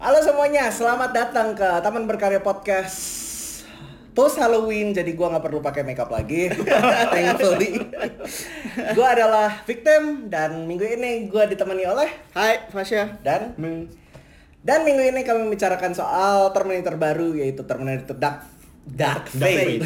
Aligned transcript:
Halo 0.00 0.16
semuanya, 0.24 0.72
selamat 0.72 1.12
datang 1.12 1.52
ke 1.52 1.68
Taman 1.84 2.08
Berkarya 2.08 2.40
Podcast 2.40 2.96
Post 4.16 4.40
Halloween, 4.40 4.96
jadi 4.96 5.12
gua 5.12 5.28
nggak 5.28 5.44
perlu 5.44 5.60
pakai 5.60 5.84
makeup 5.84 6.08
lagi, 6.08 6.48
thankfully. 7.12 7.84
gua 8.96 9.12
adalah 9.12 9.60
victim 9.68 10.32
dan 10.32 10.64
minggu 10.64 10.88
ini 10.88 11.28
gua 11.28 11.44
ditemani 11.44 11.84
oleh 11.84 12.08
Hai, 12.32 12.64
Fasya. 12.72 13.20
dan 13.20 13.52
dan 14.64 14.78
minggu 14.88 15.04
ini 15.04 15.20
kami 15.20 15.44
membicarakan 15.44 15.92
soal 15.92 16.48
Terminator 16.56 16.96
baru 16.96 17.36
yaitu 17.36 17.68
Terminator 17.68 18.16
Dark 18.16 18.48
Dark 18.88 19.28
Fate. 19.28 19.84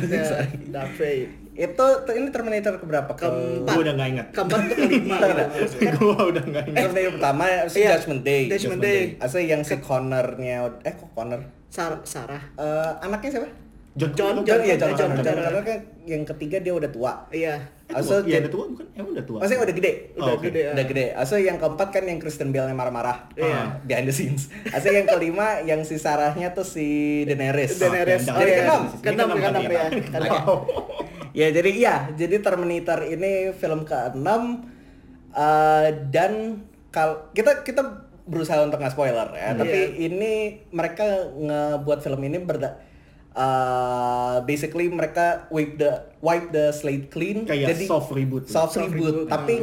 Dark 0.70 0.94
Fate. 0.94 1.43
Itu 1.54 1.86
ini 2.10 2.28
Terminator 2.28 2.74
keberapa? 2.76 3.10
Ke 3.10 3.24
Keempat. 3.24 3.72
Gue 3.72 3.82
udah 3.82 3.94
gak 3.94 4.08
inget. 4.10 4.26
Keempat 4.30 4.60
ke 4.66 4.74
kelima. 4.76 5.16
Tidak. 5.22 5.48
gue 5.94 6.16
udah 6.26 6.44
gak 6.44 6.64
inget. 6.66 6.82
Terminator 6.82 7.12
pertama 7.14 7.44
si 7.64 7.76
Iya, 7.78 7.90
Judgment 7.94 8.22
Day. 8.22 8.42
Judgment 8.50 8.80
Day. 8.80 9.00
Asal 9.16 9.40
yang 9.42 9.62
si 9.62 9.74
Connor-nya 9.78 10.56
eh 10.82 10.92
kok 10.92 11.10
Connor? 11.10 11.40
Sar 11.70 12.02
Sarah. 12.02 12.42
Eh, 12.54 12.92
anaknya 13.00 13.30
siapa? 13.32 13.50
John 13.94 14.10
John, 14.10 14.42
John, 14.42 14.58
iya 14.66 14.74
John, 14.74 14.90
John, 14.98 15.14
John. 15.22 15.38
Connor 15.38 15.62
kan 15.62 15.78
yang 16.02 16.26
ketiga 16.26 16.58
dia 16.58 16.74
udah 16.74 16.90
tua. 16.90 17.30
Iya. 17.30 17.62
Asal 17.86 18.26
Iya 18.26 18.42
jadi 18.42 18.42
udah 18.42 18.50
tua 18.50 18.64
bukan? 18.66 18.86
Emang 18.90 19.10
udah 19.14 19.22
tua? 19.22 19.38
Maksudnya 19.38 19.62
udah 19.62 19.76
gede. 19.78 19.92
Udah 20.12 20.26
Oh, 20.26 20.34
oke. 20.34 20.44
gede. 20.44 20.60
ya. 20.60 20.70
Udah 20.74 20.84
gede. 20.84 21.06
Asal 21.14 21.38
yang 21.38 21.56
keempat 21.56 21.88
kan 21.90 22.02
yang 22.02 22.18
Kristen 22.18 22.50
Bell-nya 22.50 22.74
marah-marah. 22.74 23.30
Iya. 23.34 23.78
Behind 23.86 24.06
the 24.06 24.12
scenes. 24.12 24.50
Asal 24.66 24.90
yang 24.92 25.06
kelima 25.06 25.62
yang 25.62 25.86
si 25.86 25.94
Sarahnya 25.94 26.50
tuh 26.50 26.66
si 26.66 26.86
Daenerys. 27.22 27.78
Daenerys. 27.78 28.26
Oh, 28.26 28.34
Jadi 28.34 28.50
iya. 28.50 28.58
keenam. 28.58 28.82
Keenam, 28.98 29.26
keenam 29.30 29.62
Keenam 29.62 29.62
ya. 29.70 29.86
Keenam. 31.34 31.42
Ya 31.42 31.52
jadi 31.52 31.70
iya, 31.72 31.94
jadi 32.12 32.38
Terminator 32.38 33.02
ini 33.04 33.32
film 33.52 33.82
ke-6 33.82 34.28
eh, 35.32 35.86
dan 36.08 36.62
kal 36.88 37.28
kita 37.30 37.60
kita 37.60 37.82
berusaha 38.24 38.62
untuk 38.62 38.78
nggak 38.78 38.94
spoiler 38.94 39.28
ya, 39.30 39.50
Hmm. 39.50 39.60
tapi 39.60 39.80
Iya. 39.90 40.08
ini 40.08 40.32
mereka 40.70 41.04
ngebuat 41.28 42.00
film 42.00 42.22
ini 42.22 42.38
berda 42.38 42.78
eh, 43.30 44.36
basically 44.42 44.86
mereka 44.86 45.50
wipe 45.50 45.74
the 45.74 45.90
wipe 46.20 46.48
the 46.48 46.70
slate 46.70 47.10
clean 47.10 47.42
Kayak 47.42 47.74
soft 47.82 48.08
reboot. 48.10 48.46
soft, 48.46 48.78
Soft 48.78 48.86
reboot, 48.86 49.26
reboot, 49.26 49.28
tapi 49.28 49.54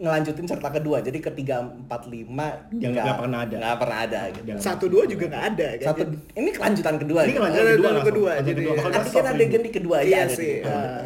ngelanjutin 0.00 0.48
cerita 0.48 0.70
kedua 0.70 0.96
jadi 0.98 1.18
ketiga 1.20 1.60
empat 1.60 2.08
lima 2.08 2.56
Yang 2.72 2.92
nggak 2.98 3.16
pernah 3.20 3.38
ada. 3.44 3.56
nggak 3.60 3.76
pernah 3.76 3.98
ada 4.00 4.20
gitu. 4.32 4.48
Satu 4.56 4.84
dua 4.88 5.04
juga 5.04 5.24
nggak 5.28 5.44
ada 5.46 5.68
kan. 5.76 5.86
satu 5.86 6.02
ini 6.34 6.50
kelanjutan 6.50 6.94
kedua 6.96 7.20
Ini 7.20 7.28
gitu. 7.28 7.38
kelanjutan 7.38 7.68
kedua 7.68 8.00
kedua, 8.02 8.30
jadi- 8.40 8.64
kedua. 8.64 8.72
Bakal 8.80 8.90
Artinya 8.98 9.30
adegan 9.30 9.60
di 9.60 9.70
kedua 9.70 9.96
aja 9.98 10.08
Iya 10.08 10.20
ada 10.22 10.34
sih, 10.34 10.52
ah. 10.64 11.04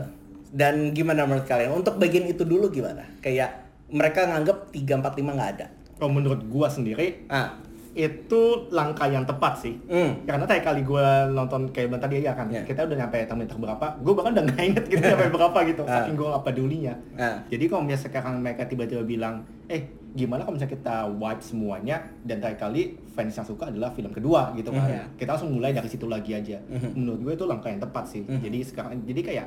Dan 0.48 0.74
gimana 0.90 1.26
menurut 1.26 1.42
kalian? 1.44 1.74
Untuk 1.74 1.98
bagian 1.98 2.24
itu 2.24 2.46
dulu 2.46 2.70
gimana? 2.70 3.02
Kayak 3.18 3.66
mereka 3.90 4.22
nganggap 4.24 4.70
3 4.70 4.94
4 4.96 5.10
5 5.12 5.34
nggak 5.34 5.50
ada. 5.52 5.66
Kalau 5.94 6.10
menurut 6.12 6.46
gua 6.46 6.70
sendiri 6.70 7.26
Ah. 7.26 7.58
Itu 7.94 8.42
langkah 8.74 9.06
yang 9.06 9.22
tepat 9.22 9.54
sih. 9.56 9.78
Hmm. 9.86 10.26
Karena 10.26 10.42
tadi 10.44 10.60
kali 10.60 10.82
gue 10.82 11.06
nonton 11.30 11.70
kayak 11.70 11.86
bilang 11.88 12.02
tadi 12.02 12.20
ya 12.20 12.34
kan, 12.34 12.50
Iya. 12.50 12.66
kita 12.66 12.84
udah 12.84 12.96
nyampe 12.98 13.22
Terminator 13.22 13.56
berapa, 13.56 13.86
gue 14.02 14.12
bahkan 14.12 14.32
udah 14.34 14.44
gak 14.50 14.62
inget 14.66 14.84
gitu 14.90 14.98
nyampe 15.00 15.26
berapa 15.38 15.58
gitu, 15.64 15.82
Ah. 15.86 16.02
saking 16.02 16.14
gue 16.14 16.26
gak 16.26 16.44
pedulinya. 16.44 16.94
Ah. 17.14 17.38
Jadi 17.46 17.64
kalau 17.66 17.86
misalnya 17.86 18.02
sekarang 18.04 18.34
mereka 18.42 18.66
tiba-tiba 18.66 19.02
bilang, 19.02 19.34
eh 19.66 19.82
gimana 20.10 20.42
kalau 20.42 20.54
misalnya 20.54 20.74
kita 20.74 20.96
wipe 21.12 21.42
semuanya, 21.42 21.96
dan 22.22 22.36
tadi 22.38 22.54
kali 22.54 22.82
fans 23.14 23.34
yang 23.34 23.46
suka 23.46 23.70
adalah 23.70 23.90
film 23.90 24.10
kedua 24.10 24.50
gitu 24.52 24.70
kan, 24.70 24.86
Iya. 24.86 25.02
kita 25.14 25.30
langsung 25.38 25.54
mulai 25.54 25.70
dari 25.70 25.86
situ 25.86 26.06
lagi 26.06 26.34
aja. 26.34 26.58
Mhm. 26.66 26.98
Menurut 26.98 27.20
gue 27.22 27.32
itu 27.34 27.44
langkah 27.46 27.70
yang 27.70 27.78
tepat 27.78 28.04
sih. 28.06 28.22
Mhm. 28.22 28.42
Jadi 28.42 28.58
sekarang, 28.62 28.92
jadi 29.02 29.20
kayak 29.22 29.46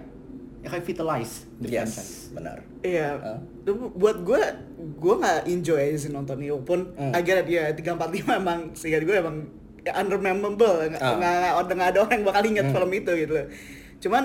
revitalize 0.69 1.47
the 1.57 1.67
franchise. 1.67 2.29
Yes, 2.29 2.31
benar. 2.31 2.57
Iya. 2.81 3.09
Ah. 3.17 3.39
Itu 3.61 3.71
buat 3.93 4.21
gue, 4.21 4.41
gue 4.95 5.15
nggak 5.17 5.39
enjoy 5.47 5.79
aja 5.79 5.97
sih 5.97 6.11
nonton 6.11 6.37
ini. 6.37 6.51
Walaupun 6.51 6.79
Hmm. 6.93 7.11
agar 7.11 7.43
dia 7.43 7.71
tiga 7.71 7.93
empat 7.93 8.09
lima 8.11 8.37
emang 8.37 8.59
sehingga 8.71 9.01
gue 9.01 9.16
emang 9.16 9.50
ya, 9.81 9.97
unrememberable. 9.97 10.91
Nggak 10.91 11.01
Ah. 11.01 11.63
nggak 11.63 11.89
ada 11.91 12.00
orang 12.01 12.16
yang 12.16 12.25
bakal 12.25 12.44
ingat 12.44 12.66
Hmm. 12.67 12.75
film 12.75 12.91
itu 12.94 13.11
gitu. 13.17 13.33
Cuman, 14.00 14.23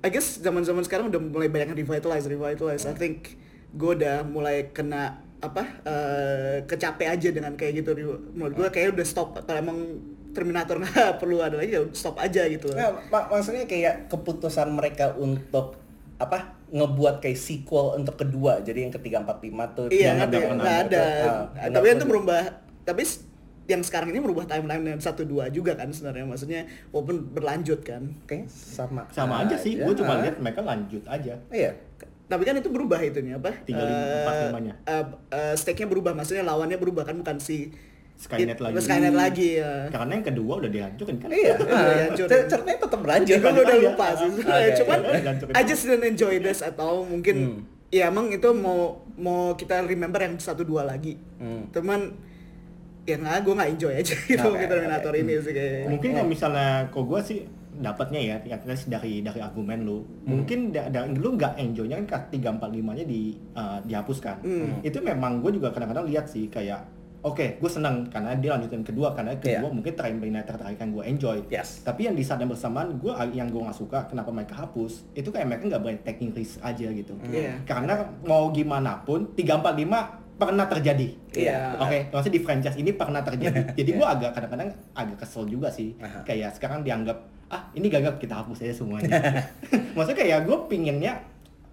I 0.00 0.08
guess 0.08 0.38
zaman 0.38 0.62
zaman 0.62 0.80
sekarang 0.80 1.08
udah 1.08 1.20
mulai 1.20 1.48
banyak 1.48 1.74
yang 1.74 1.78
revitalize, 1.78 2.24
revitalize. 2.24 2.88
I 2.88 2.94
think 2.94 3.36
gue 3.70 3.90
udah 3.94 4.24
mulai 4.24 4.72
kena 4.72 5.20
apa 5.40 5.64
eh, 5.84 6.56
kecapek 6.64 7.08
aja 7.08 7.28
dengan 7.32 7.56
kayak 7.56 7.80
gitu. 7.80 7.96
Menurut 8.32 8.52
gue 8.56 8.68
kayak 8.68 8.92
udah 8.92 9.06
stop. 9.06 9.40
Kalau 9.40 9.56
emang 9.56 9.78
Terminator 10.30 10.78
nggak 10.78 11.16
perlu 11.20 11.38
ada 11.38 11.56
lagi, 11.56 11.72
ya 11.72 11.82
stop 11.90 12.16
aja 12.16 12.46
gitu. 12.46 12.68
Nggak, 12.68 13.08
mak- 13.08 13.28
maksudnya 13.28 13.64
kayak 13.64 14.06
keputusan 14.06 14.70
mereka 14.70 15.14
untuk 15.14 15.76
apa 16.16 16.52
ngebuat 16.68 17.18
kayak 17.18 17.34
sequel 17.34 17.96
untuk 17.96 18.14
kedua 18.14 18.60
jadi 18.60 18.84
yang 18.84 18.92
ketiga 18.92 19.24
empat 19.24 19.40
lima 19.40 19.64
tuh 19.72 19.88
Iya, 19.88 20.14
yang 20.14 20.16
nggak 20.20 20.28
ada, 20.28 20.36
nggak 20.36 20.42
pernah 20.46 20.62
nggak 20.62 20.78
ada. 20.84 21.00
Ah, 21.00 21.10
Ah, 21.16 21.44
nggak 21.50 21.72
tapi 21.72 21.86
itu 21.88 22.04
merubah, 22.04 22.42
tapi 22.82 23.02
yang 23.66 23.80
sekarang 23.80 24.08
ini 24.08 24.18
merubah 24.18 24.44
timeline 24.44 24.84
yang 24.84 24.98
satu 24.98 25.22
dua 25.22 25.48
juga 25.48 25.72
kan 25.74 25.88
sebenarnya, 25.88 26.26
maksudnya 26.26 26.60
walaupun 26.90 27.24
berlanjut 27.30 27.80
kan. 27.80 28.02
Kayaknya 28.24 28.46
sama 28.50 29.02
Sama 29.08 29.34
aja 29.40 29.56
sih, 29.56 29.74
gue 29.76 29.94
cuma 29.96 30.20
lihat 30.20 30.36
mereka 30.36 30.60
lanjut 30.60 31.02
aja. 31.06 31.34
iya 31.48 31.70
Tapi 32.26 32.42
kan 32.44 32.54
itu 32.54 32.68
berubah 32.68 33.00
itunya 33.00 33.34
apa? 33.34 33.50
Tiga 33.60 33.80
lima, 33.80 34.06
empat 34.20 34.34
limanya. 34.44 34.74
eh, 34.84 35.04
eh, 35.32 35.54
stake-nya 35.56 35.88
berubah, 35.88 36.12
maksudnya 36.12 36.42
lawannya 36.42 36.76
berubah 36.76 37.02
kan 37.02 37.16
bukan 37.16 37.38
si 37.38 37.74
Skynet 38.20 38.52
it- 38.52 38.60
lagi. 38.60 38.74
Skynet 38.78 39.14
lagi 39.14 39.48
ya. 39.56 39.88
Karena 39.88 40.12
yang 40.12 40.26
kedua 40.26 40.52
udah 40.60 40.68
dihancurin 40.68 41.16
kan? 41.16 41.28
iya 41.30 41.56
Udah 41.56 41.72
dihancurin. 41.88 42.28
cer- 42.28 42.46
ceritanya 42.46 42.78
tetap 42.78 42.98
berlanjut 43.00 43.34
Gue 43.34 43.50
udah 43.50 43.64
aja. 43.66 43.80
lupa 43.82 44.06
sih, 44.12 44.28
Oke, 44.30 44.68
cuman 44.76 44.98
oke. 45.00 45.50
I 45.50 45.62
just 45.62 45.82
didn't 45.82 46.04
enjoy 46.06 46.34
this 46.38 46.60
atau 46.60 47.02
mungkin 47.02 47.36
Hmm. 47.40 47.60
ya 47.88 48.06
emang 48.06 48.28
itu 48.28 48.48
mau 48.52 48.80
mau 49.16 49.52
kita 49.54 49.80
remember 49.82 50.20
yang 50.20 50.36
satu 50.36 50.62
dua 50.62 50.84
lagi. 50.84 51.16
Hmm. 51.36 51.66
Teman 51.70 52.12
ya 53.02 53.16
nggak, 53.16 53.40
gue 53.40 53.54
nggak 53.54 53.70
enjoy 53.72 53.92
aja 53.94 54.14
gitu 54.28 54.46
Oke, 54.46 54.64
Terminator 54.64 55.10
oke. 55.10 55.18
ini 55.18 55.34
sih 55.38 55.50
kayak. 55.50 55.88
mungkin 55.88 56.08
kalau 56.12 56.28
misalnya 56.28 56.68
kok 56.86 57.02
gue 57.02 57.20
sih 57.22 57.38
dapatnya 57.72 58.20
ya 58.20 58.36
ya 58.44 58.54
at 58.54 58.64
least 58.64 58.86
dari 58.86 59.18
dari 59.18 59.40
argumen 59.40 59.82
lu 59.82 60.04
mungkin 60.22 60.68
da, 60.68 60.84
da- 60.86 61.08
lu 61.08 61.32
nggak 61.32 61.56
enjoynya 61.56 61.96
kan 62.04 62.28
tiga 62.28 62.52
empat 62.52 62.68
limanya 62.68 63.00
di 63.02 63.32
uh, 63.50 63.80
dihapuskan 63.80 64.36
Hmm. 64.38 64.70
itu 64.80 65.00
memang 65.00 65.40
gue 65.40 65.48
juga 65.50 65.72
kadang-kadang 65.72 66.04
lihat 66.04 66.28
sih 66.28 66.46
kayak 66.46 66.84
oke 67.20 67.60
gue 67.60 67.70
senang 67.70 68.08
karena 68.08 68.32
dia 68.34 68.54
lanjutin 68.54 68.80
kedua 68.80 69.12
karena 69.12 69.36
kedua 69.36 69.60
Iya. 69.62 69.70
mungkin 69.70 69.92
Terminator 69.92 70.56
terakhir 70.56 70.78
kan 70.78 70.88
gue 70.90 71.04
enjoy 71.04 71.38
Yes. 71.46 71.80
tapi 71.80 72.04
yang 72.04 72.14
di 72.14 72.22
saat 72.22 72.38
yang 72.38 72.48
bersamaan 72.48 72.96
gue 72.96 73.12
yang 73.30 73.46
gue 73.46 73.60
nggak 73.60 73.76
suka 73.76 74.06
kenapa 74.06 74.30
mereka 74.30 74.56
hapus 74.58 75.04
itu 75.12 75.28
kayak 75.28 75.46
mereka 75.46 75.62
nggak 75.68 75.80
berani 75.80 76.00
taking 76.00 76.30
risk 76.30 76.56
aja 76.60 76.86
gitu 76.86 77.12
Iya. 77.26 77.60
karena 77.62 77.94
mau 78.22 78.48
gimana 78.48 79.02
pun 79.02 79.32
345 79.32 80.18
pernah 80.36 80.64
terjadi 80.64 81.08
Iya. 81.30 81.76
Oke, 81.78 82.10
maksudnya 82.10 82.34
di 82.34 82.42
franchise 82.42 82.74
ini 82.74 82.90
pernah 82.90 83.22
terjadi. 83.22 83.70
Jadi 83.78 83.90
gua 83.94 84.18
agak 84.18 84.34
kadang-kadang 84.34 84.74
agak 84.92 85.22
kesel 85.22 85.46
juga 85.46 85.70
sih. 85.70 85.94
Aha. 86.02 86.26
Kayak 86.26 86.58
sekarang 86.58 86.82
dianggap 86.82 87.22
ah 87.46 87.70
ini 87.70 87.86
gagal 87.86 88.18
kita 88.18 88.34
hapus 88.34 88.66
aja 88.66 88.74
semuanya. 88.74 89.10
maksudnya 89.94 90.18
kayak 90.18 90.38
gue 90.42 90.58
pinginnya 90.66 91.22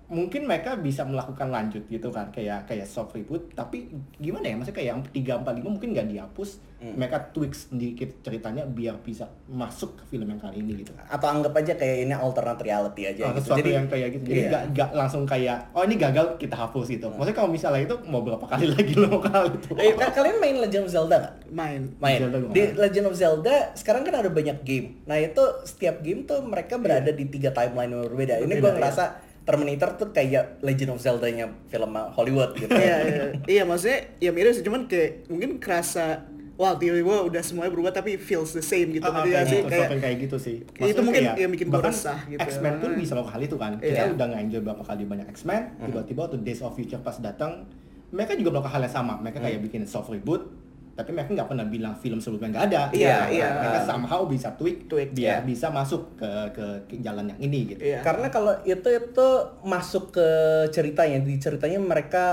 mungkin 0.08 0.44
mereka 0.44 0.74
bisa 0.74 1.04
melakukan 1.04 1.48
lanjut 1.48 1.84
gitu 1.86 2.08
kan 2.08 2.32
kayak 2.32 2.64
kayak 2.64 2.84
soft 2.84 3.12
reboot 3.12 3.52
tapi 3.52 3.92
gimana 4.16 4.46
ya 4.46 4.56
maksudnya 4.56 4.78
kayak 4.78 4.90
yang 4.90 5.02
345 5.06 5.68
mungkin 5.68 5.90
nggak 5.92 6.10
dihapus 6.10 6.52
Hmm. 6.78 6.94
mereka 6.94 7.18
tweak 7.34 7.58
sedikit 7.58 8.22
ceritanya 8.22 8.62
biar 8.62 9.02
bisa 9.02 9.26
masuk 9.50 9.98
ke 9.98 10.14
film 10.14 10.30
yang 10.30 10.38
kali 10.38 10.62
ini 10.62 10.86
gitu 10.86 10.94
atau 11.02 11.26
anggap 11.28 11.50
aja 11.58 11.74
kayak 11.74 12.06
ini 12.06 12.14
alternate 12.14 12.62
reality 12.62 13.02
aja 13.02 13.26
Oh, 13.26 13.34
gitu. 13.34 13.50
sesuatu 13.50 13.66
yang 13.66 13.90
kayak 13.90 14.14
gitu 14.14 14.26
jadi 14.30 14.38
iya. 14.38 14.50
nggak 14.54 14.64
nggak 14.78 14.90
langsung 14.94 15.26
kayak 15.26 15.74
oh 15.74 15.82
ini 15.82 15.98
gagal 15.98 16.38
kita 16.38 16.54
hapus 16.54 16.86
gitu 16.88 17.10
maksudnya 17.10 17.34
kalau 17.34 17.50
misalnya 17.50 17.82
itu 17.82 17.98
mau 18.06 18.22
berapa 18.22 18.46
kali 18.46 18.70
lagi 18.78 18.94
lo 18.94 19.10
mau 19.10 19.18
kali 19.18 19.58
itu 19.58 19.74
Eh, 19.74 19.98
ka- 19.98 20.14
kalian 20.14 20.38
main 20.38 20.58
Legend 20.62 20.86
of 20.86 20.92
Zelda 20.94 21.16
nggak? 21.18 21.34
main. 21.50 21.82
Main. 21.98 22.20
Zelda 22.22 22.38
Di 22.46 22.46
main. 22.62 22.70
Legend 22.78 23.06
of 23.08 23.16
Zelda 23.16 23.56
sekarang 23.74 24.02
kan 24.04 24.14
ada 24.16 24.30
banyak 24.30 24.58
game. 24.62 25.02
Nah 25.04 25.18
itu 25.18 25.42
setiap 25.66 26.06
game 26.06 26.30
tuh 26.30 26.46
mereka 26.46 26.78
berada 26.78 27.10
di 27.10 27.26
tiga 27.26 27.50
timeline 27.50 27.90
yang 27.90 28.06
berbeda. 28.06 28.38
Ini 28.38 28.54
gue 28.54 28.72
ngerasa 28.72 29.04
Terminator 29.48 29.96
tuh 29.96 30.12
kayak 30.12 30.60
Legend 30.60 30.92
of 30.92 31.00
Zelda-nya 31.00 31.48
film 31.66 31.88
Hollywood 32.12 32.52
gitu. 32.54 32.68
iya, 32.70 32.98
iya, 33.02 33.24
iya 33.48 33.64
maksudnya 33.64 34.12
ya 34.20 34.30
mirip 34.30 34.52
sih 34.52 34.62
cuman 34.62 34.86
kayak 34.86 35.26
mungkin 35.26 35.56
kerasa 35.56 36.28
wah 36.54 36.74
tiba-tiba 36.74 37.22
udah 37.24 37.40
semuanya 37.40 37.70
berubah 37.70 37.92
tapi 37.92 38.18
feels 38.18 38.52
the 38.52 38.60
same 38.60 38.92
gitu 38.92 39.06
Ah, 39.06 39.22
kayak 39.22 39.46
sih 39.46 39.62
gitu, 39.62 39.70
kayak 39.70 39.90
kayak 39.96 40.18
gitu 40.20 40.38
sih. 40.38 40.56
itu 40.60 40.74
Maksudnya 40.76 41.02
mungkin 41.02 41.24
kayak, 41.24 41.36
yang 41.38 41.52
bikin 41.54 41.68
bahkan 41.70 41.94
resah 41.94 42.20
gitu. 42.26 42.40
X-Men 42.42 42.74
pun 42.78 42.90
bisa 42.94 43.12
melakukan 43.14 43.34
hal 43.34 43.42
itu 43.42 43.56
kan. 43.56 43.72
Kita 43.78 43.88
Iya. 44.02 44.12
udah 44.12 44.26
nggak 44.28 44.42
enjoy 44.44 44.62
berapa 44.62 44.84
kali 44.84 45.04
banyak 45.06 45.28
X-Men, 45.32 45.62
tiba-tiba 45.80 46.20
waktu 46.20 46.38
Days 46.42 46.60
of 46.60 46.74
Future 46.74 47.00
pas 47.00 47.16
datang, 47.16 47.70
mereka 48.10 48.34
juga 48.34 48.50
melakukan 48.52 48.74
hal 48.74 48.84
yang 48.84 48.96
sama. 48.96 49.14
Mereka 49.18 49.38
kayak 49.40 49.60
bikin 49.64 49.86
soft 49.86 50.10
reboot, 50.10 50.50
tapi 50.98 51.14
mereka 51.14 51.30
nggak 51.32 51.46
pernah 51.48 51.64
bilang 51.64 51.94
film 51.94 52.18
sebelumnya 52.18 52.58
nggak 52.58 52.66
ada. 52.68 52.82
Iya, 52.90 53.14
Nah, 53.14 53.28
iya. 53.30 53.48
Mereka 53.54 53.80
somehow 53.86 54.26
bisa 54.26 54.50
tweak, 54.58 54.90
Tweak, 54.90 55.14
biar 55.14 55.40
iya. 55.40 55.46
bisa 55.46 55.70
masuk 55.70 56.18
ke, 56.18 56.26
ke 56.52 56.66
ke 56.90 56.94
jalan 57.00 57.30
yang 57.30 57.40
ini 57.40 57.60
gitu. 57.70 57.82
Iya. 57.86 58.02
Karena 58.02 58.28
kalau 58.28 58.58
itu 58.66 58.90
itu 58.90 59.28
masuk 59.62 60.10
ke 60.12 60.28
ceritanya, 60.68 61.22
di 61.22 61.38
ceritanya 61.38 61.78
mereka 61.78 62.26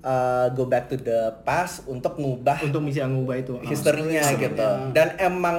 uh, 0.00 0.48
go 0.50 0.64
back 0.64 0.88
to 0.88 0.96
the 0.96 1.36
past 1.42 1.84
untuk 1.84 2.16
ngubah 2.16 2.64
Untuk 2.64 2.80
bisa 2.82 3.04
ngubah 3.04 3.36
itu. 3.36 3.52
ah. 3.54 3.62
historinya 3.62 4.24
Historinya. 4.24 4.42
gitu. 4.48 4.68
Dan 4.90 5.08
emang 5.18 5.58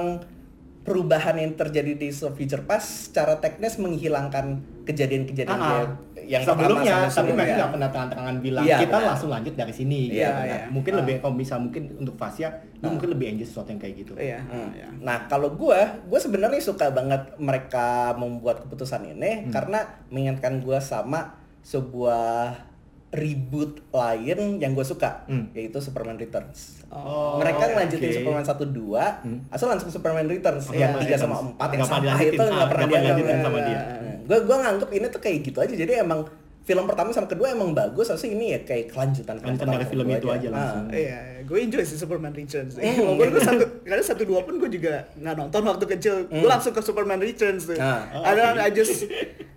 perubahan 0.88 1.36
yang 1.36 1.52
terjadi 1.52 1.92
di 1.94 2.08
So 2.08 2.32
Future 2.32 2.64
Past 2.64 2.88
secara 3.06 3.36
teknis 3.36 3.76
menghilangkan 3.76 4.58
kejadian-kejadian 4.82 5.52
Ah, 5.52 5.60
ah. 5.60 5.68
kayak 5.84 5.88
yang 6.24 6.42
pertama 6.42 6.60
sebelumnya, 6.60 6.94
tapi 7.08 7.30
mereka 7.30 7.52
nggak 7.54 7.70
pernah 7.72 7.88
tangan 7.88 8.08
tangan 8.10 8.36
bilang 8.38 8.64
Iya, 8.64 8.78
kita 8.78 8.96
benar. 8.96 9.08
langsung 9.08 9.30
lanjut 9.30 9.54
dari 9.54 9.72
sini. 9.72 10.00
Gitu. 10.08 10.20
benar. 10.20 10.44
Nah, 10.44 10.68
Mungkin 10.68 10.92
Ah. 10.92 10.98
lebih 11.00 11.14
kalau 11.18 11.34
bisa 11.34 11.54
mungkin 11.56 11.82
untuk 11.94 12.14
Fasya, 12.14 12.48
lu 12.78 12.86
mungkin 12.90 13.08
lebih 13.10 13.26
enjoy 13.30 13.46
sesuatu 13.46 13.68
yang 13.68 13.78
kayak 13.78 13.94
gitu. 13.98 14.12
Iya. 14.14 14.40
Hmm. 14.42 14.68
iya. 14.72 14.88
Nah 14.98 15.24
kalau 15.24 15.52
gue, 15.52 15.80
gue 16.04 16.18
sebenarnya 16.18 16.60
suka 16.60 16.88
banget 16.88 17.36
mereka 17.36 17.88
membuat 18.14 18.60
keputusan 18.60 19.08
ini 19.08 19.44
Hmm. 19.44 19.52
karena 19.52 19.78
mengingatkan 20.08 20.58
gue 20.58 20.78
sama 20.78 21.36
sebuah 21.62 22.67
reboot 23.08 23.88
lain 23.88 24.60
yang 24.60 24.76
gue 24.76 24.84
suka, 24.84 25.24
Hmm. 25.24 25.48
yaitu 25.52 25.80
Superman 25.80 26.14
Returns. 26.14 26.84
Oh, 26.88 27.40
mereka 27.40 27.64
ngelanjutin 27.66 28.04
oke. 28.04 28.16
Superman 28.20 28.44
1 28.44 28.64
2, 28.68 29.04
Hmm. 29.24 29.38
asal 29.48 29.66
langsung 29.66 29.88
Superman 29.88 30.28
Returns 30.28 30.68
Oh, 30.68 30.76
yang 30.76 30.92
iya, 30.94 31.16
3 31.16 31.16
sama. 31.16 31.40
4 31.40 31.68
yang 31.72 31.82
sampah 31.82 32.18
itu 32.18 32.36
Ah, 32.36 32.44
nggak 32.44 32.44
pernah 32.44 32.52
nggak 32.54 32.68
pernah 32.68 32.86
dilanjutin 32.86 33.38
sama 33.40 33.58
dia. 33.64 33.80
Gue 34.22 34.38
gue 34.44 34.56
nganggep 34.58 34.90
ini 34.92 35.06
tuh 35.08 35.20
kayak 35.20 35.36
gitu 35.42 35.58
aja. 35.58 35.72
Jadi 35.72 35.92
emang 35.96 36.20
film 36.60 36.84
pertama 36.84 37.08
sama 37.10 37.24
kedua 37.24 37.48
emang 37.48 37.72
bagus, 37.72 38.12
harusnya 38.12 38.28
ini 38.28 38.52
ya 38.52 38.60
kayak 38.60 38.92
kelanjutan 38.92 39.40
Kelanjutan 39.40 39.68
dari 39.72 39.86
film 39.88 40.04
itu 40.06 40.28
aja 40.28 40.48
langsung. 40.52 40.84
Ah. 40.84 40.92
Iya, 40.92 41.18
gue 41.42 41.58
enjoy 41.58 41.80
sih 41.80 41.96
Superman 41.96 42.36
Returns. 42.36 42.76
Hmm. 42.76 42.84
Eh, 42.84 42.92
walaupun 42.94 43.24
gue 43.30 43.40
satu, 43.40 43.64
karena 43.82 44.04
satu 44.04 44.22
dua 44.28 44.44
pun 44.44 44.60
gue 44.60 44.68
juga 44.68 45.08
nggak 45.16 45.34
nonton 45.34 45.62
waktu 45.64 45.84
kecil. 45.88 46.14
Gue 46.28 46.44
langsung 46.44 46.76
ke 46.76 46.84
Superman 46.84 47.16
Returns 47.18 47.64
tuh. 47.64 47.80
Ah. 47.80 48.04
Oh, 48.12 48.20
Ada, 48.20 48.52
oke. 48.52 48.60
I 48.60 48.70
just, 48.70 49.08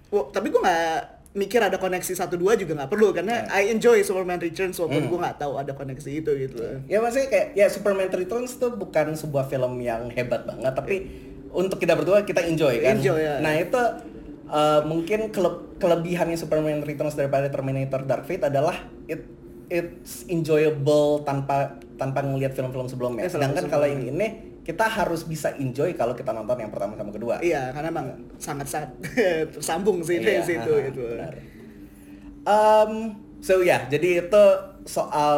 Wah, 0.08 0.24
tapi 0.28 0.48
gue 0.48 0.60
nggak 0.60 1.21
mikir 1.32 1.64
ada 1.64 1.80
koneksi 1.80 2.12
satu 2.12 2.36
dua 2.36 2.60
juga 2.60 2.76
nggak 2.76 2.92
perlu 2.92 3.16
karena 3.16 3.48
Ah. 3.48 3.64
I 3.64 3.72
enjoy 3.72 4.04
Superman 4.04 4.36
Returns 4.38 4.76
walaupun 4.76 5.08
gue 5.08 5.20
nggak 5.24 5.38
tahu 5.40 5.54
ada 5.56 5.72
koneksi 5.72 6.10
itu 6.12 6.32
gitu. 6.36 6.60
Ya 6.92 7.00
maksudnya 7.00 7.32
kayak 7.32 7.48
ya 7.56 7.68
Superman 7.72 8.12
Returns 8.12 8.60
tuh 8.60 8.76
bukan 8.76 9.16
sebuah 9.16 9.48
film 9.48 9.80
yang 9.80 10.12
hebat 10.12 10.44
banget 10.44 10.76
tapi 10.76 10.96
untuk 11.56 11.80
kita 11.80 11.96
berdua 11.96 12.28
kita 12.28 12.44
enjoy 12.44 12.84
kan. 12.84 13.00
Enjoy, 13.00 13.16
ya. 13.16 13.40
Nah 13.40 13.56
itu 13.56 13.80
uh, 14.52 14.84
mungkin 14.84 15.32
kele- 15.32 15.72
kelebihannya 15.80 16.36
Superman 16.36 16.84
Returns 16.84 17.16
daripada 17.16 17.48
Terminator 17.48 18.04
Dark 18.04 18.28
Fate 18.28 18.52
adalah 18.52 18.76
it 19.08 19.24
it's 19.72 20.28
enjoyable 20.28 21.24
tanpa 21.24 21.80
tanpa 21.96 22.28
ngelihat 22.28 22.52
film-film 22.52 22.92
sebelumnya. 22.92 23.24
Ya, 23.24 23.32
film 23.32 23.40
Sedangkan 23.40 23.72
kalau 23.72 23.88
yang 23.88 24.04
ini 24.04 24.51
kita 24.62 24.86
harus 24.86 25.24
bisa 25.24 25.52
enjoy 25.56 25.92
kalau 25.92 26.14
kita 26.14 26.30
nonton 26.30 26.54
yang 26.56 26.70
pertama 26.70 26.94
sama 26.94 27.10
kedua. 27.10 27.42
Iya, 27.42 27.70
karena 27.72 27.90
emang 27.90 28.08
sangat 28.38 28.68
sangat 28.68 28.92
tersambung 29.54 30.02
sih 30.02 30.18
Iya, 30.18 30.26
dari 30.38 30.42
situ 30.44 30.72
aha, 30.72 30.86
gitu. 30.88 31.02
benar. 31.08 31.34
Um, 32.42 32.92
so 33.40 33.62
ya, 33.62 33.86
jadi 33.86 34.22
itu 34.22 34.44
soal 34.82 35.38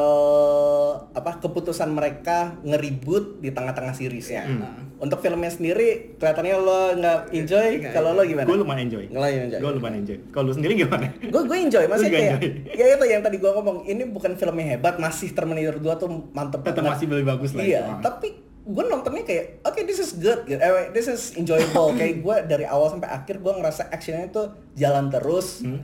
apa 1.11 1.35
keputusan 1.37 1.91
mereka 1.91 2.55
ngeribut 2.61 3.39
di 3.39 3.51
tengah-tengah 3.51 3.91
seriesnya. 3.91 4.43
Hmm. 4.43 4.95
Untuk 4.95 5.19
filmnya 5.19 5.51
sendiri 5.51 6.15
kelihatannya 6.15 6.55
lo 6.57 6.95
nggak 6.95 7.19
enjoy, 7.35 7.67
Nggak, 7.77 7.91
kalau 7.91 8.15
lo 8.15 8.23
gimana? 8.23 8.47
Gue 8.47 8.55
lumayan 8.57 8.87
enjoy. 8.87 9.03
Lo 9.11 9.19
enjoy. 9.19 9.59
Gue 9.59 9.71
lumayan 9.75 9.95
enjoy. 9.99 10.17
Kalau 10.31 10.45
lu 10.47 10.53
sendiri 10.55 10.73
gimana? 10.77 11.11
Gue 11.19 11.41
gue 11.43 11.57
enjoy, 11.59 11.83
maksudnya 11.85 12.07
juga 12.09 12.19
kayak 12.21 12.33
enjoy. 12.33 12.51
ya 12.71 12.85
itu 12.89 13.05
yang 13.11 13.21
tadi 13.21 13.35
gue 13.37 13.51
ngomong, 13.51 13.77
ini 13.83 14.03
bukan 14.07 14.31
film 14.35 14.55
yang 14.57 14.69
hebat, 14.73 14.95
masih 14.95 15.31
Terminator 15.31 15.75
2 15.75 15.91
tuh 15.97 16.07
mantep 16.31 16.63
Tetap 16.63 16.79
banget. 16.79 16.91
masih 16.95 17.05
lebih 17.09 17.27
bagus 17.29 17.51
lah 17.51 17.63
Iya, 17.63 17.79
itu. 17.83 17.91
tapi 17.99 18.27
gue 18.63 18.83
nontonnya 18.85 19.21
kayak 19.21 19.59
oke 19.61 19.79
this 19.83 19.99
is 19.99 20.15
good 20.15 20.43
gitu. 20.43 20.55
Eh, 20.55 20.87
this 20.91 21.05
is 21.05 21.35
enjoyable 21.35 21.91
kayak 21.99 22.19
gue 22.19 22.35
dari 22.47 22.63
awal 22.63 22.87
sampai 22.89 23.07
akhir 23.07 23.37
gue 23.37 23.53
ngerasa 23.53 23.89
actionnya 23.89 24.27
tuh 24.29 24.47
jalan 24.73 25.07
terus 25.07 25.61
Hmm. 25.61 25.83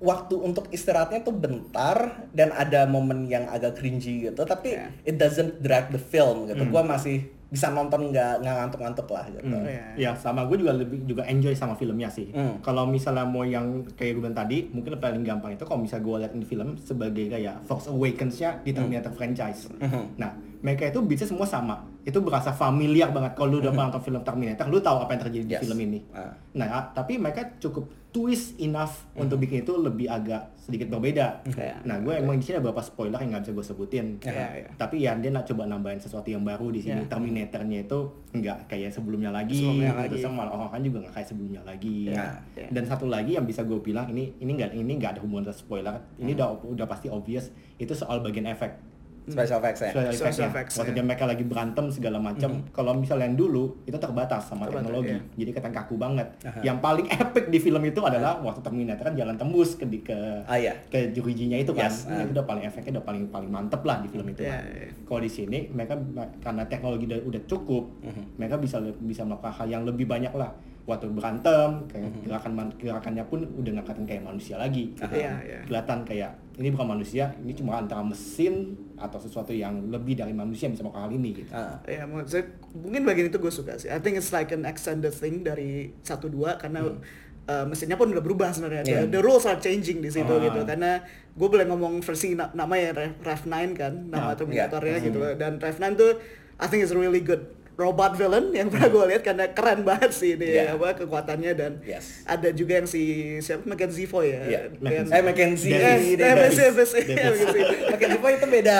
waktu 0.00 0.36
untuk 0.36 0.68
istirahatnya 0.68 1.20
tuh 1.20 1.32
bentar 1.32 1.96
dan 2.30 2.50
ada 2.50 2.84
momen 2.84 3.24
yang 3.24 3.44
agak 3.46 3.76
cringy 3.76 4.26
gitu 4.26 4.42
tapi 4.42 4.72
Iya. 4.72 4.88
it 5.02 5.16
doesn't 5.16 5.60
drag 5.60 5.88
the 5.88 6.00
film 6.00 6.44
gitu 6.44 6.60
Hmm. 6.60 6.72
gue 6.72 6.82
masih 6.82 7.16
bisa 7.46 7.70
nonton 7.70 8.10
nggak 8.10 8.42
nggak 8.42 8.54
ngantuk-ngantuk 8.58 9.06
lah 9.06 9.24
gitu 9.30 9.46
Hmm. 9.46 9.62
Iya. 9.62 9.84
Ya 9.94 10.10
sama 10.14 10.44
gue 10.44 10.58
juga 10.58 10.74
lebih 10.74 11.04
juga 11.04 11.22
enjoy 11.24 11.52
sama 11.52 11.72
filmnya 11.72 12.08
sih. 12.08 12.26
Hmm. 12.28 12.58
Kalau 12.60 12.84
misalnya 12.84 13.22
mau 13.22 13.44
yang 13.44 13.64
kayak 13.92 14.10
gue 14.12 14.22
bilang 14.22 14.34
tadi, 14.34 14.66
mungkin 14.66 14.98
paling 14.98 15.22
gampang 15.22 15.54
itu 15.54 15.62
kalau 15.62 15.78
misalnya 15.78 16.02
gue 16.02 16.16
lihat 16.18 16.32
di 16.34 16.42
film 16.42 16.68
sebagai 16.76 17.24
kayak 17.28 17.62
Force 17.62 17.86
Awakens-nya 17.86 18.58
di 18.60 18.72
Terminator 18.72 19.12
franchise. 19.12 19.70
Hmm. 19.70 20.10
Nah, 20.16 20.34
mereka 20.64 20.88
itu 20.88 21.04
bisa 21.04 21.28
semua 21.28 21.44
sama. 21.44 21.76
Itu 22.00 22.24
berasa 22.24 22.48
familiar 22.48 23.12
banget 23.12 23.36
kalau 23.36 23.52
lu 23.52 23.56
udah 23.60 23.68
pernah 23.68 23.92
nonton 23.92 24.00
film 24.00 24.24
Terminator, 24.24 24.64
lu 24.66 24.80
tahu 24.80 24.96
apa 25.04 25.12
yang 25.12 25.22
terjadi 25.28 25.44
di 25.44 25.54
Yes. 25.54 25.62
film 25.62 25.78
ini. 25.78 26.00
Ah. 26.10 26.32
Nah, 26.56 26.88
tapi 26.96 27.20
mereka 27.20 27.44
cukup 27.60 27.84
twist 28.08 28.54
enough 28.56 29.10
untuk 29.12 29.42
bikin 29.42 29.60
itu 29.60 29.74
lebih 29.74 30.06
agak 30.06 30.54
sedikit 30.56 30.86
berbeda. 30.88 31.42
Iya. 31.50 31.82
Nah, 31.82 31.98
gue 31.98 32.14
emang 32.14 32.38
di 32.38 32.46
sini 32.46 32.56
ada 32.56 32.64
beberapa 32.64 32.80
spoiler 32.80 33.18
yang 33.18 33.34
nggak 33.34 33.42
bisa 33.44 33.52
gue 33.52 33.66
sebutin. 33.66 34.06
Iya, 34.22 34.46
iya. 34.64 34.68
Tapi 34.72 35.02
ya 35.02 35.12
dia 35.18 35.34
nak 35.34 35.44
coba 35.44 35.66
nambahin 35.66 35.98
sesuatu 35.98 36.30
yang 36.30 36.46
baru 36.46 36.70
di 36.70 36.80
sini. 36.80 37.04
Iya. 37.04 37.10
Terminatornya 37.10 37.78
itu 37.84 37.98
nggak 38.32 38.70
kayak 38.70 38.94
sebelumnya 38.94 39.34
lagi. 39.34 39.58
Sebelumnya 39.58 39.92
Terus 40.08 40.24
lagi. 40.24 40.32
malah 40.32 40.52
orang-orang 40.54 40.82
juga 40.86 40.98
nggak 41.04 41.14
kayak 41.18 41.28
sebelumnya 41.28 41.62
lagi. 41.66 41.96
Iya. 42.08 42.26
Iya. 42.54 42.68
Dan 42.70 42.84
satu 42.86 43.04
lagi 43.10 43.34
yang 43.34 43.44
bisa 43.44 43.66
gue 43.66 43.76
bilang 43.82 44.06
ini 44.08 44.30
ini 44.38 44.50
nggak 44.54 44.70
ini 44.72 44.92
nggak 44.96 45.18
ada 45.18 45.20
hubungan 45.20 45.50
dengan 45.50 45.58
spoiler. 45.58 45.94
Ini 46.16 46.30
udah 46.38 46.48
udah 46.64 46.86
pasti 46.86 47.10
obvious 47.10 47.50
itu 47.76 47.92
soal 47.92 48.22
bagian 48.22 48.46
efek. 48.46 48.93
Special 49.26 49.58
effects 49.58 49.80
ya 49.80 49.90
Special 50.10 50.46
effects, 50.46 50.74
Waktu 50.74 50.90
ya. 50.90 50.96
dia 50.96 51.04
mereka 51.04 51.24
lagi 51.24 51.42
berantem 51.42 51.88
segala 51.88 52.16
macam. 52.16 52.60
Kalau 52.70 52.92
misalnya 52.92 53.24
yang 53.24 53.34
dulu 53.34 53.80
itu 53.82 53.94
terbatas 53.94 54.44
sama 54.44 54.64
Terbatas, 54.64 54.84
teknologi. 54.84 55.10
iya. 55.10 55.20
Jadi 55.34 55.50
kelihatan 55.50 55.72
kaku 55.72 55.94
banget. 55.94 56.28
Aha. 56.42 56.60
Yang 56.60 56.78
paling 56.78 57.06
epic 57.10 57.44
di 57.46 57.58
film 57.58 57.82
itu 57.82 58.00
adalah 58.00 58.36
waktu 58.38 58.60
Terminator 58.60 59.00
kan 59.02 59.14
jalan 59.14 59.34
tembus 59.34 59.74
ke 59.74 59.84
di- 59.84 60.00
ke 60.00 60.16
ah 60.44 60.54
iya 60.54 60.76
ke 60.86 61.08
jurijinya 61.10 61.56
itu 61.56 61.70
kan 61.70 61.86
Yes, 61.86 62.04
itu 62.04 62.30
udah 62.30 62.44
paling 62.44 62.64
efeknya 62.64 62.92
udah 62.94 63.04
paling 63.04 63.24
paling 63.28 63.48
mantep 63.48 63.80
lah 63.82 63.98
di 63.98 64.08
film 64.08 64.26
itu 64.26 64.42
Iya, 64.42 64.50
kan. 64.50 64.62
iya. 64.66 64.88
Kalau 65.02 65.20
di 65.20 65.30
sini 65.30 65.58
mereka 65.68 65.94
karena 66.38 66.62
teknologi 66.64 67.04
udah, 67.06 67.20
udah 67.24 67.42
cukup, 67.44 67.84
Mhm. 68.02 68.22
mereka 68.36 68.56
bisa 68.56 68.76
bisa 69.00 69.22
melakukan 69.22 69.52
hal 69.54 69.66
yang 69.66 69.82
lebih 69.82 70.04
banyak 70.04 70.32
lah. 70.32 70.52
Waktu 70.84 71.08
berantem, 71.10 71.88
kayak 71.88 72.04
Mhm. 72.06 72.20
gerakan 72.28 72.52
gerakannya 72.76 73.24
pun 73.24 73.40
udah 73.40 73.70
nggak 73.72 73.84
kelihatan 73.84 74.04
kayak 74.04 74.22
manusia 74.22 74.54
lagi. 74.54 74.92
Aha. 74.98 75.08
Iya, 75.10 75.32
iya. 75.40 75.58
Kelihatan 75.64 76.04
kayak 76.04 76.30
ini 76.54 76.68
bukan 76.68 76.88
manusia, 76.90 77.32
ini 77.38 77.52
cuma 77.52 77.74
antara 77.74 78.04
mesin 78.04 78.54
atau 78.94 79.16
sesuatu 79.16 79.50
yang 79.50 79.88
lebih 79.88 80.12
dari 80.14 80.30
manusia 80.30 80.68
yang 80.68 80.76
bisa 80.76 80.84
melakukan 80.84 81.02
hal 81.02 81.12
ini 81.14 81.28
gitu. 81.34 81.50
Ah. 81.50 81.80
Ya, 81.82 82.04
maksudnya 82.04 82.46
mungkin 82.70 83.00
bagian 83.02 83.26
itu 83.26 83.38
gue 83.38 83.48
suka 83.50 83.74
sih. 83.74 83.88
I 83.88 83.96
think 83.98 84.14
it's 84.14 84.28
like 84.28 84.50
an 84.50 84.62
extended 84.62 85.10
thing 85.10 85.40
dari 85.40 85.72
satu 85.98 86.28
dua 86.28 86.54
karena 86.54 86.84
uh, 86.84 87.64
mesinnya 87.64 87.96
pun 87.96 88.08
udah 88.08 88.20
berubah 88.20 88.48
sebenarnya. 88.50 88.82
Hmm. 88.82 88.90
Iya. 88.90 89.00
The, 89.02 89.08
the 89.10 89.20
rules 89.20 89.44
are 89.44 89.56
changing 89.58 89.98
di 89.98 90.10
situ 90.10 90.28
Ah. 90.30 90.40
gitu. 90.42 90.60
Karena 90.62 91.00
gue 91.30 91.48
boleh 91.50 91.64
ngomong 91.64 92.00
versi 92.00 92.32
na- 92.32 92.52
namanya 92.52 92.92
Rev, 92.94 93.12
Rev 93.18 93.40
9 93.42 93.72
kan, 93.72 93.92
nama 94.06 94.30
Ah, 94.30 94.34
Terminatornya 94.34 94.96
iya. 94.96 95.00
gitu. 95.02 95.16
Dan 95.34 95.56
Rev 95.56 95.74
9 95.74 95.92
tuh 95.94 96.12
I 96.54 96.66
think 96.66 96.80
is 96.80 96.92
really 96.92 97.18
good 97.18 97.40
robot 97.74 98.14
villain 98.14 98.50
yang 98.50 98.68
pernah 98.68 98.86
gue 98.86 99.04
lihat 99.08 99.22
karena 99.22 99.50
keren 99.50 99.82
banget 99.82 100.10
sih 100.10 100.34
ini 100.34 100.46
Yeah. 100.48 100.74
apa 100.74 100.94
kekuatannya 100.96 101.52
dan 101.52 101.72
Yes. 101.80 102.22
ada 102.22 102.48
juga 102.50 102.78
yang 102.78 102.86
si 102.86 103.02
siapa 103.38 103.62
Mackenzie 103.64 104.06
Foy 104.06 104.30
ya. 104.30 104.42
Iya. 104.44 104.60
Yang- 104.78 105.10
Eh 105.10 105.22
Mackenzie. 105.22 105.74
Eh, 105.74 105.96
iya. 106.12 106.38
Mackenzie. 106.38 106.70
Mackenzie 107.90 108.20
Foy 108.20 108.32
itu 108.32 108.46
beda 108.48 108.76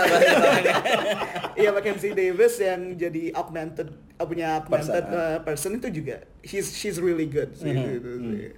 Iya 1.60 1.70
Mackenzie 1.70 2.12
Davis 2.12 2.54
yang 2.56 2.94
jadi 2.94 3.30
augmented 3.32 3.88
uh, 4.14 4.24
punya 4.24 4.58
augmented 4.60 5.04
Person, 5.04 5.10
uh, 5.12 5.38
person 5.40 5.70
itu 5.74 5.88
juga 5.92 6.22
he's 6.40 6.70
she's 6.70 6.98
really 6.98 7.26
good 7.26 7.50
sih 7.52 7.70
Mhm. 7.70 7.86
gitu 7.92 8.10
sih. 8.20 8.50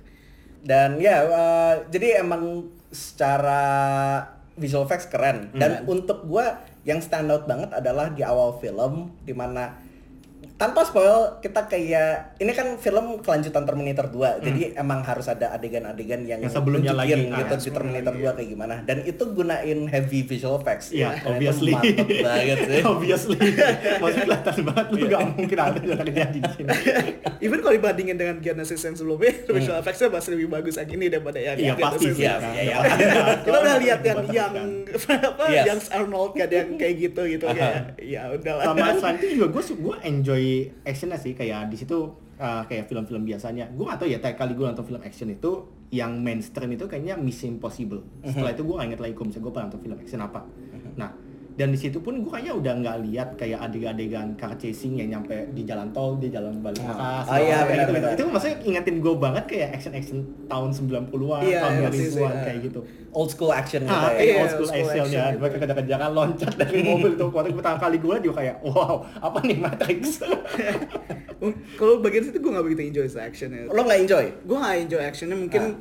Dan 0.60 0.98
ya, 0.98 1.22
uh, 1.22 1.74
jadi 1.86 2.20
emang 2.20 2.66
secara 2.90 3.62
visual 4.52 4.82
effects 4.82 5.06
keren. 5.06 5.48
Dan 5.52 5.86
untuk 5.86 6.24
gua 6.24 6.58
yang 6.82 6.98
stand 6.98 7.28
out 7.28 7.44
banget 7.44 7.70
adalah 7.70 8.08
di 8.08 8.20
awal 8.20 8.56
film 8.56 9.14
di 9.22 9.30
mana 9.30 9.78
tanpa 10.56 10.88
spoil 10.88 11.36
kita 11.44 11.68
kayak 11.68 12.40
ini 12.40 12.52
kan 12.56 12.80
film 12.80 13.20
kelanjutan 13.20 13.68
Terminator 13.68 14.08
2 14.08 14.40
jadi 14.40 14.60
emang 14.80 15.04
harus 15.04 15.28
ada 15.28 15.52
adegan-adegan 15.52 16.24
yang, 16.24 16.40
Yang 16.40 16.56
sebelumnya 16.56 16.96
lagi, 16.96 17.12
gitu 17.12 17.28
ah, 17.32 17.44
di 17.60 17.70
Terminator 17.70 18.12
sebelumnya 18.16 18.32
2 18.32 18.36
kayak 18.40 18.48
gimana 18.48 18.74
dan 18.88 18.98
itu 19.04 19.22
gunain 19.36 19.78
heavy 19.88 20.24
visual 20.24 20.56
effects 20.56 20.92
Dan 20.96 21.12
itu 21.12 21.28
obviously. 21.28 21.72
banget 21.76 22.58
sih 22.64 22.80
Obviously. 22.92 23.38
Maksudnya 24.00 24.24
kelihatan 24.24 24.54
banget 24.64 24.86
lu 24.88 24.98
gak 25.06 25.20
mungkin 25.36 25.58
ada 25.58 25.78
yang 25.82 25.98
terjadi 26.00 26.38
di 26.38 26.50
sini. 26.56 26.68
Even 27.44 27.58
kalau 27.60 27.74
dibandingin 27.74 28.16
dengan 28.16 28.36
Genesis 28.40 28.80
yang 28.80 28.96
sebelumnya, 28.96 29.32
visual 29.44 29.78
effects-nya 29.78 30.08
masih 30.08 30.30
lebih 30.38 30.48
bagus 30.50 30.74
yang 30.80 30.90
ini 30.90 31.06
daripada 31.12 31.38
yang 31.38 31.56
Iya 31.56 31.74
pasti 31.76 32.06
sih. 32.14 32.24
Iya, 32.24 32.34
kan. 32.40 32.52
iya, 32.56 32.62
iya. 32.64 32.76
Kita 33.44 33.56
udah 33.60 33.76
lihat 33.82 34.00
yang 34.02 34.16
Buat 34.16 34.32
yang 34.32 34.50
apa 35.28 35.44
yang 35.52 35.80
Arnold 35.92 36.32
kan 36.34 36.48
yang 36.48 36.68
kayak 36.80 36.94
gitu 36.96 37.20
gitu 37.28 37.44
kayak 37.52 38.00
ya 38.00 38.22
udahlah. 38.32 38.64
sama 38.96 39.14
itu 39.20 39.26
juga 39.36 39.46
gue 39.52 39.62
gue 39.76 39.96
enjoy 40.06 40.45
actionnya 40.84 41.18
sih 41.20 41.32
kayak 41.32 41.68
di 41.70 41.76
situ 41.78 41.98
uh, 42.40 42.62
kayak 42.68 42.86
film-film 42.90 43.22
biasanya. 43.24 43.70
Gue 43.72 43.84
gak 43.88 43.98
tau 44.02 44.08
ya 44.08 44.18
kali 44.20 44.52
gue 44.54 44.64
nonton 44.64 44.86
film 44.86 45.02
action 45.02 45.28
itu 45.32 45.52
yang 45.94 46.18
mainstream 46.18 46.74
itu 46.74 46.84
kayaknya 46.90 47.14
Mission 47.14 47.56
Impossible. 47.56 48.02
Setelah 48.26 48.52
itu 48.52 48.62
gue 48.66 48.74
gak 48.74 48.86
inget 48.90 49.00
lagi 49.02 49.12
kalau 49.14 49.26
misalnya 49.30 49.44
gue 49.44 49.52
pernah 49.52 49.66
nonton 49.70 49.82
film 49.82 49.96
action 50.02 50.20
apa. 50.22 50.40
Nah 50.98 51.10
dan 51.56 51.68
di 51.68 51.78
situ 51.78 51.98
pun 51.98 52.12
gue 52.16 52.28
kayaknya 52.28 52.52
udah 52.54 52.72
nggak 52.76 52.96
lihat 53.02 53.28
kayak 53.34 53.58
adegan-adegan 53.62 54.36
car 54.36 54.52
chasing 54.54 54.92
yang 54.94 55.08
nyampe 55.10 55.32
di 55.50 55.62
jalan 55.62 55.88
tol 55.88 56.14
di 56.14 56.28
jalan 56.28 56.52
balik 56.58 56.80
Ah. 56.82 56.92
atas 57.18 57.24
Oh 57.26 57.36
iya, 57.38 57.56
kayak 57.58 57.66
benar-benar. 57.88 57.96
gitu. 58.06 58.08
itu 58.14 58.24
maksudnya 58.28 58.56
ingetin 58.62 58.96
gue 58.98 59.14
banget 59.16 59.44
kayak 59.46 59.68
action-action 59.74 60.18
tahun 60.46 60.68
90-an 60.70 61.40
Iya, 61.42 61.58
tahun 61.58 61.74
iya, 61.74 61.88
sih, 61.90 62.06
2000-an 62.12 62.12
sih. 62.30 62.44
kayak 62.44 62.58
gitu 62.62 62.80
old 63.10 63.30
school 63.30 63.48
action 63.50 63.80
gitu 63.82 63.88
Ah, 63.90 64.04
ya 64.04 64.10
kayak 64.10 64.20
Iya, 64.22 64.36
old 64.36 64.50
school 64.50 64.68
school 64.68 64.84
action 64.84 65.04
ya. 65.06 65.20
action 65.24 65.40
Mereka 65.40 65.56
kejar-kejaran 65.58 66.10
loncat 66.12 66.52
dari 66.54 66.78
mobil 66.84 67.12
tuh. 67.14 67.28
Waktu 67.30 67.50
pertama 67.54 67.78
kali 67.78 67.96
gue 67.96 68.14
juga 68.22 68.34
kayak, 68.36 68.56
wow, 68.62 68.94
apa 69.18 69.38
nih 69.40 69.56
Matrix? 69.56 70.00
Kalau 71.78 71.94
bagian 71.98 72.22
situ 72.22 72.36
gue 72.36 72.50
gak 72.50 72.64
begitu 72.64 72.82
enjoy 72.86 73.06
the 73.06 73.20
actionnya. 73.22 73.64
lo 73.66 73.80
nggak 73.82 74.00
enjoy 74.02 74.24
Gue 74.42 74.56
gak 74.56 74.76
enjoy 74.78 75.02
actionnya 75.02 75.36
mungkin 75.36 75.62
Ah. 75.62 75.72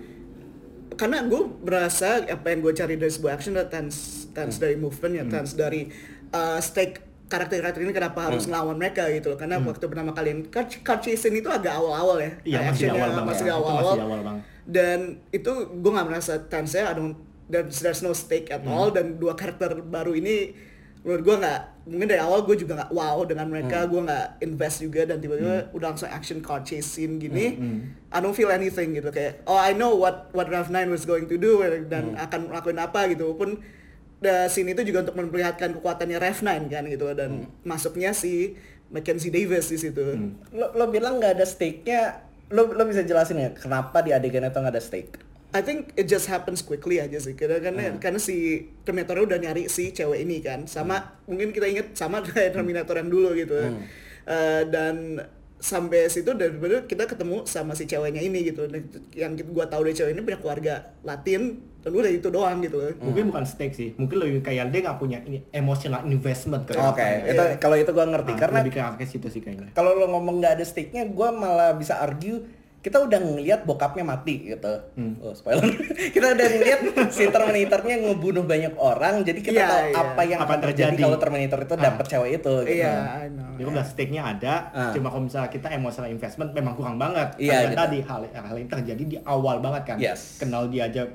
karena 0.95 1.23
gue 1.25 1.41
merasa 1.59 2.23
apa 2.23 2.47
yang 2.47 2.59
gue 2.61 2.73
cari 2.73 2.95
dari 2.95 3.09
sebuah 3.09 3.31
action 3.33 3.51
adalah 3.53 3.67
tense 3.69 4.24
tense 4.35 4.59
dari 4.59 4.75
movement 4.75 5.13
ya 5.15 5.23
tense 5.31 5.55
dari 5.55 5.87
uh, 6.35 6.59
stake 6.59 7.05
karakter-karakter 7.25 7.81
ini 7.81 7.89
kenapa 7.89 8.29
harus 8.29 8.45
ngelawan 8.45 8.77
mereka 8.77 9.09
gitu 9.09 9.33
loh. 9.33 9.37
Karena 9.39 9.57
waktu 9.57 9.81
pertama 9.89 10.13
kali 10.13 10.45
car, 10.53 10.69
car 10.85 11.01
chasing 11.01 11.33
itu 11.33 11.49
agak 11.49 11.73
awal-awal 11.73 12.21
ya. 12.21 12.31
Iya, 12.45 12.59
masih 12.69 12.87
awal 12.93 13.09
banget. 13.09 13.25
masih 13.25 13.25
masih 13.25 13.49
awal-awal. 13.49 13.95
awal 13.97 14.21
banget. 14.21 14.43
dan 14.65 14.99
itu 15.29 15.51
gue 15.77 15.91
nggak 15.93 16.07
merasa 16.09 16.41
tense 16.49 16.81
ya 16.81 16.89
don't 16.97 17.13
there's, 17.49 18.01
no 18.01 18.13
stake 18.13 18.49
at 18.53 18.61
all. 18.65 18.93
Dan 18.93 19.17
dua 19.17 19.33
karakter 19.33 19.81
baru 19.81 20.13
ini 20.13 20.53
menurut 21.05 21.21
gue 21.21 21.35
nggak 21.37 21.59
mungkin 21.85 22.07
dari 22.09 22.17
awal 22.17 22.41
gue 22.49 22.57
juga 22.61 22.81
nggak 22.81 22.91
wow 22.93 23.25
dengan 23.25 23.49
mereka. 23.49 23.89
Gue 23.89 24.05
nggak 24.05 24.45
invest 24.45 24.85
juga 24.85 25.09
dan 25.09 25.17
tiba-tiba 25.17 25.73
udah 25.73 25.87
langsung 25.93 26.09
action 26.09 26.45
car 26.45 26.61
chase 26.61 26.85
scene 26.85 27.17
gini 27.17 27.57
I 28.13 28.21
don't 28.21 28.37
feel 28.37 28.53
anything 28.53 28.93
gitu. 28.93 29.09
Kayak 29.09 29.41
oh 29.49 29.57
I 29.57 29.73
know 29.73 29.97
what 29.97 30.29
what 30.33 30.45
Ralph 30.45 30.69
9 30.69 30.77
was 30.93 31.09
going 31.09 31.25
to 31.25 31.41
do 31.41 31.61
dan 31.89 32.13
akan 32.17 32.53
melakukan 32.53 32.77
apa 32.85 33.09
gitu. 33.09 33.33
Pun 33.33 33.61
the 34.21 34.47
scene 34.47 34.71
itu 34.71 34.83
juga 34.85 35.07
untuk 35.07 35.17
memperlihatkan 35.19 35.75
kekuatannya 35.79 36.17
Rev 36.19 36.37
9 36.39 36.71
kan 36.71 36.83
gitu. 36.87 37.05
Dan 37.15 37.51
masuknya 37.67 38.15
si 38.15 38.55
Mackenzie 38.91 39.33
Davis 39.33 39.71
di 39.71 39.77
situ. 39.81 40.03
Lo, 40.53 40.71
lo 40.75 40.85
bilang 40.91 41.17
nggak 41.17 41.41
ada 41.41 41.45
stake-nya, 41.47 42.21
lo, 42.53 42.69
lo 42.71 42.83
bisa 42.85 43.01
jelasin 43.01 43.41
ya 43.41 43.49
kenapa 43.51 44.05
di 44.05 44.13
adegan 44.13 44.45
itu 44.45 44.57
nggak 44.59 44.75
ada 44.75 44.83
stake? 44.83 45.11
I 45.55 45.63
think 45.63 45.95
it 45.95 46.11
just 46.11 46.27
happens 46.27 46.59
quickly 46.59 46.99
aja 46.99 47.15
sih 47.15 47.31
karena 47.31 47.63
karena, 47.63 47.95
karena 47.95 48.19
si 48.19 48.67
Terminator 48.83 49.23
udah 49.23 49.39
nyari 49.39 49.71
si 49.71 49.95
cewek 49.95 50.19
ini 50.27 50.43
kan. 50.43 50.67
Sama 50.67 51.15
mungkin 51.31 51.55
kita 51.55 51.71
inget 51.71 51.95
sama 51.95 52.19
kayak 52.27 52.59
Terminator 52.59 52.99
yang 52.99 53.07
dulu 53.07 53.31
gitu. 53.39 53.55
Eh, 54.25 54.63
dan 54.67 55.21
sampai 55.65 56.05
situ 56.05 56.29
dan 56.31 56.55
bener 56.55 56.85
kita 56.85 57.05
ketemu 57.05 57.41
sama 57.43 57.73
si 57.73 57.83
ceweknya 57.83 58.21
ini 58.21 58.45
gitu 58.45 58.65
Dan 58.65 58.85
yang 59.11 59.33
gua 59.49 59.65
tahu 59.65 59.81
dari 59.81 59.95
cewek 59.95 60.13
ini 60.13 60.21
punya 60.21 60.37
keluarga 60.37 60.73
Latin 61.01 61.41
dan 61.81 61.89
udah 61.91 62.07
itu 62.07 62.29
doang 62.29 62.61
gitu 62.61 62.77
Mungkin 62.99 63.29
bukan 63.29 63.41
stake 63.43 63.73
sih, 63.73 63.89
mungkin 63.95 64.17
lebih 64.19 64.41
kayak 64.41 64.69
dia 64.69 64.81
nggak 64.81 64.97
punya 64.97 65.21
ini 65.21 65.41
emotional 65.51 66.01
investment 66.03 66.65
ke 66.65 66.73
Oke, 66.73 66.97
karakternya. 66.97 67.25
itu 67.27 67.43
Iya. 67.43 67.55
kalau 67.57 67.75
itu 67.75 67.91
gua 67.91 68.05
ngerti 68.05 68.31
Ah, 68.31 68.37
karena 68.39 68.57
lebih 68.61 68.73
ke 68.73 69.05
situ 69.07 69.27
sih 69.27 69.41
kayaknya. 69.41 69.69
kalau 69.71 69.93
lo 69.93 70.05
ngomong 70.07 70.37
nggak 70.39 70.53
ada 70.55 70.65
stake-nya, 70.65 71.05
gua 71.07 71.29
malah 71.29 71.73
bisa 71.73 71.97
argue 71.97 72.45
kita 72.85 73.01
udah 73.01 73.17
ngelihat 73.17 73.65
bokapnya 73.65 74.05
mati 74.05 74.45
gitu. 74.45 74.69
Hmm. 74.93 75.17
Oh, 75.17 75.33
spoiler. 75.33 75.65
kita 76.15 76.37
udah 76.37 76.45
ngelihat 76.47 76.79
si 77.09 77.25
Terminatornya 77.25 77.95
ngebunuh 77.99 78.45
banyak 78.45 78.77
orang, 78.77 79.25
jadi 79.25 79.39
kita 79.41 79.57
Iya, 79.57 79.65
tahu 79.65 79.81
iya. 79.81 79.95
apa 79.97 80.21
yang 80.23 80.39
Apa 80.39 80.47
akan 80.47 80.59
terjadi 80.61 80.93
terjadi. 80.93 81.01
kalau 81.01 81.17
Terminator 81.17 81.59
itu 81.59 81.73
Ah. 81.73 81.81
dapet 81.81 82.05
cewek 82.05 82.29
itu. 82.35 82.53
Gitu. 82.61 82.77
iya 82.77 82.93
I 83.17 83.27
know 83.27 83.49
Jadi 83.55 83.65
udah 83.65 83.83
stake-nya 83.83 84.21
ada, 84.29 84.53
Ah. 84.69 84.93
cuma 84.93 85.09
kalau 85.09 85.25
misalnya 85.25 85.49
kita 85.49 85.67
emotional 85.71 86.07
investment 86.07 86.53
memang 86.53 86.73
kurang 86.73 86.95
banget. 86.95 87.33
Iya, 87.35 87.51
Karena 87.57 87.65
gitu. 87.65 87.81
tadi 87.81 87.97
hal 88.03 88.21
hal 88.29 88.55
ini 88.55 88.69
terjadi 88.69 89.03
di 89.03 89.17
awal 89.19 89.57
banget 89.57 89.83
kan. 89.83 89.97
Yes. 89.97 90.37
Kenal 90.37 90.69
dia 90.69 90.85
aja 90.85 91.09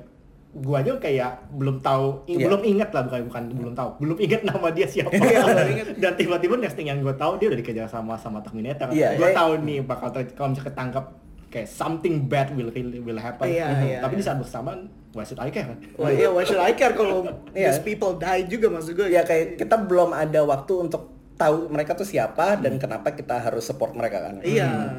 gua 0.51 0.83
aja 0.83 0.91
kayak 0.97 1.47
belum 1.49 1.79
tahu, 1.79 2.27
Iya. 2.27 2.43
belum 2.43 2.61
ingat 2.67 2.91
lah 2.91 3.07
bukan 3.07 3.23
bukan 3.25 3.43
belum 3.55 3.71
tahu, 3.71 3.89
belum 3.97 4.17
ingat 4.19 4.41
nama 4.43 4.67
dia 4.69 4.83
siapa. 4.83 5.07
Iya, 5.09 5.39
belum 5.41 5.67
ingat. 5.71 5.87
Dan 5.95 6.11
tiba-tiba 6.19 6.53
next 6.59 6.75
thing 6.75 6.91
yang 6.91 6.99
gue 6.99 7.15
tahu 7.15 7.39
dia 7.39 7.47
udah 7.47 7.55
dikejar 7.57 7.87
sama 7.87 8.19
sama 8.19 8.43
Terminator. 8.43 8.91
Iya, 8.91 9.15
gue 9.15 9.23
iya. 9.23 9.31
tahu 9.31 9.63
nih 9.63 9.79
bakal 9.79 10.11
ter- 10.11 10.35
kalau 10.35 10.51
misalnya 10.51 10.67
ketangkap 10.67 11.05
kayak 11.51 11.67
something 11.67 12.25
bad 12.25 12.55
will 12.55 12.71
will, 12.71 12.91
will 13.03 13.19
happen. 13.19 13.45
Iya, 13.45 13.67
Mhm. 13.67 13.83
iya, 13.83 13.99
Tapi 13.99 14.13
di 14.15 14.23
iya. 14.23 14.27
saat 14.31 14.37
bersamaan 14.39 14.79
why 15.11 15.27
should 15.27 15.37
I 15.37 15.51
care? 15.51 15.67
Wah, 15.99 16.07
iya, 16.07 16.31
why 16.31 16.47
should 16.47 16.63
I 16.63 16.71
care 16.73 16.95
kalau 16.95 17.27
Iya. 17.51 17.75
these 17.75 17.83
people 17.83 18.15
die 18.15 18.47
juga 18.47 18.71
maksud 18.71 18.95
gue 18.95 19.11
Ya 19.11 19.21
kayak 19.21 19.59
kita 19.59 19.75
belum 19.83 20.15
ada 20.15 20.41
waktu 20.41 20.73
untuk 20.79 21.11
tahu 21.35 21.67
mereka 21.67 21.91
tuh 21.93 22.07
siapa 22.07 22.55
dan 22.55 22.79
kenapa 22.79 23.11
kita 23.11 23.35
harus 23.37 23.67
support 23.67 23.91
mereka 23.91 24.23
kan. 24.23 24.39
Iya, 24.39 24.95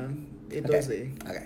itu 0.52 0.68
Oke. 0.68 0.84
sih. 0.84 1.08
Oke. 1.24 1.44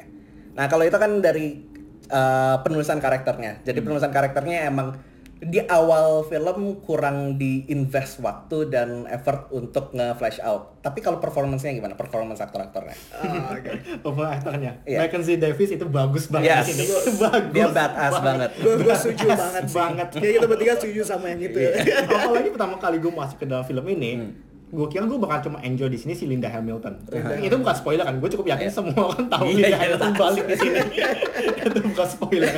Nah 0.59 0.67
kalau 0.67 0.83
itu 0.83 0.99
kan 0.99 1.23
dari 1.23 1.63
uh, 2.11 2.59
penulisan 2.67 2.99
karakternya. 2.99 3.63
Jadi 3.63 3.79
penulisan 3.79 4.11
karakternya 4.11 4.67
emang 4.67 4.99
di 5.37 5.61
awal 5.61 6.25
film 6.25 6.59
kurang 6.81 7.37
di-invest 7.37 8.19
waktu 8.19 8.67
dan 8.67 9.05
effort 9.07 9.51
untuk 9.51 9.93
nge-flash 9.93 10.41
out. 10.41 10.81
Tapi 10.81 10.99
kalau 10.99 11.19
performance-nya 11.19 11.73
gimana? 11.73 11.93
Performance 11.93 12.41
aktor-aktornya? 12.41 12.97
Ah, 13.13 13.53
oke. 13.53 13.73
Over 14.03 14.33
aktornya. 14.33 14.81
Iya. 14.83 15.05
Mackenzie 15.05 15.37
Davis 15.37 15.69
itu 15.71 15.85
bagus 15.85 16.25
banget 16.27 16.57
Yes. 16.57 16.67
di 16.67 16.73
sini. 16.73 16.85
bagus. 17.21 17.53
Dia 17.53 17.67
badass 17.69 18.15
banget. 18.19 18.51
gue 18.57 18.75
gue 18.81 18.95
setuju 18.97 19.27
banget 19.29 19.65
banget. 19.69 20.09
Kayak 20.15 20.33
kita 20.35 20.47
bertiga 20.47 20.73
setuju 20.75 21.01
sama 21.05 21.27
yang 21.29 21.41
itu. 21.43 21.59
Ya. 21.59 21.73
Apalagi 22.17 22.49
pertama 22.49 22.75
kali 22.77 22.97
gue 22.97 23.13
masuk 23.13 23.37
ke 23.37 23.47
dalam 23.47 23.63
film 23.63 23.85
ini, 23.89 24.11
Hmm. 24.17 24.33
Gue 24.67 24.87
kira 24.89 25.03
gue 25.03 25.15
bakal 25.17 25.39
cuma 25.43 25.59
enjoy 25.61 25.87
di 25.87 25.95
sini 25.95 26.11
si 26.11 26.27
Linda 26.27 26.49
Hamilton. 26.49 26.99
itu 27.39 27.55
bukan 27.55 27.71
spoiler 27.73 28.03
kan, 28.03 28.17
gue 28.17 28.27
cukup 28.29 28.47
yakin 28.49 28.67
Iya. 28.67 28.75
semua 28.75 29.03
orang 29.07 29.27
tahu 29.27 29.45
Iya, 29.45 29.55
Linda 29.55 29.63
jelas. 29.63 29.79
Hamilton 29.81 30.13
balik 30.17 30.45
di 30.45 30.57
sini. 30.57 30.79
itu 31.67 31.79
bukan 31.87 32.07
spoiler. 32.09 32.51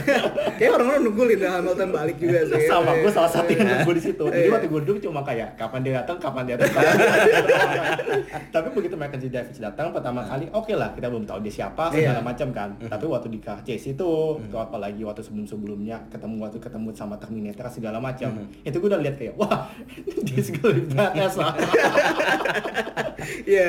Kayak 0.57 0.71
orang-orang 0.75 1.01
nunggu 1.03 1.23
Linda 1.27 1.49
Hamilton 1.51 1.89
balik 1.91 2.17
juga 2.17 2.39
sih. 2.45 2.65
sama 2.65 2.91
gue 2.97 3.11
salah 3.11 3.29
satu 3.29 3.49
yang 3.51 3.61
Iya. 3.61 3.73
nunggu 3.77 3.93
di 3.93 4.03
situ. 4.03 4.25
Jadi 4.25 4.41
Iya. 4.41 4.51
waktu 4.51 4.67
gue 4.67 4.81
duduk 4.83 4.99
cuma 5.03 5.21
kayak 5.21 5.49
kapan 5.55 5.81
dia 5.83 5.93
datang, 5.95 6.17
kapan 6.19 6.43
dia 6.45 6.57
datang. 6.57 6.81
kapan 6.81 6.97
dia 7.21 7.41
datang. 7.45 8.21
Tapi 8.49 8.69
begitu 8.73 8.95
Mackenzie 8.95 9.29
Davis 9.29 9.59
datang 9.59 9.87
pertama 9.91 10.21
kali, 10.23 10.49
oke 10.51 10.73
lah 10.73 10.91
kita 10.91 11.07
belum 11.07 11.25
tahu 11.25 11.39
dia 11.41 11.53
siapa 11.55 11.93
segala 11.93 12.19
Iya. 12.19 12.25
macam 12.25 12.49
kan. 12.51 12.69
Tapi 12.81 13.05
waktu 13.05 13.29
di 13.29 13.39
car 13.39 13.61
chase 13.61 13.85
itu, 13.91 14.11
atau 14.41 14.59
apalagi 14.59 15.05
waktu 15.05 15.21
sebelum-sebelumnya 15.21 16.09
ketemu 16.09 16.41
waktu 16.41 16.57
ketemu 16.57 16.89
sama 16.91 17.15
Terminator 17.17 17.69
segala 17.69 17.99
macam, 17.99 18.33
itu 18.59 18.75
gue 18.75 18.89
udah 18.89 18.97
lihat 18.99 19.15
kayak 19.15 19.37
wah 19.37 19.69
is 20.33 20.49
badass 20.89 21.37
lah. 21.37 21.53
Iya. 23.49 23.69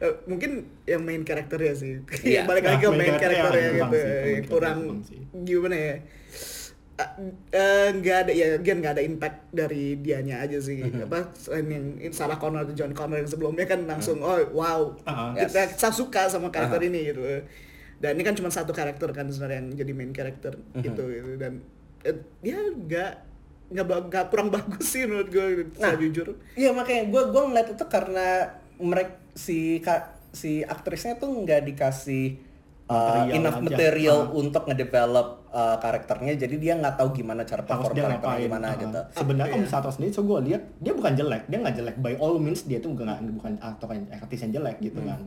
Eh, 0.00 0.14
Mungkin 0.24 0.50
yang 0.84 1.02
main 1.02 1.22
karakternya 1.22 1.74
sih. 1.74 1.92
Iya. 2.22 2.44
Balik 2.50 2.64
lagi 2.64 2.78
ke 2.78 2.86
Nah, 2.86 2.92
main 2.92 3.00
main 3.06 3.16
karakternya 3.16 3.70
kurang 3.70 3.90
gitu. 3.90 3.96
sih, 3.96 4.08
Yang 4.08 4.24
main 4.26 4.44
kurang 4.46 4.78
sih. 5.02 5.20
gimana 5.42 5.76
ya? 5.76 5.94
Ah, 6.94 7.10
eh, 7.50 7.88
nggak 7.94 8.16
ada 8.18 8.32
ya 8.34 8.46
again 8.54 8.76
nggak 8.78 8.92
ada 8.92 9.00
impact 9.00 9.48
dari 9.50 9.96
dianya 9.96 10.36
aja 10.38 10.60
sih 10.60 10.84
Mhm. 10.84 11.08
apa 11.08 11.32
selain 11.32 11.64
yang 11.66 11.84
Sarah 12.10 12.36
Connor 12.36 12.60
atau 12.62 12.76
John 12.76 12.92
Connor 12.92 13.16
yang 13.16 13.30
sebelumnya 13.30 13.64
kan 13.64 13.88
langsung 13.88 14.20
oh 14.20 14.36
wow 14.52 14.92
Ah, 15.02 15.32
kita, 15.32 15.48
yes. 15.64 15.80
kita 15.80 15.88
suka 15.90 16.28
sama 16.28 16.48
karakter 16.50 16.76
Aha. 16.76 16.84
ini 16.86 17.00
gitu 17.06 17.24
dan 17.96 18.12
ini 18.12 18.22
kan 18.22 18.36
cuma 18.36 18.48
satu 18.48 18.70
karakter 18.70 19.08
kan 19.10 19.24
sebenarnya 19.26 19.64
yang 19.64 19.68
jadi 19.78 19.92
main 19.94 20.12
karakter 20.12 20.60
Mhm. 20.76 20.84
itu 20.84 21.02
gitu 21.10 21.30
dan 21.36 21.64
eh, 22.02 22.12
dia 22.38 22.60
nggak 22.60 23.12
nggak 23.70 23.86
nggak 24.04 24.24
kurang 24.28 24.48
bagus 24.56 24.86
sih 24.88 25.04
menurut 25.04 25.28
gue 25.28 25.46
Nah. 25.76 25.88
saya 25.88 25.98
jujur 25.98 26.26
Iya 26.52 26.70
makanya 26.70 27.06
gue 27.06 27.22
gue 27.24 27.42
ngeliat 27.44 27.68
itu 27.70 27.84
karena 27.86 28.28
mereka 28.76 29.14
si 29.32 29.58
ka- 29.78 30.10
si 30.28 30.60
aktrisnya 30.60 31.14
tuh 31.14 31.30
nggak 31.30 31.64
dikasih 31.64 32.38
uh, 32.86 32.94
Material 33.22 33.34
enough 33.36 33.56
aja. 33.56 33.64
material 33.64 34.18
Ah. 34.20 34.30
untuk 34.32 34.62
ngedevelop 34.64 35.28
uh, 35.48 35.76
karakternya 35.76 36.34
jadi 36.36 36.56
dia 36.56 36.72
nggak 36.76 36.94
tahu 36.96 37.08
gimana 37.12 37.42
cara 37.42 37.62
perform 37.62 37.92
dia 37.92 38.02
karakternya 38.04 38.18
ngapain 38.28 38.42
gimana 38.44 38.66
Ah. 38.66 38.74
gitu. 38.76 39.00
sebenarnya 39.12 39.52
Iya. 39.52 39.58
om 39.58 39.66
Sato 39.66 39.88
sendiri 39.88 40.10
so 40.10 40.22
gue 40.22 40.38
lihat 40.44 40.62
dia 40.76 40.92
bukan 40.92 41.12
jelek 41.12 41.42
dia 41.46 41.58
nggak 41.58 41.74
jelek 41.76 41.96
by 41.96 42.14
all 42.16 42.36
means 42.36 42.62
dia 42.64 42.78
tuh 42.78 42.90
bukan 42.90 43.06
bukan 43.32 43.54
aktor 43.56 43.88
yang 43.92 44.06
artis 44.12 44.38
yang 44.40 44.52
jelek 44.52 44.76
gitu 44.80 44.98
Hmm. 44.98 45.08
kan 45.08 45.20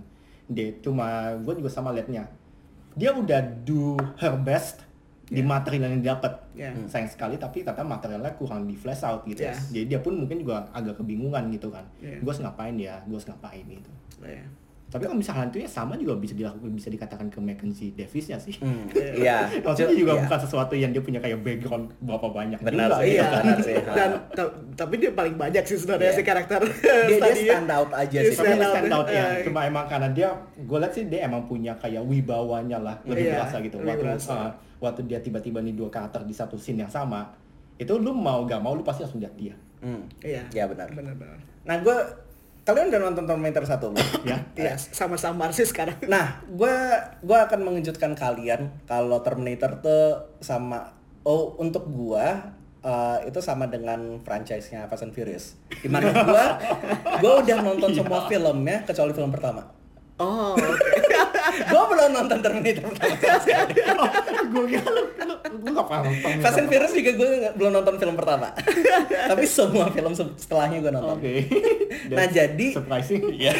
dia 0.45 0.75
cuma 0.77 1.07
gue 1.37 1.53
juga 1.55 1.69
sama 1.69 1.91
liatnya 1.91 2.27
dia 2.93 3.09
udah 3.09 3.39
do 3.63 3.95
her 4.17 4.35
best 4.35 4.83
di 5.33 5.41
material 5.43 5.89
yang 5.89 5.99
dia 5.99 6.13
dapat 6.13 6.33
Yeah. 6.53 6.69
Hmm. 6.69 6.85
sayang 6.85 7.09
sekali 7.09 7.35
tapi 7.35 7.65
kata 7.65 7.81
materialnya 7.81 8.29
kurang 8.37 8.69
di 8.69 8.77
flash 8.77 9.01
out 9.01 9.25
gitu 9.25 9.41
Yeah. 9.41 9.57
jadi 9.73 9.85
dia 9.87 9.99
pun 9.99 10.13
mungkin 10.15 10.37
juga 10.39 10.69
agak 10.69 11.01
kebingungan 11.01 11.49
gitu 11.49 11.73
kan 11.73 11.81
Yeah. 11.97 12.21
gue 12.21 12.29
harus 12.29 12.39
ngapain 12.39 12.77
ya 12.77 13.01
gue 13.03 13.17
harus 13.17 13.25
ngapain 13.25 13.65
gitu 13.65 13.91
Ya. 14.21 14.45
Tapi 14.93 15.03
kalau 15.03 15.17
misalnya 15.17 15.49
itu 15.49 15.57
ya 15.57 15.67
sama 15.67 15.97
juga 15.97 16.13
bisa 16.15 16.31
dilakukan 16.31 16.69
bisa 16.69 16.87
dikatakan 16.87 17.25
ke 17.27 17.39
Mackenzie 17.39 17.89
Davisnya 17.91 18.37
sih 18.37 18.53
Hmm, 18.55 18.85
Iya. 19.17 19.49
maksudnya 19.57 19.89
juga 19.91 20.13
Iya. 20.13 20.21
bukan 20.21 20.39
sesuatu 20.39 20.73
yang 20.73 20.93
dia 20.93 21.01
punya 21.01 21.17
kayak 21.17 21.41
background 21.41 21.89
berapa 21.97 22.27
banyak 22.29 22.61
Benar 22.61 22.87
juga, 22.87 22.95
sih, 22.95 23.03
gitu 23.03 23.15
Iya, 23.15 23.25
kan. 23.25 23.41
benar 23.41 23.57
sih. 23.59 23.75
dan 23.97 24.09
ta- 24.29 24.53
tapi 24.75 24.93
dia 24.95 25.11
paling 25.11 25.35
banyak 25.35 25.63
sih 25.63 25.75
sebenarnya 25.75 26.05
Iya. 26.07 26.15
si 26.15 26.23
karakter 26.23 26.61
Dia 26.61 27.17
dia 27.17 27.33
stand 27.49 27.69
out 27.69 27.89
aja 27.91 28.19
sih. 28.21 28.31
stand 28.31 28.61
out, 28.61 28.71
stand 28.71 28.93
out 28.93 29.07
ya 29.09 29.25
cuma 29.41 29.59
emang 29.63 29.85
karena 29.85 30.09
dia 30.09 30.29
gue 30.55 30.77
liat 30.77 30.91
sih 30.91 31.03
dia 31.05 31.19
emang 31.23 31.43
punya 31.43 31.73
kayak 31.75 32.03
wibawanya 32.03 32.77
lah 32.77 32.95
lebih 33.03 33.25
Iya, 33.25 33.33
berasa 33.35 33.57
gitu 33.59 33.75
lebih 33.79 34.05
waktu 34.05 34.29
uh, 34.29 34.51
waktu 34.79 35.01
dia 35.05 35.17
tiba-tiba 35.17 35.57
nih 35.57 35.73
dua 35.73 35.89
karakter 35.89 36.21
di 36.21 36.31
satu 36.31 36.53
scene 36.53 36.79
yang 36.79 36.91
sama 36.91 37.33
itu 37.73 37.89
lu 37.91 38.11
mau 38.11 38.43
gak 38.43 38.59
mau 38.59 38.71
lu 38.71 38.81
pasti 38.81 39.01
langsung 39.01 39.17
lihat 39.17 39.33
dia 39.33 39.55
Hmm. 39.79 40.07
Iya. 40.19 40.47
Iya, 40.47 40.63
benar. 40.65 40.87
Benar-benar. 40.89 41.35
Nah 41.61 41.75
gue 41.77 41.97
kalian 42.63 42.87
udah 42.91 43.01
nonton 43.11 43.23
Terminator 43.27 43.63
1 43.67 43.79
belum? 43.91 44.07
ya 44.31 44.37
Iya, 44.55 44.75
sama-sama 44.79 45.51
sih 45.51 45.67
sekarang. 45.67 45.99
Nah, 46.13 46.43
gue 46.47 46.75
gua 47.23 47.47
akan 47.47 47.59
mengejutkan 47.67 48.15
kalian 48.15 48.71
kalau 48.87 49.19
Terminator 49.19 49.83
tuh 49.83 50.03
sama 50.39 50.95
oh 51.27 51.59
untuk 51.59 51.87
gua 51.91 52.55
uh, 52.83 53.19
itu 53.27 53.39
sama 53.43 53.67
dengan 53.67 54.23
franchise-nya 54.23 54.87
Fast 54.87 55.03
and 55.03 55.11
Furious. 55.15 55.59
Di 55.67 55.91
mana 55.91 56.11
gua 56.11 56.45
gua 57.21 57.33
udah 57.43 57.57
nonton 57.59 57.91
semua 57.91 58.27
filmnya 58.31 58.87
kecuali 58.87 59.11
film 59.11 59.31
pertama. 59.31 59.82
Oh, 60.15 60.53
oke. 60.53 60.65
gua 61.73 61.83
belum 61.85 62.09
nonton 62.13 62.37
Terminator 62.39 62.85
pertama. 62.85 63.15
sekali. 63.39 63.73
gue 64.53 64.65
kira 64.69 64.85
lu 64.85 65.03
lu 65.53 65.69
gak 65.71 65.87
paham 65.87 66.05
Fast 66.39 66.57
and 66.57 66.67
Furious 66.67 66.93
juga 66.93 67.11
gue 67.13 67.27
belum 67.53 67.71
nonton 67.73 67.95
film 67.97 68.13
pertama. 68.13 68.53
Tapi 69.31 69.43
semua 69.43 69.89
film 69.89 70.13
se- 70.13 70.37
setelahnya 70.37 70.79
gue 70.79 70.91
nonton. 70.91 71.17
oke 71.17 71.33
Nah, 72.09 72.17
That's 72.19 72.33
jadi- 72.35 72.71
surprising 72.71 73.21
Iya. 73.31 73.53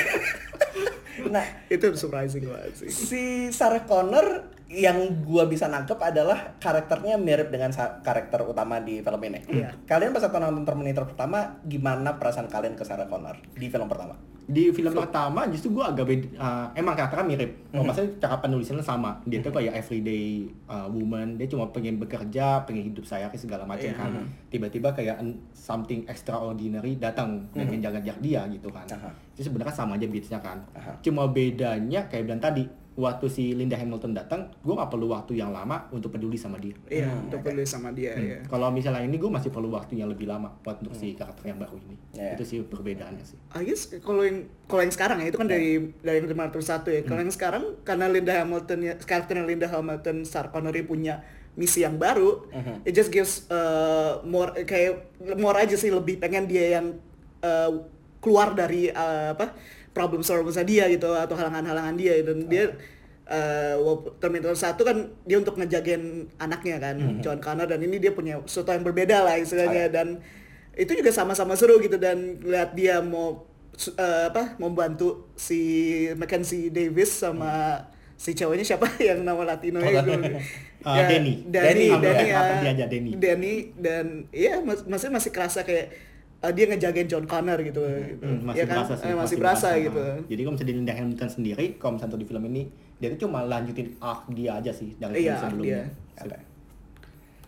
nah, 1.25 1.45
itu 1.67 1.93
surprising 1.93 2.45
banget 2.45 2.73
sih. 2.75 2.89
si 2.89 3.23
Sarah 3.49 3.83
Connor 3.83 4.49
yang 4.67 4.97
gua 5.21 5.45
bisa 5.45 5.69
nangkep 5.69 6.01
adalah 6.01 6.57
karakternya 6.57 7.13
mirip 7.15 7.53
dengan 7.53 7.69
karakter 8.01 8.41
utama 8.41 8.77
di 8.77 8.99
film 8.99 9.21
ini. 9.21 9.39
Iya. 9.47 9.77
Kalian 9.85 10.09
pas 10.11 10.25
nonton 10.25 10.65
Terminator 10.65 11.05
pertama, 11.05 11.61
gimana 11.63 12.17
perasaan 12.17 12.49
kalian 12.49 12.73
ke 12.73 12.81
Sarah 12.81 13.05
Connor 13.05 13.37
di 13.53 13.69
film 13.69 13.85
pertama? 13.85 14.17
Di 14.45 14.69
film 14.69 14.91
pertama 14.91 15.45
justru 15.47 15.71
gue 15.71 15.81
agak 15.81 16.03
beda 16.03 16.27
uh, 16.35 16.67
emang 16.73 16.93
karakternya 16.93 17.25
mirip. 17.25 17.51
Oh, 17.71 17.81
maksudnya 17.81 18.11
cara 18.19 18.37
penulisannya 18.37 18.81
sama. 18.81 19.15
Dia 19.23 19.39
tuh 19.39 19.51
kayak 19.51 19.73
everyday 19.75 20.43
uh, 20.65 20.85
woman. 20.85 21.35
Dia 21.35 21.47
cuma 21.47 21.67
pengen 21.67 21.95
bekerja 21.95 22.61
pengen 22.61 22.87
hidup 22.87 23.03
saya 23.03 23.31
segala 23.33 23.63
macam 23.63 23.85
Iya. 23.85 23.95
kan. 23.95 24.11
Tiba-tiba 24.47 24.91
kayak 24.91 25.19
something 25.51 26.03
extraordinary 26.05 26.95
datang 26.95 27.45
dan 27.51 27.67
menjaga-jaga 27.67 28.19
dia 28.19 28.41
gitu 28.47 28.67
kan. 28.67 28.85
Aha. 28.89 29.09
itu 29.33 29.41
sebenarnya 29.43 29.73
sama 29.73 29.93
aja 29.93 30.05
beatsnya 30.05 30.37
kan. 30.37 30.61
Aha. 30.73 30.93
cuma 31.01 31.25
bedanya 31.25 32.05
kayak 32.05 32.23
bilang 32.23 32.37
tadi 32.37 32.63
waktu 32.93 33.25
si 33.25 33.43
Linda 33.51 33.73
Hamilton 33.73 34.13
datang 34.13 34.45
gue 34.55 34.69
gak 34.71 34.85
perlu 34.87 35.09
waktu 35.09 35.33
yang 35.33 35.49
lama 35.49 35.81
untuk 35.89 36.13
peduli 36.13 36.37
sama 36.37 36.57
dia. 36.57 36.77
Iya, 36.85 37.09
Hmm, 37.09 37.25
untuk 37.25 37.41
peduli 37.41 37.65
sama 37.65 37.89
dia 37.89 38.13
ya. 38.13 38.37
kalau 38.45 38.69
misalnya 38.69 39.01
ini 39.01 39.17
gue 39.17 39.25
masih 39.27 39.49
perlu 39.49 39.69
waktu 39.69 39.97
yang 39.97 40.07
lebih 40.07 40.25
lama 40.25 40.53
buat 40.61 40.77
untuk 40.77 40.93
si 40.93 41.13
karakter 41.13 41.49
yang 41.49 41.57
baru 41.57 41.73
ini. 41.81 41.97
Iya. 42.13 42.37
itu 42.37 42.43
sih 42.45 42.57
perbedaannya 42.61 43.25
sih. 43.25 43.37
I 43.51 43.65
guess 43.65 43.89
kalau 43.97 44.21
yang 44.21 44.32
kalau 44.67 44.81
yang 44.81 44.93
sekarang 44.93 45.17
ya 45.21 45.27
itu 45.29 45.37
kan 45.37 45.47
dari 45.49 45.91
dari 46.01 46.15
yang 46.21 46.27
Terminator 46.29 46.63
satu 46.63 46.89
ya. 46.89 47.01
Kalau 47.05 47.21
yang 47.21 47.33
sekarang 47.33 47.63
karena 47.87 48.05
Linda 48.09 48.33
Hamilton 48.41 48.79
ya 48.81 48.93
karakternya 48.97 49.45
Linda 49.45 49.67
Hamilton 49.69 50.25
Sarah 50.25 50.49
Connery 50.49 50.83
punya 50.85 51.21
misi 51.53 51.85
yang 51.85 52.01
baru, 52.01 52.49
it 52.81 52.97
just 52.97 53.13
gives 53.13 53.45
uh, 53.53 54.25
more 54.25 54.49
kayak 54.65 55.13
more 55.37 55.53
aja 55.53 55.77
sih 55.77 55.93
lebih 55.93 56.17
pengen 56.17 56.49
dia 56.49 56.81
yang 56.81 56.97
uh, 57.45 57.85
keluar 58.17 58.57
dari 58.57 58.89
uh, 58.89 59.37
apa 59.37 59.53
problem 59.93 60.25
solvingnya 60.25 60.65
dia 60.65 60.83
gitu 60.89 61.13
atau 61.13 61.37
halangan-halangan 61.37 61.93
dia 61.93 62.17
dan 62.25 62.49
dia 62.49 62.73
uh, 63.29 63.75
walaupun 63.77 64.11
Terminator 64.17 64.57
1 64.57 64.81
kan 64.81 64.97
dia 65.23 65.37
untuk 65.37 65.55
ngejagain 65.61 66.27
anaknya 66.41 66.81
kan 66.81 66.95
John 67.21 67.39
Connor 67.39 67.69
dan 67.69 67.79
ini 67.85 68.01
dia 68.01 68.11
punya 68.11 68.41
sesuatu 68.43 68.73
yang 68.73 68.83
berbeda 68.83 69.23
lah 69.23 69.35
istilahnya. 69.37 69.93
Dan 69.93 70.07
itu 70.73 70.91
juga 70.97 71.13
sama-sama 71.13 71.53
seru 71.53 71.77
gitu 71.77 72.01
dan 72.01 72.41
lihat 72.41 72.73
dia 72.73 72.97
mau 72.99 73.45
eh, 73.75 74.23
apa 74.27 74.55
mau 74.57 74.69
bantu 74.69 75.29
si 75.33 75.59
Mackenzie 76.13 76.69
Davis 76.69 77.09
sama 77.15 77.81
si 78.13 78.31
cowoknya 78.31 78.63
siapa 78.63 78.85
yang 79.03 79.21
nama 79.21 79.43
Latino 79.43 79.79
Oh, 79.79 79.85
itu 79.85 80.13
Uh, 80.83 80.99
Danny. 80.99 81.47
Danny 81.47 81.47
Danny, 81.47 81.87
Danny, 81.87 81.87
ambil 81.95 82.11
ya 82.11 82.41
dia 82.59 82.71
aja, 82.75 82.85
Danny. 82.91 83.11
Danny 83.15 83.53
dan 83.73 84.27
iya 84.35 84.59
mas 84.59 84.83
masih 84.83 85.07
masih 85.07 85.31
kerasa 85.31 85.63
kayak 85.63 85.95
eh, 86.39 86.51
dia 86.51 86.67
ngejagain 86.67 87.07
John 87.07 87.23
Connor 87.23 87.55
gitu, 87.63 87.79
gitu. 87.79 88.19
Hmm, 88.19 88.43
Ya 88.43 88.43
masih 88.43 88.63
kan? 88.67 88.75
berasa 88.75 88.93
sih 88.93 89.05
Eh, 89.07 89.15
masih 89.15 89.35
berasa 89.39 89.67
gitu 89.79 89.95
ah. 89.95 90.19
jadi 90.27 90.41
kalau 90.43 90.53
misalnya 90.53 90.75
Linda 90.75 90.91
Hamilton 90.91 91.29
sendiri 91.31 91.65
kalau 91.79 91.95
misalnya 91.95 92.19
di 92.19 92.27
film 92.27 92.43
ini 92.51 92.61
dia 92.99 93.07
tuh 93.15 93.19
cuma 93.23 93.47
lanjutin 93.47 93.95
arc 93.97 94.27
dia 94.35 94.59
aja 94.59 94.75
sih 94.75 94.91
dari 94.99 95.23
Iya, 95.23 95.39
film 95.39 95.43
sebelumnya 95.55 95.83
Oke. 96.19 96.37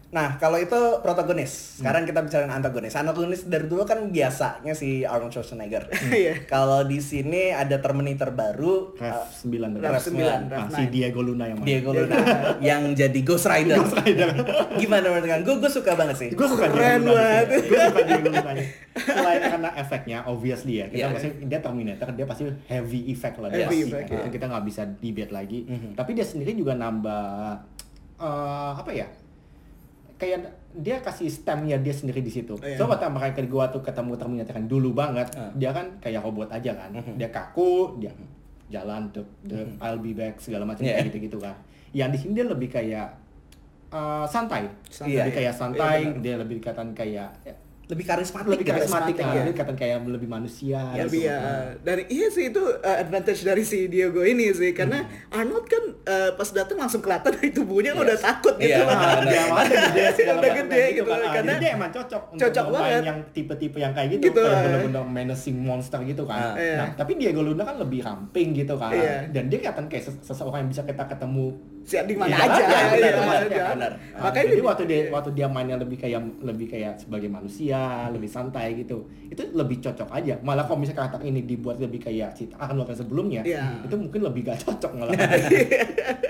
Nah, 0.07 0.37
kalau 0.37 0.55
itu 0.55 0.77
protagonis. 1.01 1.77
Sekarang 1.77 2.05
kita 2.05 2.21
bicara 2.21 2.47
antagonis. 2.47 2.93
Antagonis 2.93 3.43
dari 3.43 3.65
dulu 3.65 3.83
kan 3.83 3.99
biasanya 4.07 4.71
si 4.71 5.03
Arnold 5.03 5.31
Schwarzenegger. 5.31 5.89
Iya. 6.07 6.45
kalau 6.45 6.81
di 6.81 6.97
sini 6.97 7.51
ada 7.51 7.77
Terminator 7.77 8.31
baru, 8.31 8.95
Rev 8.95 9.11
uh, 9.11 9.27
9 9.27 9.75
Rev 9.75 9.83
Rev 9.83 9.97
9, 9.97 10.07
sembilan. 10.07 10.39
Rev 10.47 10.57
Ah, 10.57 10.67
si 10.71 10.83
9. 10.83 10.93
Diego 10.93 11.19
Luna 11.19 11.45
yang 11.45 11.57
main. 11.57 11.67
Diego 11.67 11.91
Luna 11.91 12.15
yang 12.71 12.81
jadi 12.91 13.19
Ghost 13.21 13.45
Rider. 13.45 13.81
Gimana 14.81 15.05
menurut 15.09 15.25
kalian? 15.25 15.43
Gue 15.43 15.55
gue 15.57 15.71
suka 15.73 15.91
banget 15.93 16.15
sih. 16.15 16.29
gue 16.31 16.47
suka 16.47 16.65
Keren 16.67 17.01
Diego 17.01 17.11
Luna 17.11 17.41
gue 17.43 17.59
suka 17.81 18.01
Diego 18.01 18.27
Luna 18.29 18.51
selain 18.95 19.41
karena 19.41 19.69
efeknya 19.75 20.17
obviously 20.23 20.79
ya 20.79 20.87
kita 20.87 20.97
Iya. 21.01 21.07
pasti 21.11 21.29
dia 21.43 21.59
Terminator 21.59 22.07
dia 22.09 22.25
pasti 22.25 22.43
heavy 22.65 23.11
effect 23.11 23.35
lah 23.37 23.49
dia 23.49 23.67
Heavy 23.67 23.79
effect, 23.85 24.07
ya. 24.07 24.23
kita 24.31 24.45
nggak 24.47 24.63
bisa 24.63 24.81
debate 24.87 25.31
lagi 25.31 25.59
Mhm. 25.65 25.89
tapi 25.93 26.15
dia 26.15 26.23
sendiri 26.23 26.51
juga 26.53 26.71
nambah 26.73 27.59
eh, 28.17 28.71
apa 28.73 28.91
ya 28.91 29.07
kayak 30.15 30.47
dia 30.75 30.99
kasih 30.99 31.27
stamnya 31.27 31.75
dia 31.77 31.91
sendiri 31.91 32.19
di 32.19 32.29
situ. 32.29 32.55
Iya. 32.59 32.75
So 32.75 32.87
waktu 32.87 33.07
mereka 33.07 33.39
gua 33.45 33.67
tuh 33.67 33.79
ketemu 33.79 34.15
Terminator 34.15 34.55
yang 34.55 34.67
dulu 34.67 34.89
banget, 34.91 35.27
Ah. 35.35 35.51
dia 35.53 35.71
kan 35.71 35.87
kayak 35.99 36.21
robot 36.21 36.47
aja 36.49 36.71
kan. 36.71 36.91
Mhm. 36.91 37.15
Dia 37.15 37.29
kaku, 37.29 37.99
dia 37.99 38.11
jalan 38.67 39.07
tuh, 39.11 39.23
I'll 39.77 39.99
be 39.99 40.11
back 40.11 40.39
segala 40.39 40.65
macam 40.65 40.83
Yeah. 40.83 40.99
kayak 40.99 41.13
gitu-gitu 41.13 41.37
kan. 41.37 41.55
Yang 41.91 42.09
di 42.11 42.17
sini 42.17 42.31
dia 42.33 42.45
lebih 42.45 42.69
kayak 42.69 43.07
eh, 43.87 44.25
santai. 44.27 44.67
Santai. 44.89 45.15
lebih 45.23 45.33
kayak 45.33 45.53
Iya, 45.53 45.55
santai, 45.55 45.99
benar. 46.03 46.19
dia 46.19 46.35
lebih 46.35 46.55
dikatakan 46.59 46.89
kayak 46.91 47.29
ya, 47.43 47.55
Lebih 47.85 48.01
karismatik. 48.03 48.49
lebih 48.49 48.65
karismatik, 48.65 49.13
karismatik, 49.13 49.15
kan. 49.19 49.35
ya. 49.37 49.43
Dikatakan 49.47 49.75
kayak 49.75 49.97
lebih 50.03 50.25
manusia. 50.25 50.79
Ya, 50.89 51.03
Lebih 51.03 51.21
gitu. 51.21 51.29
ya 51.29 51.37
Nah. 51.37 51.69
dan 51.79 51.97
iya 52.07 52.27
sih 52.27 52.43
itu 52.47 52.61
uh, 52.61 52.97
advantage 52.97 53.41
dari 53.41 53.61
si 53.61 53.85
Diego 53.85 54.21
ini 54.21 54.49
sih 54.51 54.71
karena 54.71 54.97
Hmm. 54.97 55.37
Arnold 55.37 55.65
kan 55.65 55.83
uh, 56.03 56.31
pas 56.33 56.49
datang 56.49 56.77
langsung 56.77 56.99
kelihatan 56.99 57.29
dari 57.31 57.51
tubuhnya 57.51 57.93
udah 57.93 58.15
takut 58.15 58.55
gitu 58.55 58.73
Iya, 58.73 58.81
lah. 58.81 58.95
benar, 58.95 59.15
benar. 59.15 59.29
dia 59.29 59.43
mana 59.45 59.69
gede 59.69 60.03
Udah 60.25 60.49
kayak 60.65 60.91
gitu, 60.91 61.05
kan. 61.05 61.19
Karena 61.31 61.53
dia 61.55 61.69
emang 61.71 61.91
cocok 61.91 62.23
cocok 62.35 62.65
banget. 62.71 63.01
yang 63.03 63.19
tipe-tipe 63.31 63.77
yang 63.77 63.93
kayak 63.93 64.09
gitu, 64.11 64.23
Gitu, 64.25 64.41
kayak 64.41 64.49
ah. 64.51 64.61
bener-bener 64.63 65.03
menacing 65.05 65.57
monster 65.57 65.99
gitu 66.01 66.23
kan. 66.23 66.41
Ah. 66.41 66.55
Iya. 66.55 66.75
Nah, 66.75 66.89
tapi 66.95 67.11
Diego 67.15 67.39
Luna 67.39 67.61
kan 67.61 67.75
lebih 67.75 68.01
ramping 68.01 68.55
gitu 68.55 68.73
kan. 68.75 68.89
Iya. 68.89 69.29
Dan 69.29 69.47
dia 69.47 69.59
kelihatan 69.59 69.85
kayak 69.85 70.03
ses- 70.03 70.23
seseorang 70.23 70.63
yang 70.63 70.71
bisa 70.71 70.81
kita 70.81 71.05
ketemu 71.05 71.53
Si 71.85 71.93
di 72.01 72.17
mana 72.17 72.33
Iya, 72.33 72.37
aja, 72.41 72.61
iya, 72.61 72.79
iya, 72.97 73.11
benar, 73.13 73.41
di 73.45 73.53
benar. 73.53 73.91
Nah, 73.93 74.21
Makanya 74.25 74.45
jadi 74.47 74.57
dia- 74.57 74.65
waktu 74.65 74.83
dia 74.83 74.99
waktu 75.07 75.29
dia 75.31 75.45
mainnya 75.45 75.77
lebih 75.77 75.95
kayak 75.95 76.17
lebih 76.41 76.67
kayak 76.67 76.97
sebagai 76.97 77.29
manusia, 77.29 77.77
lebih 78.09 78.25
santai 78.25 78.73
gitu. 78.75 79.05
Itu 79.25 79.53
lebih 79.53 79.77
cocok 79.79 80.09
aja. 80.09 80.41
Malah 80.41 80.65
kalau 80.65 80.81
misalnya 80.81 81.05
karakter 81.05 81.21
ini 81.23 81.45
dibuat 81.45 81.77
lebih 81.77 82.01
kayak 82.01 82.33
si 82.33 82.49
Arnold 82.51 82.89
yang 82.89 82.97
sebelumnya, 82.97 83.41
Iya. 83.45 83.85
itu 83.85 83.95
mungkin 83.95 84.17
lebih 84.19 84.41
gak 84.45 84.65
cocok 84.65 84.91
malah. 84.97 85.13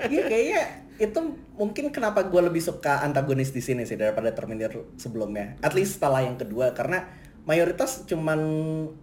Iya 0.06 0.22
kayaknya 0.30 0.62
itu 0.96 1.20
mungkin 1.54 1.88
kenapa 1.88 2.20
gue 2.22 2.40
lebih 2.42 2.60
suka 2.60 3.00
antagonis 3.00 3.48
di 3.48 3.60
sini 3.60 3.82
sih 3.82 3.96
daripada 3.96 4.28
Terminator 4.30 4.92
sebelumnya. 4.94 5.56
At 5.58 5.72
least 5.72 5.96
setelah 5.96 6.20
yang 6.20 6.36
kedua 6.36 6.72
karena 6.72 7.04
mayoritas 7.46 8.02
cuman 8.04 8.40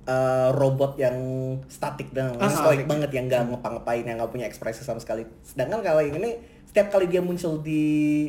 eh, 0.03 0.49
robot 0.51 0.95
yang 0.95 1.15
statik 1.65 2.11
dan 2.11 2.35
Ah, 2.37 2.45
stoik 2.45 2.83
statik. 2.83 2.87
banget 2.87 3.09
yang 3.11 3.25
nggak 3.25 3.41
ngapa-ngapain 3.49 4.03
yang 4.03 4.19
nggak 4.19 4.29
punya 4.29 4.45
ekspresi 4.45 4.83
sama 4.83 4.99
sekali. 4.99 5.23
Sedangkan 5.41 5.79
kalau 5.79 5.99
yang 5.99 6.19
ini 6.19 6.35
setiap 6.63 6.89
kali 6.89 7.05
dia 7.05 7.21
muncul 7.21 7.61
di 7.61 7.83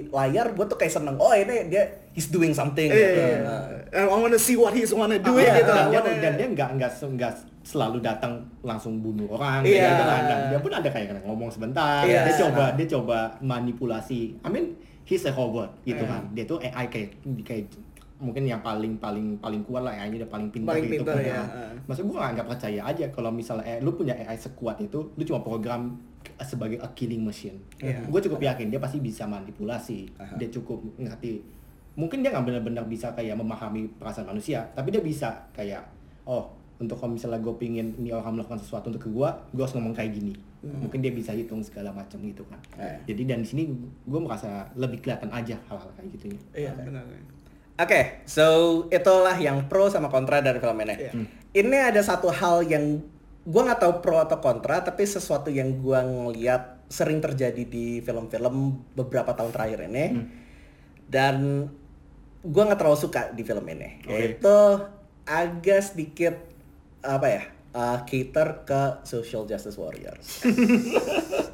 layar 0.09 0.53
gue 0.53 0.65
tuh 0.65 0.77
kayak 0.77 0.93
seneng 0.93 1.17
oh 1.17 1.33
ini 1.33 1.67
dia 1.67 1.83
he's 2.13 2.29
doing 2.29 2.53
something 2.53 2.87
Iya, 2.87 3.01
gitu. 3.09 3.21
iya. 3.21 3.39
Nah, 3.41 3.63
I 3.91 4.21
wanna 4.21 4.37
see 4.37 4.55
what 4.55 4.71
he's 4.71 4.93
wanna 4.93 5.17
do 5.17 5.33
Ah, 5.33 5.43
gitu. 5.51 5.65
dan 5.67 5.87
wanna- 5.91 6.21
dan 6.21 6.33
dia 6.35 6.49
nggak 6.49 6.71
nggak 6.77 6.93
nggak 7.11 7.33
selalu 7.65 7.99
datang 7.99 8.39
langsung 8.61 9.01
bunuh 9.01 9.27
orang 9.31 9.65
Iya. 9.65 9.81
kayak 9.81 9.91
gitu 9.91 10.05
kan. 10.05 10.23
Dan 10.23 10.39
dia 10.47 10.59
pun 10.61 10.73
ada 10.75 10.89
kayak 10.91 11.25
ngomong 11.25 11.49
sebentar 11.49 12.05
Iya. 12.05 12.23
dia 12.23 12.35
coba 12.39 12.65
dia 12.71 12.87
coba 12.87 13.19
manipulasi 13.41 14.37
I 14.39 14.49
mean 14.49 14.77
he's 15.03 15.25
a 15.25 15.33
robot 15.33 15.73
gitu 15.83 15.99
Iya. 15.99 16.13
kan 16.13 16.23
dia 16.31 16.45
tuh 16.45 16.61
AI 16.61 16.87
kayak 16.87 17.09
kayak 17.41 17.65
mungkin 18.17 18.43
yang 18.43 18.61
paling 18.61 18.95
paling 18.97 19.37
paling 19.37 19.63
kuat 19.63 19.83
lah 19.83 19.93
AI-nya 19.93 20.23
dia 20.23 20.31
paling 20.31 20.49
pintar 20.49 20.71
Paling 20.73 20.87
gitu 20.87 21.03
pintar, 21.03 21.19
kan. 21.19 21.25
ya. 21.25 21.43
Nah, 21.43 21.71
Maksud 21.85 22.03
gue 22.05 22.15
nggak 22.15 22.47
percaya 22.47 22.81
aja 22.81 23.05
kalau 23.11 23.31
misalnya 23.31 23.67
eh, 23.67 23.79
lu 23.79 23.91
punya 23.93 24.15
AI 24.15 24.35
sekuat 24.35 24.79
itu 24.79 25.03
lu 25.11 25.23
cuma 25.23 25.41
program 25.41 25.99
sebagai 26.41 26.79
a 26.79 26.89
killing 26.93 27.21
machine 27.21 27.59
Iya. 27.77 28.01
gue 28.03 28.21
cukup 28.23 28.41
yakin 28.41 28.67
dia 28.69 28.79
pasti 28.79 28.99
bisa 28.99 29.25
manipulasi 29.25 30.09
Aha. 30.17 30.35
dia 30.35 30.49
cukup 30.49 30.81
ngerti 30.97 31.43
mungkin 31.95 32.21
dia 32.21 32.31
nggak 32.31 32.45
benar-benar 32.45 32.85
bisa 32.85 33.13
kayak 33.13 33.35
memahami 33.35 33.87
perasaan 33.93 34.27
manusia 34.27 34.63
tapi 34.73 34.89
dia 34.89 34.99
bisa 34.99 35.31
kayak 35.53 35.83
oh 36.25 36.49
untuk 36.75 36.97
kalau 36.97 37.13
misalnya 37.13 37.39
gue 37.39 37.55
pingin 37.55 37.95
ini 37.95 38.11
orang 38.11 38.35
melakukan 38.35 38.59
sesuatu 38.59 38.89
untuk 38.89 38.99
ke 39.01 39.11
gue 39.11 39.29
gue 39.53 39.63
harus 39.63 39.75
ngomong 39.75 39.93
kayak 39.93 40.11
gini 40.13 40.35
mungkin 40.65 40.99
dia 40.99 41.13
bisa 41.13 41.31
hitung 41.31 41.61
segala 41.61 41.93
macam 41.93 42.17
gitu 42.19 42.41
kan 42.45 42.59
Eh. 42.75 42.99
jadi 43.05 43.23
dan 43.29 43.39
di 43.41 43.49
sini 43.49 43.63
gue 44.01 44.19
merasa 44.19 44.65
lebih 44.75 44.99
kelihatan 44.99 45.29
aja 45.29 45.55
hal-hal 45.65 45.91
kayak 45.93 46.09
gitu 46.15 46.33
Iya, 46.53 46.73
benar. 46.75 47.05
Oke, 47.75 48.23
so 48.23 48.47
itulah 48.87 49.35
yang 49.35 49.67
pro 49.67 49.91
sama 49.91 50.07
kontra 50.07 50.39
dari 50.39 50.63
film 50.63 50.79
ini. 50.87 50.95
Iya. 50.95 51.13
Ini 51.55 51.79
ada 51.91 51.99
satu 52.07 52.31
hal 52.31 52.63
yang 52.71 53.03
gua 53.43 53.67
nggak 53.67 53.83
tahu 53.83 53.95
pro 53.99 54.23
atau 54.23 54.39
kontra, 54.39 54.87
tapi 54.87 55.03
sesuatu 55.03 55.51
yang 55.51 55.83
gua 55.83 56.07
ngeliat 56.07 56.87
sering 56.87 57.19
terjadi 57.19 57.67
di 57.67 57.99
film-film 57.99 58.79
beberapa 58.95 59.35
tahun 59.35 59.51
terakhir 59.51 59.91
ini, 59.91 60.23
dan 61.11 61.67
gua 62.47 62.63
nggak 62.71 62.79
terlalu 62.79 62.99
suka 62.99 63.35
di 63.35 63.43
film 63.43 63.67
ini, 63.67 63.99
Oke. 64.07 64.11
yaitu 64.15 64.57
agak 65.27 65.81
sedikit 65.83 66.35
apa 67.03 67.27
ya, 67.27 67.43
uh, 67.75 67.99
cater 68.03 68.63
ke 68.63 68.83
social 69.03 69.45
justice 69.45 69.75
warriors. 69.75 70.41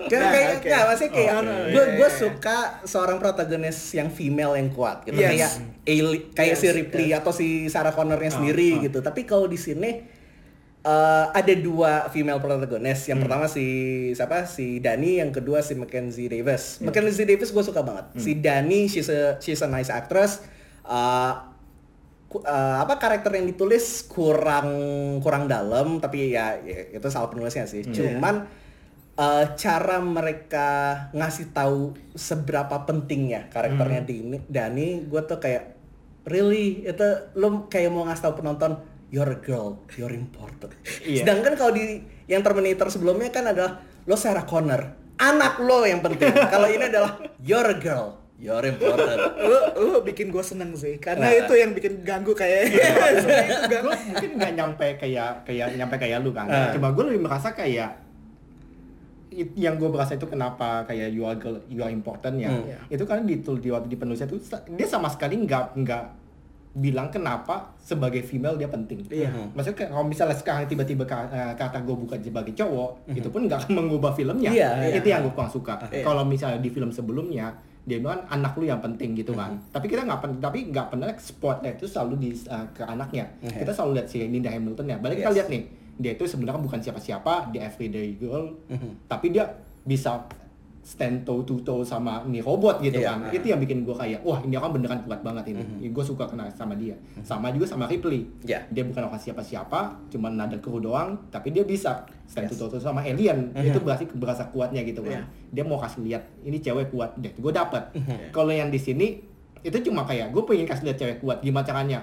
Kan 0.07 0.19
Nah, 0.21 0.31
kayak 0.31 0.61
nggak, 0.61 0.83
maksudnya 0.85 1.11
kayak 1.11 1.33
Oh, 1.33 1.43
no, 1.43 1.53
gue 1.71 1.85
gue 1.97 2.09
suka 2.11 2.57
seorang 2.85 3.17
protagonis 3.17 3.77
yang 3.91 4.09
female 4.09 4.55
yang 4.55 4.69
kuat 4.69 5.03
gitu. 5.03 5.17
Yes. 5.17 5.31
kayak 5.31 5.51
Ali- 5.87 6.27
kayak 6.31 6.55
Yes, 6.55 6.61
si 6.61 6.69
Ripley 6.71 7.09
atau 7.11 7.31
si 7.31 7.49
Sarah 7.67 7.91
Connornya 7.91 8.29
Ah, 8.29 8.37
sendiri 8.37 8.77
ah. 8.77 8.83
gitu. 8.83 8.99
Tapi 9.01 9.23
kalau 9.23 9.47
di 9.47 9.57
sini 9.57 9.91
eh, 10.81 11.27
ada 11.31 11.55
dua 11.55 12.09
female 12.09 12.39
protagonis. 12.39 13.05
Hmm. 13.05 13.09
yang 13.11 13.19
pertama 13.21 13.45
si 13.47 13.67
siapa? 14.13 14.45
Si 14.45 14.79
Dani 14.79 15.21
yang 15.21 15.31
kedua 15.31 15.61
si 15.61 15.73
Mackenzie 15.75 16.27
Davis. 16.27 16.81
Mackenzie 16.81 17.25
Davis 17.25 17.49
gue 17.49 17.61
suka 17.63 17.81
banget. 17.81 18.11
Hmm. 18.11 18.21
si 18.21 18.37
Dani 18.37 18.89
she's 18.89 19.09
a 19.09 19.37
she's 19.39 19.61
a 19.61 19.69
nice 19.69 19.89
actress. 19.89 20.41
Eh, 20.83 21.33
eh, 22.31 22.77
apa 22.79 22.95
karakter 22.97 23.35
yang 23.35 23.51
ditulis 23.51 24.07
kurang 24.07 24.71
kurang 25.19 25.51
dalam 25.51 25.99
tapi 25.99 26.31
ya, 26.31 26.55
ya 26.63 26.95
itu 26.95 27.07
salah 27.11 27.27
penulisnya 27.27 27.67
sih 27.67 27.83
Hmm. 27.83 27.91
cuman 27.91 28.35
eh, 29.19 29.45
cara 29.59 29.99
mereka 29.99 30.69
ngasih 31.11 31.51
tahu 31.51 31.93
seberapa 32.15 32.87
pentingnya 32.87 33.47
Hmm. 33.47 33.53
karakternya 33.53 34.01
Dini, 34.07 34.39
Dani, 34.47 35.05
gue 35.05 35.23
tuh 35.27 35.37
kayak 35.37 35.77
really 36.25 36.87
itu 36.87 37.09
lo 37.35 37.67
kayak 37.67 37.91
mau 37.91 38.07
ngasih 38.07 38.31
tahu 38.31 38.35
penonton 38.39 38.79
you're 39.11 39.27
a 39.27 39.41
girl, 39.43 39.75
you're 39.99 40.15
important. 40.15 40.71
Iya. 41.03 41.27
Sedangkan 41.27 41.59
kalau 41.59 41.75
di 41.75 41.99
yang 42.31 42.47
Terminator 42.47 42.87
sebelumnya 42.87 43.35
kan 43.35 43.43
adalah 43.43 43.83
lo 44.07 44.15
Sarah 44.15 44.47
Connor, 44.47 44.95
anak 45.19 45.59
lo 45.59 45.83
yang 45.83 45.99
penting. 45.99 46.31
kalau 46.31 46.71
ini 46.71 46.87
adalah 46.87 47.19
you're 47.43 47.67
a 47.67 47.75
girl, 47.75 48.20
you're 48.41 48.65
important. 48.65 49.19
lu 49.39 49.59
lu 49.79 50.01
bikin 50.01 50.29
gue 50.29 50.41
seneng 50.41 50.73
sih 50.73 50.97
karena 50.97 51.29
Nah. 51.29 51.39
itu 51.39 51.53
yang 51.53 51.71
bikin 51.71 52.01
ganggu 52.01 52.33
kayak 52.33 52.73
gue 53.69 53.81
mungkin 54.09 54.31
nggak 54.35 54.53
nyampe 54.55 54.87
kayak 54.97 55.45
kayak 55.45 55.77
nyampe 55.77 55.95
kayak 55.95 56.19
lu 56.19 56.33
kan 56.33 56.45
Ah. 56.45 56.73
cuma 56.73 56.89
gue 56.91 57.05
lebih 57.07 57.21
merasa 57.21 57.53
kayak 57.53 58.01
it- 59.31 59.55
yang 59.55 59.77
gue 59.77 59.87
berasa 59.87 60.17
itu 60.17 60.25
kenapa 60.25 60.83
kayak 60.85 61.09
you 61.09 61.23
are 61.23 61.37
girl, 61.37 61.61
you 61.67 61.79
are 61.79 61.91
important 61.91 62.35
ya 62.35 62.49
Hmm. 62.49 62.67
itu 62.89 63.05
kan 63.05 63.23
di 63.23 63.39
di 63.39 63.69
waktu 63.69 63.87
di 63.87 63.95
penulisnya 63.95 64.27
itu 64.27 64.41
dia 64.71 64.87
sama 64.87 65.07
sekali 65.07 65.39
nggak 65.39 65.77
nggak 65.77 66.05
bilang 66.73 67.11
kenapa 67.11 67.75
sebagai 67.77 68.23
female 68.23 68.55
dia 68.55 68.71
penting. 68.71 69.03
Iya. 69.05 69.27
Maksudnya 69.51 69.75
kayak 69.77 69.91
kalau 69.91 70.07
misalnya 70.07 70.37
sekarang 70.39 70.65
tiba-tiba 70.65 71.03
eh, 71.03 71.53
kata 71.53 71.83
gue 71.83 71.97
bukan 71.99 72.15
sebagai 72.17 72.55
cowok, 72.55 73.11
itu 73.11 73.27
pun 73.27 73.43
nggak 73.43 73.59
akan 73.61 73.73
mengubah 73.83 74.15
filmnya. 74.15 74.47
Iya, 74.49 74.71
itu 74.89 75.03
iya. 75.05 75.19
yang 75.19 75.27
gue 75.27 75.35
kurang 75.35 75.51
suka. 75.51 75.75
Iya. 75.91 76.07
Kalau 76.07 76.23
misalnya 76.23 76.59
di 76.59 76.71
film 76.71 76.89
sebelumnya 76.89 77.51
dia 77.81 77.97
bilang 77.97 78.23
anak 78.29 78.53
lu 78.55 78.65
yang 78.65 78.79
penting 78.79 79.17
gitu 79.17 79.33
kan. 79.33 79.57
Tapi 79.71 79.87
kita 79.87 80.05
nggak 80.05 80.39
tapi 80.39 80.69
nggak 80.69 80.87
pernah 80.89 81.09
spotlight 81.17 81.77
itu 81.77 81.89
selalu 81.89 82.15
di 82.19 82.31
eh, 82.37 82.67
ke 82.71 82.83
anaknya. 82.85 83.25
Iya. 83.41 83.65
Kita 83.65 83.73
selalu 83.73 83.91
lihat 83.99 84.09
si 84.09 84.19
Linda 84.23 84.51
Hamilton 84.53 84.87
ya. 84.87 84.97
Balik 85.01 85.17
kita 85.21 85.31
Yes. 85.31 85.37
lihat 85.41 85.49
nih, 85.49 85.63
dia 85.97 86.13
itu 86.15 86.25
sebenarnya 86.25 86.61
bukan 86.61 86.81
siapa-siapa, 86.81 87.51
dia 87.51 87.67
everyday 87.67 88.15
girl, 88.15 88.53
Mhm. 88.69 89.09
tapi 89.09 89.33
dia 89.33 89.49
bisa 89.81 90.21
stand 90.81 91.23
toe 91.23 91.45
to 91.45 91.61
toe 91.61 91.85
sama 91.85 92.25
nih 92.25 92.41
robot 92.41 92.81
gitu 92.81 92.99
Iya. 92.99 93.13
kan. 93.13 93.29
Itu 93.31 93.47
yang 93.47 93.61
bikin 93.61 93.85
gue 93.85 93.93
kayak, 93.93 94.25
wah 94.25 94.41
ini 94.41 94.57
orang 94.57 94.81
beneran 94.81 95.01
kuat 95.05 95.21
banget 95.21 95.53
ini. 95.53 95.63
Gue 95.89 96.01
suka 96.01 96.25
kenal 96.25 96.49
sama 96.51 96.73
dia. 96.75 96.97
Sama 97.21 97.53
juga 97.53 97.69
sama 97.69 97.85
Ripley. 97.85 98.25
Iya. 98.43 98.65
Dia 98.69 98.83
bukan 98.83 99.07
orang 99.07 99.21
siapa-siapa, 99.21 100.09
cuma 100.09 100.33
nada 100.33 100.57
kru 100.57 100.81
doang, 100.81 101.21
tapi 101.29 101.53
dia 101.53 101.63
bisa 101.63 102.03
stand 102.25 102.49
Yes. 102.49 102.57
to 102.57 102.67
toe 102.67 102.81
sama 102.81 103.01
alien. 103.01 103.53
Itu 103.55 103.79
berarti 103.79 104.09
berasa 104.11 104.49
kuatnya 104.49 104.81
gitu 104.83 105.05
kan. 105.05 105.21
Iya. 105.21 105.23
Dia 105.53 105.65
mau 105.65 105.77
kasih 105.77 106.01
lihat 106.03 106.23
ini 106.43 106.59
cewek 106.59 106.89
kuat, 106.89 107.13
deh 107.17 107.31
gue 107.31 107.53
dapet. 107.53 107.85
Kalau 108.31 108.51
yang 108.51 108.73
di 108.73 108.81
sini 108.81 109.21
itu 109.61 109.77
cuma 109.85 110.03
kayak 110.03 110.33
gue 110.33 110.43
pengen 110.43 110.65
kasih 110.65 110.89
lihat 110.89 110.99
cewek 110.99 111.17
kuat, 111.21 111.39
gimana 111.41 111.63
caranya? 111.63 112.01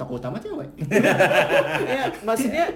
Tokoh 0.00 0.16
utama 0.16 0.40
cewek. 0.40 0.72
ya 1.92 2.08
maksudnya 2.22 2.72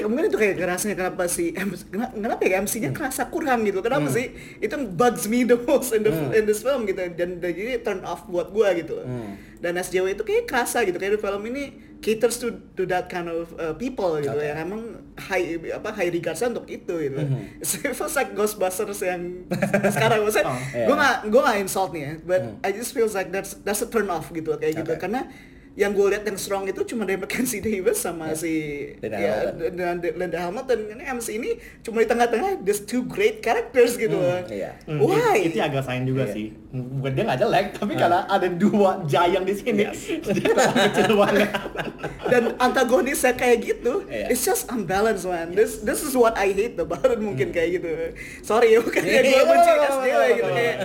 mungkin 0.00 0.26
itu 0.26 0.36
kayak 0.36 0.54
kerasnya 0.56 0.94
kenapa 0.94 1.26
sih 1.26 1.50
kenapa, 1.50 1.82
kenapa 2.12 2.42
ya 2.42 2.58
MC-nya 2.58 2.90
kerasa 2.90 3.26
kurang 3.26 3.62
gitu 3.62 3.78
kenapa 3.78 4.06
sih 4.06 4.30
itu 4.58 4.74
bugs 4.88 5.26
me 5.26 5.42
the 5.42 5.54
most 5.56 5.90
in, 5.90 6.02
the, 6.02 6.10
in 6.32 6.44
this 6.44 6.60
film 6.60 6.82
gitu 6.84 6.98
dan, 7.10 7.38
dan 7.38 7.50
jadi 7.50 7.78
turn 7.80 8.02
off 8.02 8.22
buat 8.26 8.50
gua 8.50 8.70
gitu 8.72 8.94
Hmm. 8.96 9.34
dan 9.58 9.74
SJW 9.76 10.12
itu 10.12 10.22
kayak 10.22 10.44
kerasa 10.44 10.82
gitu 10.82 10.94
kayak 10.94 11.14
di 11.14 11.20
film 11.20 11.42
ini 11.46 11.62
caters 11.98 12.36
to 12.36 12.48
to 12.72 12.84
that 12.84 13.08
kind 13.08 13.26
of 13.26 13.50
uh, 13.56 13.72
people 13.72 14.14
gitu 14.16 14.30
Okay. 14.30 14.48
yang 14.48 14.58
emang 14.62 14.82
high 15.16 15.42
apa 15.70 15.90
high 15.90 16.08
regardsnya 16.08 16.52
untuk 16.52 16.68
itu 16.68 16.94
gitu 17.00 17.18
Mhm. 17.18 17.60
so, 17.60 17.80
it 17.82 17.92
feels 17.92 18.12
like 18.12 18.30
Ghostbusters 18.32 19.00
yang 19.00 19.48
sekarang 19.84 20.22
maksudnya 20.22 20.46
Oh, 20.52 20.58
iya. 20.70 20.84
gua 20.84 20.94
nggak 20.96 21.16
gua 21.28 21.40
nggak 21.44 21.58
insult 21.60 21.90
nih 21.90 22.02
ya 22.02 22.12
but 22.22 22.40
Hmm. 22.44 22.60
I 22.60 22.70
just 22.70 22.92
feels 22.92 23.12
like 23.12 23.28
that's 23.28 23.58
that's 23.60 23.80
a 23.80 23.88
turn 23.88 24.06
off 24.06 24.28
gitu 24.30 24.54
kayak 24.54 24.78
gitu 24.78 24.90
Okay. 24.90 25.00
karena 25.00 25.26
yang 25.74 25.90
gue 25.90 26.06
lihat 26.06 26.22
yang 26.22 26.38
strong 26.38 26.64
itu 26.64 26.86
cuma 26.86 27.02
dari 27.02 27.18
Mackenzie 27.22 27.58
Davis 27.58 27.98
sama 27.98 28.30
Yeah. 28.30 28.38
si 28.38 28.52
Linda 28.98 29.18
ya, 29.18 29.34
Hamilton. 29.50 29.72
dan 29.74 30.14
Linda 30.14 30.38
Hamilton 30.40 30.78
ini 30.88 31.02
MC 31.04 31.26
ini 31.34 31.50
cuma 31.82 31.98
di 31.98 32.06
tengah-tengah 32.06 32.62
there's 32.62 32.80
two 32.80 33.02
great 33.04 33.38
characters 33.38 33.94
gitu 33.94 34.14
loh. 34.14 34.38
iya. 34.46 34.78
Hmm, 34.86 35.02
Why? 35.02 35.42
Itu, 35.42 35.54
itu 35.54 35.58
agak 35.60 35.82
sayang 35.82 36.06
juga 36.06 36.24
Iya. 36.24 36.32
sih. 36.32 36.46
Bukan 36.70 37.10
dia 37.12 37.22
nggak 37.22 37.40
jelek, 37.40 37.66
tapi 37.76 37.92
karena 37.94 38.22
ada 38.24 38.46
dua 38.46 39.02
giant 39.04 39.42
di 39.42 39.54
sini, 39.54 39.82
dia 40.34 40.48
kurang 40.48 40.74
kecil 40.88 41.10
banget. 41.14 41.50
Dan 42.30 42.42
antagonisnya 42.56 43.32
kayak 43.32 43.58
gitu, 43.60 44.06
Iya. 44.06 44.30
it's 44.30 44.42
just 44.42 44.66
unbalanced 44.68 45.22
man. 45.24 45.50
This 45.50 45.82
this 45.82 46.00
is 46.00 46.14
what 46.14 46.34
I 46.34 46.50
hate 46.50 46.74
about 46.76 47.02
it 47.04 47.18
mungkin 47.18 47.50
kayak 47.50 47.78
gitu. 47.78 47.90
Sorry 48.40 48.74
ya 48.74 48.80
bukan 48.80 49.00
kayak 49.00 49.22
gue 49.22 49.30
Iya, 49.32 49.42
benci 49.42 49.70
apa-apa, 49.70 49.86
SJW 49.92 50.06
nggak 50.06 50.30
gitu 50.32 50.50
kayak. 50.50 50.76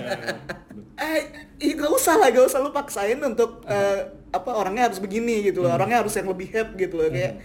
Eh, 1.00 1.72
gak 1.72 1.90
usah 1.90 2.14
lah, 2.14 2.28
gak 2.28 2.44
usah 2.44 2.60
lu 2.60 2.70
paksain 2.70 3.16
untuk 3.18 3.64
eh, 3.64 4.19
apa 4.30 4.50
orangnya 4.54 4.90
harus 4.90 5.02
begini 5.02 5.42
gitu 5.50 5.66
loh, 5.66 5.74
orangnya 5.74 6.02
harus 6.06 6.14
yang 6.14 6.30
lebih 6.30 6.48
hip 6.50 6.68
gitu 6.78 6.94
loh 6.98 7.08
kayak. 7.10 7.42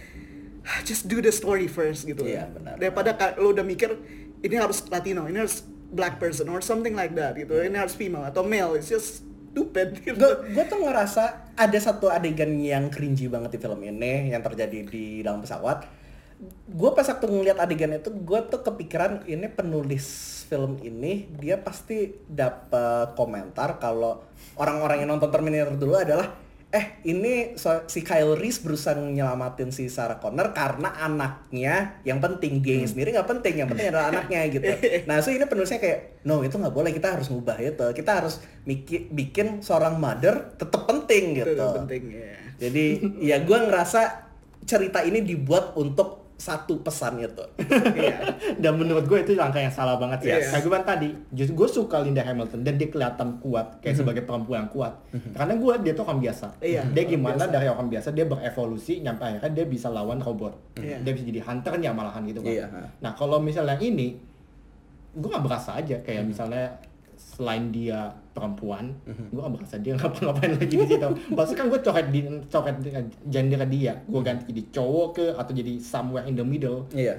Just 0.82 1.06
do 1.06 1.22
the 1.22 1.30
story 1.30 1.70
first 1.70 2.06
gitu. 2.06 2.26
loh. 2.26 2.30
Iya, 2.30 2.50
benar. 2.50 2.74
Daripada 2.74 3.14
lu 3.38 3.54
udah 3.54 3.62
mikir 3.62 3.94
ini 4.42 4.58
harus 4.58 4.82
Latino, 4.90 5.30
ini 5.30 5.38
harus 5.38 5.62
black 5.94 6.18
person 6.18 6.50
or 6.50 6.58
something 6.58 6.94
like 6.94 7.14
that 7.14 7.38
gitu. 7.38 7.54
Ini 7.54 7.74
harus 7.78 7.94
female 7.94 8.26
atau 8.26 8.42
male. 8.42 8.74
It's 8.74 8.90
just 8.90 9.26
stupid 9.56 10.04
gitu. 10.04 10.28
gue 10.52 10.64
tuh 10.68 10.78
ngerasa 10.84 11.56
ada 11.56 11.78
satu 11.80 12.12
adegan 12.12 12.60
yang 12.60 12.92
cringy 12.92 13.24
banget 13.32 13.56
di 13.56 13.58
film 13.64 13.80
ini 13.80 14.28
yang 14.28 14.44
terjadi 14.44 14.84
di 14.84 15.24
dalam 15.24 15.40
pesawat 15.40 15.88
gue 16.68 16.90
pas 16.92 17.08
waktu 17.08 17.24
ngeliat 17.24 17.56
adegan 17.56 17.96
itu 17.96 18.12
gue 18.12 18.40
tuh 18.52 18.60
kepikiran 18.60 19.24
ini 19.24 19.48
penulis 19.48 20.04
film 20.44 20.76
ini 20.84 21.24
dia 21.40 21.56
pasti 21.56 22.12
dapat 22.28 23.16
komentar 23.16 23.80
kalau 23.80 24.20
orang-orang 24.60 25.00
yang 25.00 25.16
nonton 25.16 25.32
Terminator 25.32 25.72
dulu 25.80 25.96
adalah 25.96 26.36
eh 26.76 27.00
ini 27.02 27.56
so- 27.56 27.86
si 27.86 28.00
Kyle 28.00 28.36
Reese 28.36 28.60
berusaha 28.60 28.92
nyelamatin 28.92 29.70
si 29.70 29.88
Sarah 29.88 30.20
Connor 30.20 30.52
karena 30.52 30.92
anaknya 30.98 31.74
yang 32.02 32.20
penting 32.20 32.60
dia 32.60 32.84
sendiri 32.84 33.10
nggak 33.10 33.24
penting 33.26 33.54
yang 33.56 33.68
penting 33.70 33.88
adalah 33.88 34.12
anaknya 34.12 34.44
gitu. 34.46 34.68
Nah 35.08 35.24
so 35.24 35.32
ini 35.32 35.48
penulisnya 35.48 35.78
kayak 35.78 36.20
no 36.22 36.42
itu 36.42 36.52
nggak 36.52 36.70
boleh 36.70 36.92
kita 36.92 37.16
harus 37.16 37.26
ngubah 37.26 37.56
itu. 37.56 37.86
Kita 37.94 38.10
harus 38.20 38.36
miki- 38.62 39.08
bikin 39.08 39.64
seorang 39.64 39.96
mother 39.96 40.52
tetap 40.54 40.84
penting 40.84 41.32
Itu 41.32 41.56
gitu. 41.56 41.66
penting 41.74 42.02
ya. 42.12 42.36
jadi 42.58 42.84
ya 43.20 43.36
gue 43.40 43.58
ngerasa 43.62 44.00
cerita 44.62 45.00
ini 45.00 45.22
dibuat 45.22 45.72
untuk 45.74 46.25
satu 46.36 46.84
pesan 46.84 47.16
itu 47.16 47.44
Iya. 47.96 48.36
Dan 48.62 48.76
menurut 48.76 49.08
gue 49.08 49.24
itu 49.24 49.32
langkah 49.32 49.56
yang 49.56 49.72
salah 49.72 49.96
banget 49.96 50.20
sih. 50.20 50.30
Yes. 50.30 50.52
Kayak 50.52 50.62
gue 50.62 50.70
bilang 50.70 50.84
tadi, 50.86 51.08
justru 51.32 51.54
gue 51.56 51.68
suka 51.68 51.96
Linda 52.04 52.20
Hamilton 52.20 52.60
dan 52.60 52.76
dia 52.76 52.88
kelihatan 52.92 53.40
kuat 53.40 53.80
kayak 53.80 53.96
sebagai 53.96 54.22
perempuan 54.28 54.64
yang 54.64 54.70
kuat. 54.70 54.92
Karena 55.32 55.56
gue 55.56 55.74
dia 55.80 55.92
tuh 55.96 56.04
orang 56.04 56.20
biasa. 56.20 56.46
Iya, 56.60 56.84
Dia 56.92 57.02
orang 57.02 57.12
gimana 57.16 57.36
biasa. 57.40 57.54
dari 57.56 57.66
orang 57.72 57.88
biasa 57.88 58.08
dia 58.12 58.24
berevolusi 58.28 59.00
nyampe 59.00 59.22
akhirnya 59.24 59.52
dia 59.52 59.64
bisa 59.64 59.88
lawan 59.88 60.20
robot. 60.20 60.52
Iya. 60.76 61.00
Dia 61.00 61.12
bisa 61.16 61.24
jadi 61.24 61.40
hunternya 61.40 61.90
malahan 61.96 62.22
gitu 62.28 62.44
kan. 62.44 62.52
Iya. 62.52 62.66
Nah 63.00 63.12
kalau 63.16 63.40
misalnya 63.40 63.80
ini, 63.80 64.20
gue 65.16 65.28
gak 65.32 65.40
berasa 65.40 65.80
aja 65.80 65.96
kayak 66.04 66.28
misalnya 66.28 66.76
selain 67.36 67.68
dia 67.68 68.00
perempuan, 68.32 68.96
gue 69.04 69.36
gak 69.36 69.52
berasa 69.52 69.76
dia 69.76 69.92
ngapa-ngapain 69.92 70.56
lagi 70.56 70.72
di 70.72 70.86
situ. 70.86 71.08
Maksudnya 71.36 71.58
kan 71.58 71.66
gue 71.68 71.80
coret 71.82 72.06
di 72.08 72.20
coret 72.46 72.76
gender 73.26 73.60
dia, 73.66 73.92
gue 74.02 74.20
ganti 74.22 74.48
jadi 74.48 74.62
cowok 74.72 75.08
ke 75.12 75.26
atau 75.34 75.52
jadi 75.52 75.72
somewhere 75.76 76.24
in 76.24 76.32
the 76.32 76.40
middle, 76.42 76.88
iya 76.90 77.12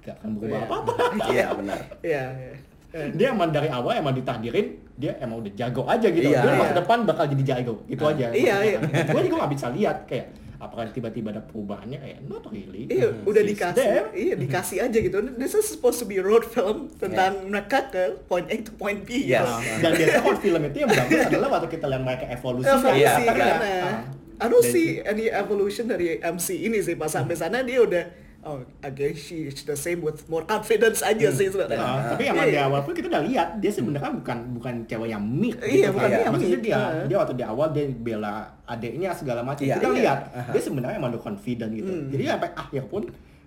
gak 0.00 0.18
akan 0.18 0.28
berubah 0.34 0.52
Iya. 0.52 0.66
apa-apa. 0.66 0.92
iya 1.32 1.46
benar 1.54 1.78
Iya, 2.02 2.24
iya. 2.34 2.54
Eh, 2.92 3.08
dia 3.14 3.32
emang 3.32 3.48
dari 3.48 3.70
awal 3.70 3.96
emang 3.96 4.12
ditakdirin 4.12 4.66
dia 4.92 5.16
emang 5.16 5.40
udah 5.40 5.52
jago 5.54 5.86
aja 5.86 6.04
gitu 6.04 6.28
Iya, 6.28 6.42
dia 6.42 6.52
iya. 6.52 6.60
masa 6.60 6.74
depan 6.76 6.98
bakal 7.02 7.24
jadi 7.24 7.42
jago 7.48 7.80
gitu 7.86 8.04
Ah. 8.04 8.12
aja 8.12 8.26
Iya, 8.28 8.56
iya. 8.62 8.78
gue 8.82 9.20
juga 9.22 9.34
gak 9.40 9.52
bisa 9.54 9.66
lihat 9.70 10.04
kayak 10.04 10.26
apakah 10.62 10.86
tiba-tiba 10.88 11.34
ada 11.34 11.42
perubahannya 11.42 11.98
kayak 11.98 12.18
not 12.24 12.46
really 12.46 12.86
Iya, 12.86 13.10
udah 13.26 13.42
She's 13.42 13.50
dikasih, 13.58 13.82
there. 13.82 14.06
iya 14.14 14.34
dikasih 14.38 14.78
aja 14.78 14.98
gitu. 15.02 15.16
This 15.34 15.52
is 15.52 15.66
supposed 15.66 15.98
to 15.98 16.06
be 16.06 16.16
a 16.16 16.24
road 16.24 16.46
film 16.46 16.86
tentang 16.94 17.50
mereka 17.50 17.90
ke 17.90 18.22
point 18.24 18.46
A 18.46 18.54
to 18.62 18.70
point 18.72 19.02
B. 19.02 19.26
Yes. 19.26 19.42
gitu. 19.42 19.42
Nah, 19.42 19.58
dan 19.82 19.90
biasanya 19.92 20.22
kalau 20.22 20.38
film 20.38 20.62
itu 20.62 20.76
yang 20.78 20.90
bagus 20.92 21.20
adalah 21.26 21.48
waktu 21.50 21.68
kita 21.68 21.86
lihat 21.90 22.02
mereka 22.02 22.24
evolusi 22.30 22.66
Evolusi 22.70 22.94
Iya, 22.96 23.10
kan. 23.10 23.24
karena- 23.26 23.58
nah. 23.58 23.82
Ah. 23.82 24.00
I 24.38 24.46
don't 24.46 24.62
see 24.64 24.98
any 24.98 25.26
evolution 25.26 25.86
dari 25.86 26.18
MC 26.18 26.66
ini 26.66 26.78
sih 26.78 26.94
pas 26.94 27.06
sampai 27.06 27.34
sana 27.34 27.62
dia 27.62 27.78
udah 27.78 28.21
oh 28.42 28.58
I 28.80 28.90
guess 28.90 29.16
she's 29.20 29.62
the 29.62 29.72
same 29.72 30.00
with 30.00 30.26
more 30.26 30.42
confidence 30.42 30.98
aja 31.00 31.30
sih 31.30 31.46
sebenarnya. 31.46 31.78
Nah, 31.78 32.10
tapi 32.10 32.26
emang 32.26 32.44
di 32.44 32.52
Iya. 32.52 32.66
awal 32.66 32.82
pun 32.82 32.92
kita 32.92 33.06
udah 33.06 33.22
lihat 33.22 33.48
dia 33.56 33.70
sebenarnya 33.70 34.12
bukan 34.12 34.38
bukan 34.52 34.74
cewek 34.84 35.08
yang 35.08 35.22
meek 35.22 35.56
Iya, 35.58 35.88
bukan 35.88 36.08
kan. 36.08 36.20
yang 36.20 36.32
Maksudnya 36.32 36.60
dia 36.60 36.74
Ah. 36.74 37.04
dia 37.04 37.16
waktu 37.16 37.34
di 37.34 37.44
awal 37.44 37.66
dia 37.70 37.84
bela 37.88 38.34
adiknya 38.64 39.10
segala 39.12 39.40
macam. 39.40 39.62
Iya, 39.62 39.76
kita 39.76 39.86
iya. 39.86 39.96
lihat 39.96 40.18
Aha. 40.32 40.50
dia 40.50 40.60
sebenarnya 40.60 40.96
emang 40.96 41.10
udah 41.10 41.22
confident 41.22 41.70
gitu. 41.72 41.88
Hmm. 41.88 42.10
Jadi 42.10 42.22
sampai 42.26 42.50
akhir 42.52 42.82
pun 42.86 43.02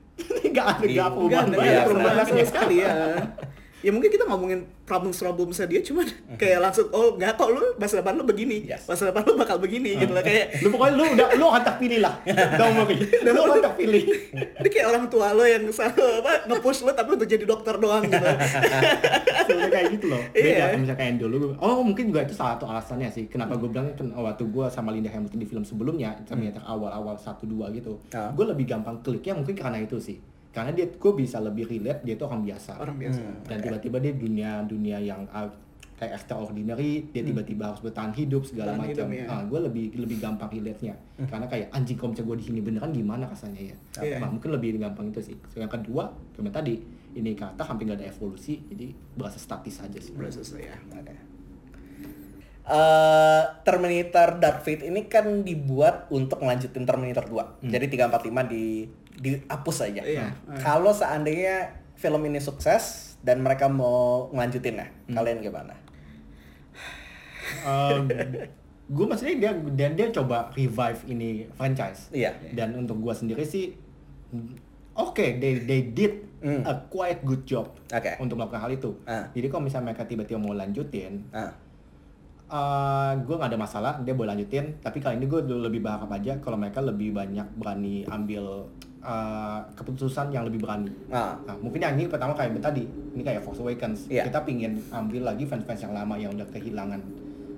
nggak 0.52 0.66
ada 0.66 0.82
Iya. 0.82 0.94
nggak 0.96 1.10
perubahan 1.12 1.46
banyak 1.46 1.52
enggak 1.52 1.66
Iya, 1.66 1.76
ada 1.76 1.88
perubahan 1.88 2.16
sama 2.26 2.44
sekali 2.46 2.76
ya. 2.80 2.92
Ya 3.86 3.94
mungkin 3.94 4.10
kita 4.10 4.26
ngomongin 4.26 4.60
problems-problemsnya 4.84 5.68
dia 5.68 5.80
cuman 5.80 6.10
kayak 6.42 6.58
langsung 6.60 6.90
oh 6.90 7.14
enggak 7.14 7.36
kok 7.36 7.48
lu 7.48 7.62
masa 7.76 8.02
depan 8.02 8.14
lu 8.14 8.24
begini. 8.24 8.66
Yes. 8.66 8.84
Masa 8.86 9.08
depan 9.08 9.22
lu 9.24 9.34
bakal 9.36 9.58
begini 9.58 9.94
gitu 9.96 10.10
lah 10.10 10.22
kayak 10.22 10.58
lu 10.60 10.70
pokoknya 10.70 10.94
lu 10.94 11.04
udah 11.14 11.28
lu 11.32 11.46
akan 11.46 11.64
terpilih 11.64 12.00
lah 12.02 12.14
don't 12.60 12.74
worry 12.76 12.98
lu 12.98 13.30
akan 13.38 13.60
terpilih 13.64 14.04
Ini 14.60 14.68
kayak 14.68 14.88
orang 14.88 15.06
tua 15.06 15.28
lo 15.32 15.46
yang 15.46 15.62
selalu 15.68 16.02
apa 16.20 16.32
nge-push 16.48 16.82
lo 16.82 16.92
tapi 16.92 17.14
untuk 17.14 17.28
jadi 17.28 17.46
dokter 17.46 17.76
doang 17.76 18.02
gitu. 18.04 18.26
sebenarnya 19.46 19.70
kayak 19.72 19.88
gitu 19.94 20.06
loh 20.10 20.22
beda 20.28 20.42
Iya. 20.42 20.58
kalau 20.66 20.80
misalnya 20.80 21.00
kayak 21.00 21.14
dulu 21.20 21.36
oh 21.56 21.80
mungkin 21.82 22.04
juga 22.10 22.22
itu 22.24 22.34
salah 22.34 22.56
satu 22.56 22.66
alasannya 22.66 23.10
sih 23.10 23.26
kenapa 23.26 23.54
gue 23.56 23.68
bilang 23.68 23.94
kan 23.94 24.08
waktu 24.12 24.44
gue 24.44 24.66
sama 24.68 24.90
Linda 24.90 25.08
Hamilton 25.08 25.38
di 25.38 25.46
film 25.46 25.62
sebelumnya 25.62 26.18
ternyata 26.24 26.64
awal-awal 26.64 27.14
satu 27.16 27.46
dua 27.46 27.70
gitu 27.70 28.02
Ah. 28.10 28.32
gue 28.32 28.46
lebih 28.46 28.66
gampang 28.66 28.98
kliknya 29.02 29.36
mungkin 29.36 29.54
karena 29.54 29.78
itu 29.78 29.98
sih 29.98 30.18
karena 30.56 30.72
dia 30.72 30.88
gue 30.88 31.14
bisa 31.14 31.38
lebih 31.38 31.68
relate 31.68 32.02
dia 32.02 32.16
tuh 32.16 32.26
orang 32.26 32.42
biasa 32.42 32.80
Orang 32.80 32.96
biasa. 32.96 33.20
dan 33.44 33.58
tiba-tiba 33.60 33.98
dia 34.00 34.14
dunia 34.16 34.64
dunia 34.64 34.98
yang 34.98 35.28
uh, 35.30 35.52
kayak 35.96 36.16
extraordinary 36.16 37.08
dia 37.08 37.24
tiba-tiba 37.24 37.72
harus 37.72 37.80
bertahan 37.80 38.12
hidup 38.12 38.44
segala 38.44 38.76
macam 38.76 39.08
ya. 39.12 39.28
Ah, 39.28 39.44
gue 39.44 39.60
lebih 39.62 39.96
lebih 39.96 40.20
gampang 40.20 40.48
relate 40.50 40.82
nya 40.82 40.96
karena 41.24 41.48
kayak 41.48 41.68
anjing 41.72 41.96
kalau 41.96 42.12
misalnya 42.12 42.30
gue 42.32 42.38
di 42.40 42.46
sini 42.46 42.60
beneran 42.60 42.92
gimana 42.92 43.24
rasanya 43.28 43.62
ya 43.72 43.76
Iya. 44.00 44.20
Nah, 44.20 44.28
mungkin 44.28 44.52
lebih 44.52 44.76
gampang 44.76 45.12
itu 45.12 45.24
sih 45.24 45.36
So, 45.48 45.60
yang 45.60 45.72
kedua 45.72 46.08
kayak 46.32 46.52
tadi 46.52 46.76
ini 47.16 47.32
kata 47.32 47.64
hampir 47.64 47.88
gak 47.88 48.04
ada 48.04 48.12
evolusi 48.12 48.60
jadi 48.68 48.92
berasa 49.16 49.40
statis 49.40 49.80
aja 49.80 50.00
sih 50.00 50.12
Berasa 50.12 50.44
ya. 50.60 50.76
Oke. 50.92 51.16
Eh, 52.66 53.44
Terminator 53.62 54.42
Dark 54.42 54.66
Fate 54.66 54.90
ini 54.90 55.06
kan 55.06 55.46
dibuat 55.46 56.10
untuk 56.10 56.42
melanjutin 56.42 56.82
Terminator 56.82 57.30
2. 57.30 57.62
Jadi 57.62 57.86
345 57.94 58.42
di 58.50 58.90
dihapus 59.16 59.78
aja. 59.84 60.02
Iya. 60.02 60.28
Kalau 60.60 60.92
seandainya 60.92 61.72
film 61.96 62.22
ini 62.26 62.40
sukses 62.40 63.16
dan 63.22 63.40
mereka 63.40 63.66
mau 63.66 64.28
ngelanjutin 64.30 64.78
ya, 64.78 64.88
kalian 65.10 65.40
gimana? 65.40 65.74
gue 68.86 69.06
maksudnya 69.06 69.36
dia 69.42 69.52
dan 69.74 69.98
dia 69.98 70.14
coba 70.14 70.54
revive 70.54 71.02
ini 71.10 71.50
franchise 71.58 72.14
Iya. 72.14 72.38
dan 72.54 72.78
untuk 72.78 73.02
gue 73.02 73.14
sendiri 73.14 73.42
sih 73.42 73.74
mm, 74.30 74.62
oke 74.94 75.26
they 75.42 75.66
they 75.66 75.82
did 75.90 76.22
Hmm. 76.46 76.62
a 76.62 76.78
quite 76.94 77.26
good 77.26 77.42
job 77.42 77.74
Oke. 77.90 78.22
untuk 78.22 78.38
melakukan 78.38 78.62
hal 78.62 78.70
itu 78.70 78.94
Ah. 79.02 79.26
jadi 79.34 79.50
kalau 79.50 79.66
misalnya 79.66 79.90
mereka 79.90 80.06
tiba-tiba 80.06 80.38
mau 80.38 80.54
lanjutin 80.54 81.26
Ah, 82.46 83.18
gue 83.18 83.34
nggak 83.34 83.50
ada 83.50 83.58
masalah 83.58 83.94
dia 84.06 84.14
boleh 84.14 84.38
lanjutin 84.38 84.78
tapi 84.78 85.02
kali 85.02 85.18
ini 85.18 85.26
gue 85.26 85.42
lebih 85.50 85.82
berharap 85.82 86.14
aja 86.14 86.38
kalau 86.38 86.62
mereka 86.62 86.78
lebih 86.78 87.10
banyak 87.10 87.42
berani 87.58 88.06
ambil 88.06 88.70
uh, 89.02 89.60
keputusan 89.74 90.30
yang 90.30 90.46
lebih 90.46 90.62
berani 90.62 90.94
ah, 91.10 91.34
Nah, 91.42 91.58
mungkin 91.58 91.82
yang 91.82 91.98
ini 91.98 92.06
pertama 92.06 92.38
kayak 92.38 92.54
tadi, 92.62 92.86
ini 92.86 93.26
kayak 93.26 93.42
Force 93.42 93.66
Awakens. 93.66 94.14
Iya. 94.14 94.30
Kita 94.30 94.46
pingin 94.46 94.78
ambil 94.94 95.26
lagi 95.26 95.50
fans-fans 95.50 95.90
yang 95.90 95.94
lama 95.98 96.14
yang 96.22 96.38
udah 96.38 96.46
kehilangan 96.54 97.02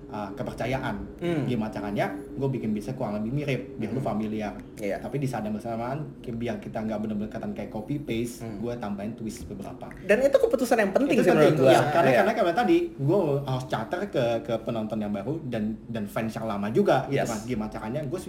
uh, 0.08 0.30
kepercayaan. 0.34 0.96
Hmm. 1.20 1.44
Gimana 1.44 1.68
caranya? 1.68 2.08
Gue 2.34 2.50
bikin 2.50 2.72
bisa 2.72 2.94
kurang 2.94 3.18
lebih 3.18 3.32
mirip, 3.34 3.62
biar 3.76 3.92
lu 3.92 4.00
familiar. 4.00 4.54
Iya. 4.76 4.98
Tapi 4.98 5.18
di 5.18 5.28
saat 5.28 5.44
yang 5.44 5.54
bersamaan, 5.54 6.06
biar 6.22 6.58
kita 6.58 6.80
nggak 6.80 6.98
benar-benar 6.98 7.30
kelihatan 7.30 7.52
kayak 7.54 7.70
copy 7.70 8.00
paste, 8.00 8.42
Hmm. 8.42 8.60
gue 8.60 8.74
tambahin 8.78 9.12
twist 9.14 9.44
beberapa. 9.46 9.88
Dan 10.02 10.18
itu 10.22 10.38
keputusan 10.38 10.78
yang 10.78 10.92
penting 10.92 11.18
Itu 11.18 11.24
sih 11.24 11.32
penting, 11.32 11.54
menurut 11.54 11.62
gua. 11.62 11.72
ya, 11.72 11.82
karena 11.92 12.10
Iya. 12.10 12.18
karena 12.18 12.32
kayak 12.34 12.56
tadi, 12.56 12.78
gue 12.94 13.20
harus 13.42 13.66
charter 13.68 14.02
ke 14.08 14.26
ke 14.44 14.54
penonton 14.64 14.98
yang 14.98 15.12
baru 15.12 15.34
dan 15.46 15.64
dan 15.88 16.04
fans 16.06 16.32
yang 16.32 16.46
lama 16.46 16.68
juga, 16.70 17.04
gitu 17.08 17.20
Yes. 17.20 17.28
kan. 17.28 17.40
Gimana 17.44 17.70
caranya? 17.70 18.02
Gue 18.06 18.20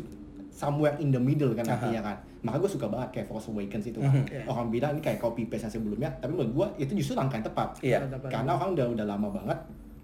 somewhere 0.50 0.98
in 0.98 1.14
the 1.14 1.20
middle 1.20 1.54
kan 1.54 1.62
Aha. 1.64 1.74
artinya 1.76 2.00
kan. 2.02 2.16
Maka 2.38 2.56
gue 2.58 2.70
suka 2.70 2.86
banget 2.86 3.08
kayak 3.12 3.26
Force 3.26 3.46
Awakens 3.46 3.86
itu 3.86 3.98
kan. 3.98 4.10
Mhm. 4.10 4.24
Iya. 4.26 4.42
Orang 4.46 4.66
bilang 4.68 4.90
ini 4.94 5.00
kayak 5.00 5.18
copy 5.18 5.46
paste 5.46 5.66
yang 5.66 5.74
sebelumnya, 5.78 6.10
tapi 6.18 6.34
menurut 6.34 6.50
gue 6.50 6.66
itu 6.82 6.92
justru 6.96 7.14
langkah 7.14 7.38
yang 7.38 7.46
tepat. 7.46 7.68
Iya. 7.78 7.98
Karena 8.26 8.50
orang 8.54 8.74
udah 8.74 8.86
udah 8.90 9.06
lama 9.06 9.28
banget 9.32 9.58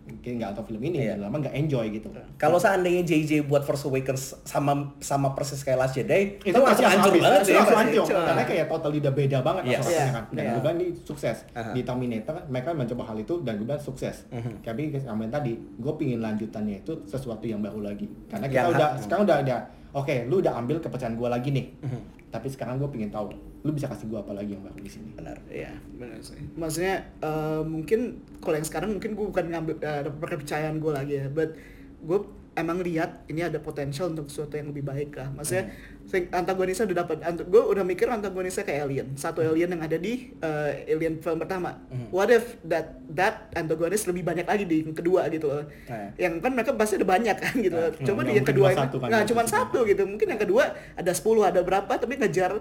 mungkin 0.04 0.36
nggak 0.36 0.52
tahu 0.52 0.64
film 0.68 0.82
ini, 0.84 1.00
Iya. 1.00 1.16
udah 1.16 1.26
lama 1.26 1.36
nggak 1.40 1.56
enjoy 1.56 1.86
gitu. 1.90 2.08
Kalau 2.36 2.56
seandainya 2.56 3.00
JJ 3.02 3.44
buat 3.44 3.60
Force 3.60 3.84
Awakens 3.84 4.36
sama 4.42 4.72
sama 4.98 5.32
persis 5.32 5.60
kayak 5.60 5.80
Last 5.80 5.94
Jedi, 5.94 6.36
itu 6.38 6.52
langsung 6.52 6.66
pasti 6.66 6.84
hancur 6.86 7.12
banget 7.14 7.40
Itu 7.40 7.46
sih. 7.46 7.56
langsung 7.56 7.78
hancur 7.78 8.04
karena 8.06 8.44
kayak 8.44 8.66
totally 8.68 8.98
udah 8.98 9.12
beda 9.12 9.38
banget 9.40 9.62
Yes. 9.64 9.78
masalahnya 9.80 9.96
Iya. 9.96 10.12
kan 10.12 10.24
dan 10.26 10.36
Iya. 10.36 10.50
gue 10.50 10.60
bilang 10.60 10.76
ini 10.76 10.86
sukses 10.98 11.36
Aha. 11.50 11.70
di 11.70 11.80
Terminator 11.82 12.34
mereka 12.46 12.68
mencoba 12.70 13.02
hal 13.04 13.16
itu 13.18 13.34
dan 13.40 13.52
gue 13.54 13.64
bilang 13.64 13.80
sukses 13.80 14.16
Mhm. 14.28 14.52
tapi 14.60 14.82
sama 14.98 15.20
yang 15.22 15.32
tadi 15.32 15.52
gue 15.56 15.92
pingin 15.94 16.20
lanjutannya 16.20 16.76
itu 16.78 16.92
sesuatu 17.04 17.44
yang 17.44 17.58
baru 17.58 17.80
lagi 17.82 18.04
karena 18.26 18.44
kita 18.46 18.60
Yang 18.60 18.72
udah 18.74 18.88
sekarang 18.98 19.22
udah 19.24 19.36
ada 19.40 19.56
oke 19.92 20.14
lu 20.26 20.36
udah 20.38 20.52
ambil 20.54 20.76
kepercayaan 20.78 21.14
gue 21.14 21.28
lagi 21.28 21.48
nih 21.50 21.66
Mhm. 21.80 22.00
tapi 22.28 22.46
sekarang 22.46 22.76
gue 22.76 22.88
pingin 22.88 23.08
tahu 23.08 23.32
lu 23.64 23.72
bisa 23.72 23.88
kasih 23.88 24.12
gue 24.12 24.20
apa 24.20 24.37
lagi 24.37 24.53
yang 24.53 24.61
baru 24.61 24.77
di 24.77 24.92
sini 24.92 25.16
Benar. 25.16 25.40
Iya, 25.48 25.72
benar 25.96 26.20
sih. 26.20 26.37
Maksudnya 26.53 26.96
eh, 27.24 27.62
mungkin 27.64 28.20
kalau 28.44 28.61
yang 28.61 28.68
sekarang 28.68 28.92
mungkin 28.92 29.16
gue 29.16 29.24
bukan 29.24 29.44
ngambil 29.48 29.74
uh, 29.81 30.03
kepercayaan 30.05 30.77
gue 30.77 30.92
lagi 30.92 31.14
ya, 31.24 31.27
but 31.33 31.57
gue 32.05 32.20
emang 32.55 32.79
lihat 32.85 33.27
ini 33.27 33.42
ada 33.42 33.59
potensial 33.59 34.11
untuk 34.14 34.31
sesuatu 34.31 34.55
yang 34.55 34.70
lebih 34.70 34.85
baik 34.87 35.16
lah. 35.18 35.33
Maksudnya 35.35 35.74
think 36.07 36.31
antagonisnya 36.31 36.87
udah 36.87 36.96
dapat, 37.03 37.16
gue 37.40 37.62
udah 37.64 37.85
mikir 37.88 38.07
antagonisnya 38.07 38.62
kayak 38.62 38.87
alien, 38.87 39.09
satu 39.18 39.42
alien 39.42 39.74
yang 39.74 39.83
ada 39.83 39.96
di 39.98 40.31
eh, 40.38 40.92
alien 40.94 41.18
film 41.18 41.40
pertama. 41.40 41.74
Mhm. 41.90 42.14
What 42.14 42.31
if 42.31 42.61
that 42.68 43.00
that 43.11 43.50
antagonis 43.57 44.07
lebih 44.07 44.22
banyak 44.22 44.46
lagi 44.46 44.64
di 44.68 44.87
yang 44.87 44.94
kedua 44.94 45.27
gitu 45.33 45.50
loh? 45.50 45.64
Nah. 45.90 46.12
Yang 46.14 46.35
kan 46.44 46.50
mereka 46.55 46.70
pasti 46.79 46.94
ada 47.00 47.07
banyak 47.09 47.37
kan 47.37 47.55
gitu. 47.59 47.74
Nah, 47.74 47.90
Coba 47.90 48.20
nggak 48.22 48.29
di 48.31 48.38
yang 48.38 48.48
kedua 48.48 48.68
cuma 48.70 48.83
satu 48.87 48.96
kan, 49.00 49.09
nggak 49.11 49.24
cuma 49.33 49.42
satu 49.48 49.79
gitu. 49.88 50.03
Mungkin 50.07 50.27
yang 50.31 50.40
kedua 50.40 50.64
ada 50.94 51.12
10 51.12 51.50
ada 51.50 51.61
berapa 51.64 51.92
tapi 51.96 52.14
ngejar 52.20 52.53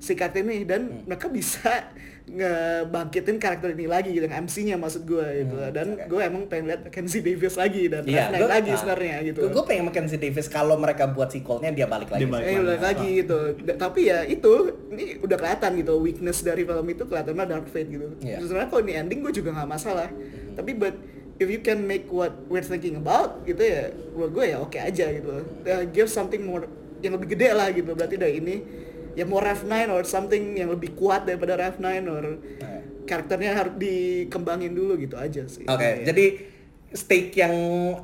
si 0.00 0.16
Kartini 0.16 0.64
dan 0.64 1.04
mereka 1.04 1.28
bisa 1.28 1.92
ngebangkitin 2.30 3.36
karakter 3.36 3.74
ini 3.74 3.84
lagi 3.84 4.10
gitu 4.10 4.24
MC-nya 4.24 4.78
maksud 4.78 5.02
gue 5.02 5.26
gitu 5.42 5.52
Hmm, 5.52 5.74
dan 5.74 5.86
gue 5.98 6.20
emang 6.20 6.46
pengen 6.46 6.70
lihat 6.70 6.86
Kenzie 6.88 7.20
Davis 7.20 7.52
lagi 7.54 7.84
dan 7.84 8.06
Knight 8.06 8.38
gua- 8.38 8.48
lagi 8.48 8.70
nah, 8.70 8.78
sebenarnya 8.78 9.16
gitu. 9.26 9.40
Gue 9.44 9.64
pengen 9.66 9.84
Mackenzie 9.84 10.16
Davis 10.16 10.46
kalau 10.46 10.78
mereka 10.78 11.04
buat 11.06 11.28
sequelnya 11.28 11.68
dia 11.70 11.84
balik 11.84 12.08
lagi. 12.08 12.22
Dia 12.22 12.30
balik. 12.30 12.44
Eh 12.46 12.56
udah 12.56 12.70
lagi. 12.72 12.84
lagi 12.86 13.08
gitu. 13.18 13.38
Da- 13.60 13.78
tapi 13.78 14.00
ya 14.06 14.22
itu 14.24 14.52
ini 14.88 15.04
udah 15.18 15.36
kelihatan 15.36 15.70
gitu 15.76 15.92
weakness 15.98 16.40
dari 16.40 16.62
film 16.62 16.86
itu 16.86 17.02
kelihatan 17.04 17.32
banget 17.34 17.50
Dark 17.50 17.66
Fate 17.68 17.90
gitu. 17.90 18.08
Iya. 18.20 18.38
Sebenarnya 18.40 18.68
kalau 18.68 18.82
ini 18.82 18.92
ending 18.96 19.20
gue 19.20 19.32
juga 19.34 19.50
nggak 19.52 19.68
masalah. 19.68 20.08
Tapi 20.54 20.70
but 20.72 20.94
if 21.36 21.48
you 21.48 21.60
can 21.60 21.82
make 21.82 22.06
what 22.08 22.32
we're 22.46 22.64
thinking 22.64 22.94
about 22.94 23.42
gitu 23.42 23.60
ya, 23.60 23.90
buat 24.12 24.30
gue 24.30 24.44
ya 24.46 24.56
oke 24.56 24.78
aja 24.78 25.06
gitu. 25.10 25.34
Uh, 25.60 25.84
give 25.90 26.06
something 26.06 26.40
more 26.40 26.64
yang 27.00 27.18
lebih 27.18 27.34
gede 27.34 27.50
lah 27.50 27.68
gitu. 27.68 27.90
Berarti 27.92 28.14
dari 28.14 28.38
ini 28.38 28.56
ya 29.12 29.24
mau 29.24 29.38
Rev 29.38 29.60
9 29.60 29.90
or 29.90 30.02
something 30.02 30.54
yang 30.54 30.68
lebih 30.68 30.92
kuat 30.92 31.24
daripada 31.24 31.54
Rev 31.54 31.76
9 31.76 32.06
or 32.06 32.24
Oke. 32.36 32.78
karakternya 33.04 33.52
harus 33.52 33.74
dikembangin 33.76 34.70
dulu 34.70 34.94
gitu 34.96 35.14
aja 35.14 35.42
sih. 35.44 35.64
Oke, 35.64 35.82
Iya. 35.98 36.06
jadi 36.06 36.26
stake 36.90 37.30
yang 37.36 37.54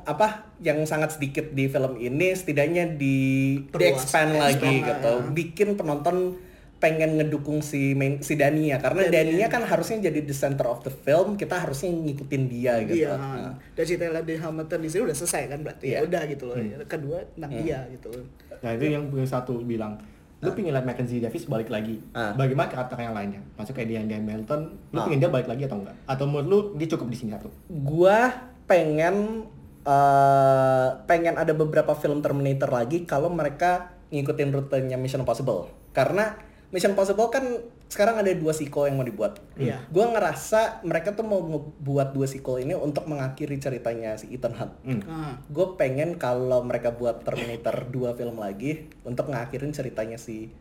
apa 0.01 0.47
yang 0.59 0.79
sangat 0.83 1.11
sedikit 1.13 1.51
di 1.51 1.67
film 1.67 1.95
ini 1.97 2.31
setidaknya 2.31 2.87
di, 2.89 3.15
di 3.59 3.67
Perluas, 3.67 3.99
expand 3.99 4.31
lagi 4.33 4.79
gitu, 4.79 5.11
ya. 5.13 5.27
bikin 5.27 5.75
penonton 5.75 6.39
pengen 6.77 7.17
ngedukung 7.17 7.59
si 7.59 7.91
main, 7.91 8.21
si 8.21 8.37
Dania 8.37 8.77
karena 8.77 9.09
Dania 9.09 9.33
Dania. 9.33 9.47
kan 9.49 9.65
harusnya 9.65 10.07
jadi 10.07 10.21
the 10.21 10.31
center 10.31 10.63
of 10.63 10.85
the 10.85 10.93
film, 10.93 11.33
kita 11.33 11.57
harusnya 11.57 11.89
ngikutin 11.89 12.43
dia 12.45 12.79
gitu. 12.85 13.01
Iya, 13.01 13.17
Nah. 13.17 13.57
dan 13.73 13.83
cerita 13.83 14.21
di 14.21 14.35
Hamilton 14.37 14.79
di 14.79 14.87
sini 14.87 15.01
udah 15.03 15.17
selesai 15.17 15.43
kan 15.47 15.59
berarti 15.59 15.85
Iya. 15.85 15.97
ya 15.97 16.05
udah 16.05 16.21
gitu 16.27 16.43
loh. 16.45 16.55
Kedua 16.85 17.17
tentang 17.27 17.51
dia 17.57 17.79
gitu. 17.89 18.11
Nah 18.57 18.71
itu 18.71 18.85
yang 18.87 19.03
yang 19.09 19.25
satu 19.25 19.57
bilang 19.59 19.97
lu 20.37 20.53
pingin 20.53 20.69
lihat 20.69 20.85
Mackenzie 20.85 21.17
Davis 21.17 21.45
balik 21.45 21.67
lagi 21.67 21.97
Ah. 22.11 22.29
bagaimana 22.31 22.69
karakter 22.69 22.97
yang 22.99 23.11
lainnya 23.11 23.41
maksudnya 23.53 23.75
kayak 23.75 23.89
dia 23.89 23.97
yang 23.99 24.09
Hamilton 24.11 24.61
lu 24.91 24.97
Ah. 24.97 25.05
pingin 25.05 25.19
dia 25.19 25.29
balik 25.29 25.47
lagi 25.47 25.65
atau 25.65 25.77
enggak 25.77 25.95
atau 26.05 26.25
menurut 26.25 26.45
lu 26.45 26.57
dia 26.77 26.87
cukup 26.87 27.09
di 27.09 27.17
sini 27.17 27.29
satu 27.33 27.49
Gua 27.67 28.29
pengen 28.65 29.47
eh 29.81 30.89
pengen 31.03 31.35
ada 31.35 31.53
beberapa 31.53 31.95
film 31.95 32.19
Terminator 32.19 32.69
lagi 32.69 33.01
kalau 33.03 33.31
mereka 33.31 33.95
ngikutin 34.07 34.51
rutenya 34.51 34.95
Mission 34.95 35.23
Impossible. 35.23 35.67
Karena 35.91 36.35
Mission 36.69 36.91
Impossible 36.91 37.27
kan 37.27 37.43
sekarang 37.87 38.19
ada 38.19 38.27
dua 38.31 38.51
sequel 38.51 38.91
yang 38.91 38.95
mau 38.95 39.03
dibuat. 39.03 39.39
Iya. 39.55 39.79
Gua 39.87 40.11
ngerasa 40.11 40.83
mereka 40.83 41.11
tuh 41.11 41.23
mau 41.23 41.39
ngebuat 41.39 42.11
dua 42.11 42.27
sequel 42.27 42.61
ini 42.61 42.73
untuk 42.73 43.07
mengakhiri 43.07 43.55
ceritanya 43.57 44.15
si 44.15 44.27
Ethan 44.29 44.53
Hunt. 44.53 44.73
Hmm. 44.81 45.01
Ah. 45.03 45.33
Gue 45.47 45.75
pengen 45.75 46.15
kalau 46.15 46.61
mereka 46.61 46.91
buat 46.91 47.23
Terminator 47.23 47.87
2 47.87 48.13
film 48.13 48.37
lagi 48.37 48.85
untuk 49.01 49.27
ngakhirin 49.27 49.71
ceritanya 49.71 50.15
si 50.15 50.51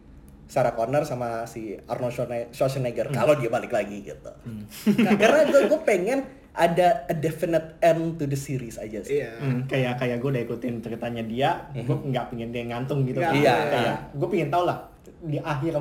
Sarah 0.46 0.72
Connor 0.72 1.02
sama 1.02 1.42
si 1.44 1.74
Arnold 1.84 2.14
Schwarzenegger- 2.14 2.50
Schwarzenegger 2.52 3.06
kalau 3.10 3.34
dia 3.34 3.50
balik 3.50 3.74
lagi 3.74 4.00
gitu. 4.00 4.30
Nah, 4.96 5.18
karena 5.18 5.42
gue 5.44 5.66
gue 5.66 5.80
pengen 5.82 6.22
ada 6.54 7.04
a 7.04 7.12
definite 7.12 7.76
end 7.80 8.16
to 8.16 8.24
the 8.24 8.38
series 8.38 8.78
aja 8.78 9.02
sih. 9.02 9.18
Iya. 9.20 9.34
Hmm, 9.36 9.66
kayak 9.66 9.98
kayak 9.98 10.16
gue 10.16 10.30
udah 10.30 10.42
ikutin 10.42 10.78
ceritanya 10.78 11.20
dia, 11.20 11.50
gue 11.74 11.82
nggak 12.06 12.30
pengen 12.30 12.48
dia 12.48 12.62
ngantung 12.64 13.02
gitu. 13.02 13.18
Nggak, 13.18 13.34
Iya. 13.34 13.54
Kayak 13.68 13.96
gue 14.14 14.28
pengen 14.30 14.48
tahu 14.48 14.64
lah 14.64 14.78
di 15.18 15.36
akhir 15.36 15.74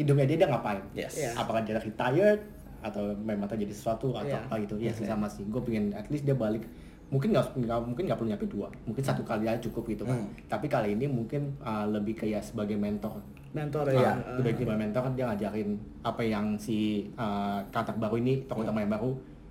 hidupnya 0.00 0.24
dia 0.24 0.36
dia 0.40 0.48
ngapain. 0.48 0.80
Yes. 0.92 1.12
Iya. 1.14 1.30
Apakah 1.36 1.60
dia 1.60 1.76
retired 1.76 2.40
atau 2.80 3.12
memang 3.12 3.44
terjadi 3.44 3.70
sesuatu 3.70 4.16
atau 4.16 4.24
Iya. 4.26 4.40
apa 4.40 4.54
gitu. 4.58 4.74
Ya 4.76 4.88
Iya. 4.90 5.04
sama 5.06 5.28
sih. 5.28 5.44
Gue 5.44 5.60
pengen 5.60 5.92
at 5.92 6.08
least 6.08 6.24
dia 6.24 6.32
balik. 6.32 6.64
Mungkin 7.10 7.34
nggak 7.34 7.58
mungkin 7.84 8.02
nggak 8.06 8.16
perlu 8.16 8.30
nyampe 8.30 8.46
dua. 8.46 8.70
Mungkin 8.86 9.02
satu 9.02 9.20
kali 9.20 9.44
aja 9.44 9.60
cukup 9.60 9.84
gitu 9.88 10.06
kan. 10.06 10.16
Hmm. 10.16 10.30
Tapi 10.46 10.66
kali 10.66 10.94
ini 10.94 11.04
mungkin 11.04 11.58
uh, 11.60 11.84
lebih 11.84 12.16
kayak 12.16 12.40
sebagai 12.40 12.74
mentor. 12.74 13.18
Mentor 13.50 13.90
ya. 13.90 14.14
Ah, 14.14 14.38
sebagai 14.38 14.62
mentor 14.64 15.02
kan 15.10 15.12
dia 15.12 15.26
ngajarin 15.26 15.74
apa 16.00 16.22
yang 16.22 16.54
si 16.54 17.10
uh, 17.18 17.60
karakter 17.68 17.98
baru 17.98 18.16
ini 18.16 18.46
tokoh 18.46 18.62
utama 18.62 18.80
yang 18.80 18.94
baru 18.94 19.10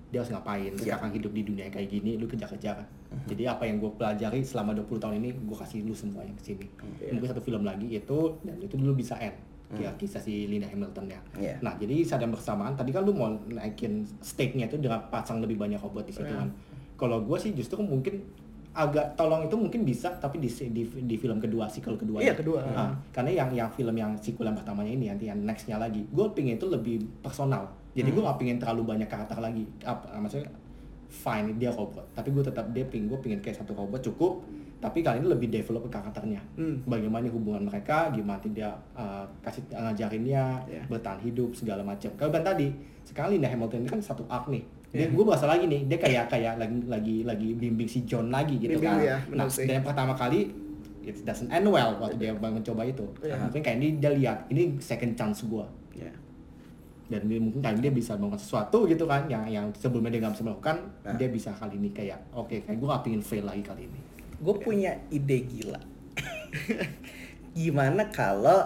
dia 0.09 0.25
harus 0.25 0.33
ngapain 0.33 0.73
Iya. 0.73 0.97
sekarang 0.97 1.11
hidup 1.13 1.29
di 1.29 1.45
dunia 1.45 1.69
kayak 1.69 1.85
gini 1.85 2.17
lu 2.17 2.25
kejar-kejar 2.25 2.81
jadi 3.29 3.53
apa 3.53 3.69
yang 3.69 3.77
gue 3.77 3.93
pelajari 3.93 4.41
selama 4.41 4.73
20 4.73 4.97
tahun 4.97 5.21
ini 5.21 5.29
gue 5.37 5.53
kasih 5.53 5.85
lu 5.85 5.93
semua 5.93 6.25
yang 6.25 6.33
ke 6.33 6.49
sini 6.49 6.65
Iya. 6.97 7.13
mungkin 7.13 7.29
satu 7.29 7.41
film 7.45 7.61
lagi 7.61 7.85
itu 7.85 8.19
dan 8.41 8.57
itu 8.57 8.73
dulu 8.73 8.97
bisa 8.97 9.21
end 9.21 9.37
ya 9.77 9.93
kisah 9.93 10.17
si 10.17 10.49
Linda 10.49 10.65
Hamilton 10.65 11.05
ya. 11.05 11.21
Iya. 11.37 11.55
nah 11.61 11.77
jadi 11.77 12.01
saat 12.01 12.19
yang 12.19 12.33
bersamaan 12.33 12.73
tadi 12.73 12.89
kan 12.89 13.05
lu 13.05 13.13
mau 13.13 13.29
naikin 13.45 14.01
stake-nya 14.17 14.65
itu 14.65 14.81
dengan 14.81 14.97
pasang 15.07 15.37
lebih 15.37 15.55
banyak 15.55 15.77
robot 15.77 16.03
di 16.03 16.13
situ 16.13 16.25
Iya. 16.25 16.41
kan. 16.41 16.49
Kalau 16.97 17.21
gue 17.21 17.37
sih 17.37 17.53
justru 17.53 17.77
mungkin 17.77 18.17
agak 18.69 19.13
tolong 19.13 19.45
itu 19.45 19.53
mungkin 19.53 19.81
bisa 19.81 20.13
tapi 20.15 20.37
di 20.37 20.45
di, 20.47 20.83
di 20.85 21.15
film 21.15 21.37
kedua 21.37 21.65
sequel 21.65 21.93
kedua 21.95 22.17
Iya, 22.17 22.33
kedua. 22.33 22.61
Ah, 22.65 22.93
karena 23.09 23.29
yang 23.35 23.49
yang 23.51 23.69
film 23.69 23.93
yang 23.93 24.13
sequel 24.15 24.45
yang 24.45 24.57
pertamanya 24.57 24.89
ini 24.89 25.05
nanti 25.07 25.25
yang 25.25 25.41
nextnya 25.41 25.77
lagi 25.77 26.01
gue 26.05 26.25
pingin 26.33 26.57
itu 26.57 26.65
lebih 26.65 27.01
personal. 27.21 27.69
Jadi 27.93 28.09
gue 28.09 28.21
gak 28.21 28.37
pingin 28.37 28.57
terlalu 28.57 28.85
banyak 28.85 29.05
karakter 29.05 29.37
lagi. 29.37 29.65
Apa 29.81 30.17
maksudnya 30.17 30.49
fine 31.07 31.57
dia 31.57 31.69
robot. 31.69 32.05
Tapi 32.13 32.29
gue 32.29 32.41
tetap 32.41 32.69
dia 32.69 32.85
pingin 32.85 33.05
gue 33.05 33.19
pingin 33.19 33.39
kayak 33.39 33.57
satu 33.57 33.73
robot 33.73 34.01
cukup 34.03 34.45
tapi 34.79 34.99
kali 34.99 35.19
ini 35.19 35.27
lebih 35.27 35.47
develop 35.49 35.83
ke 35.85 35.91
karakternya 35.91 36.39
Hmm. 36.55 36.79
bagaimana 36.83 37.27
hubungan 37.27 37.63
mereka 37.63 38.07
gimana 38.09 38.39
dia 38.45 38.71
uh, 38.93 39.27
kasih 39.39 39.59
ngajarinnya 39.69 40.43
Iya. 40.65 40.83
bertahan 40.87 41.19
hidup 41.19 41.51
segala 41.51 41.83
macam 41.83 42.07
kalau 42.15 42.31
kan 42.31 42.41
tadi 42.41 42.71
sekali 43.03 43.37
nih 43.37 43.49
Hamilton 43.49 43.83
ini 43.83 43.89
kan 43.89 43.99
satu 43.99 44.23
arc 44.25 44.47
nih 44.47 44.63
dia 44.89 45.05
gue 45.05 45.21
bahasa 45.21 45.45
lagi 45.45 45.65
nih 45.65 45.85
dia 45.85 45.97
kayak 45.97 46.25
kayak 46.27 46.57
lagi 46.57 46.79
lagi 46.87 47.15
lagi 47.21 47.49
bimbing 47.53 47.85
si 47.85 48.01
John 48.03 48.27
lagi 48.29 48.57
gitu 48.57 48.73
Bimbing, 48.73 48.89
kan 48.89 48.97
ya, 48.99 49.17
nah 49.29 49.45
sih. 49.45 49.67
dan 49.67 49.79
yang 49.79 49.85
pertama 49.85 50.15
kali 50.15 50.49
it 50.99 51.15
doesn't 51.21 51.45
end 51.47 51.65
well 51.65 51.93
waktu 51.95 52.17
dia 52.17 52.31
mencoba 52.33 52.81
itu 52.83 53.05
Iya. 53.19 53.35
mungkin 53.37 53.59
kayak 53.59 53.77
ini 53.77 53.87
dia 53.97 54.11
lihat 54.11 54.37
ini 54.47 54.79
second 54.79 55.13
chance 55.13 55.43
gua 55.43 55.67
Ya. 55.91 56.09
dan 57.09 57.21
dia, 57.25 57.37
mungkin 57.37 57.59
kali 57.59 57.73
ini 57.75 57.83
dia 57.83 57.93
bisa 57.93 58.13
melakukan 58.13 58.39
sesuatu 58.39 58.85
gitu 58.85 59.03
kan 59.03 59.25
yang 59.25 59.43
yang 59.43 59.65
sebelumnya 59.73 60.09
dia 60.09 60.21
nggak 60.21 60.33
bisa 60.33 60.45
melakukan 60.45 60.77
Nah. 61.03 61.13
dia 61.13 61.27
bisa 61.27 61.49
kali 61.51 61.75
ini 61.75 61.89
kayak 61.89 62.17
oke 62.31 62.55
kayak 62.55 62.73
gue 62.75 62.87
gak 62.87 63.03
pingin 63.03 63.19
fail 63.19 63.43
lagi 63.43 63.61
kali 63.61 63.83
ini 63.83 63.99
Gue 64.39 64.55
punya 64.57 64.99
ide 65.11 65.43
gila. 65.43 65.79
Gimana 67.59 68.07
kalau 68.09 68.59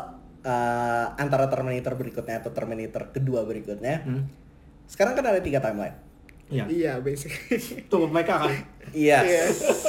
uh, 0.44 1.06
antara 1.18 1.50
Terminator 1.50 1.96
berikutnya 1.96 2.44
atau 2.44 2.52
Terminator 2.54 3.10
kedua 3.10 3.42
berikutnya, 3.48 4.04
Hmm. 4.06 4.28
sekarang 4.86 5.18
kan 5.18 5.26
ada 5.26 5.42
tiga 5.42 5.64
timeline. 5.64 5.98
Iya. 6.52 6.66
Iya, 6.70 6.94
basically. 7.02 7.88
Tuh 7.90 8.06
mereka 8.06 8.46
kan. 8.46 8.54
Iya. 8.94 9.20
Iya. 9.26 9.44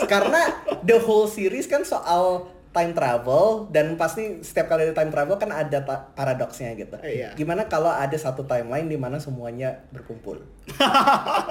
Karena 0.08 0.40
the 0.80 0.96
whole 1.02 1.28
series 1.28 1.68
kan 1.68 1.84
soal 1.84 2.48
time 2.74 2.90
travel 2.90 3.44
dan 3.70 3.94
pasti 3.94 4.42
setiap 4.42 4.66
kali 4.66 4.82
ada 4.84 4.92
time 4.92 5.08
travel 5.08 5.38
kan 5.38 5.48
ada 5.48 5.78
ta- 5.78 6.10
paradoksnya 6.10 6.74
gitu. 6.74 6.98
Iya. 6.98 7.30
Gimana 7.32 7.64
kalau 7.64 7.88
ada 7.88 8.14
satu 8.14 8.42
timeline 8.42 8.84
di 8.84 8.98
mana 8.98 9.16
semuanya 9.16 9.86
berkumpul? 9.88 10.42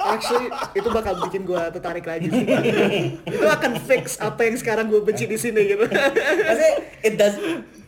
Actually, 0.09 0.51
itu 0.73 0.87
bakal 0.89 1.15
bikin 1.23 1.41
gua 1.43 1.71
tertarik 1.71 2.03
lagi. 2.03 2.27
itu 3.23 3.45
akan 3.45 3.79
fix 3.79 4.19
apa 4.19 4.43
yang 4.43 4.55
sekarang 4.55 4.85
gua 4.85 4.99
benci 5.01 5.23
di 5.23 5.37
sini 5.37 5.63
gitu. 5.65 5.87
Maksudnya 6.47 6.73
it 6.99 7.15
does 7.15 7.35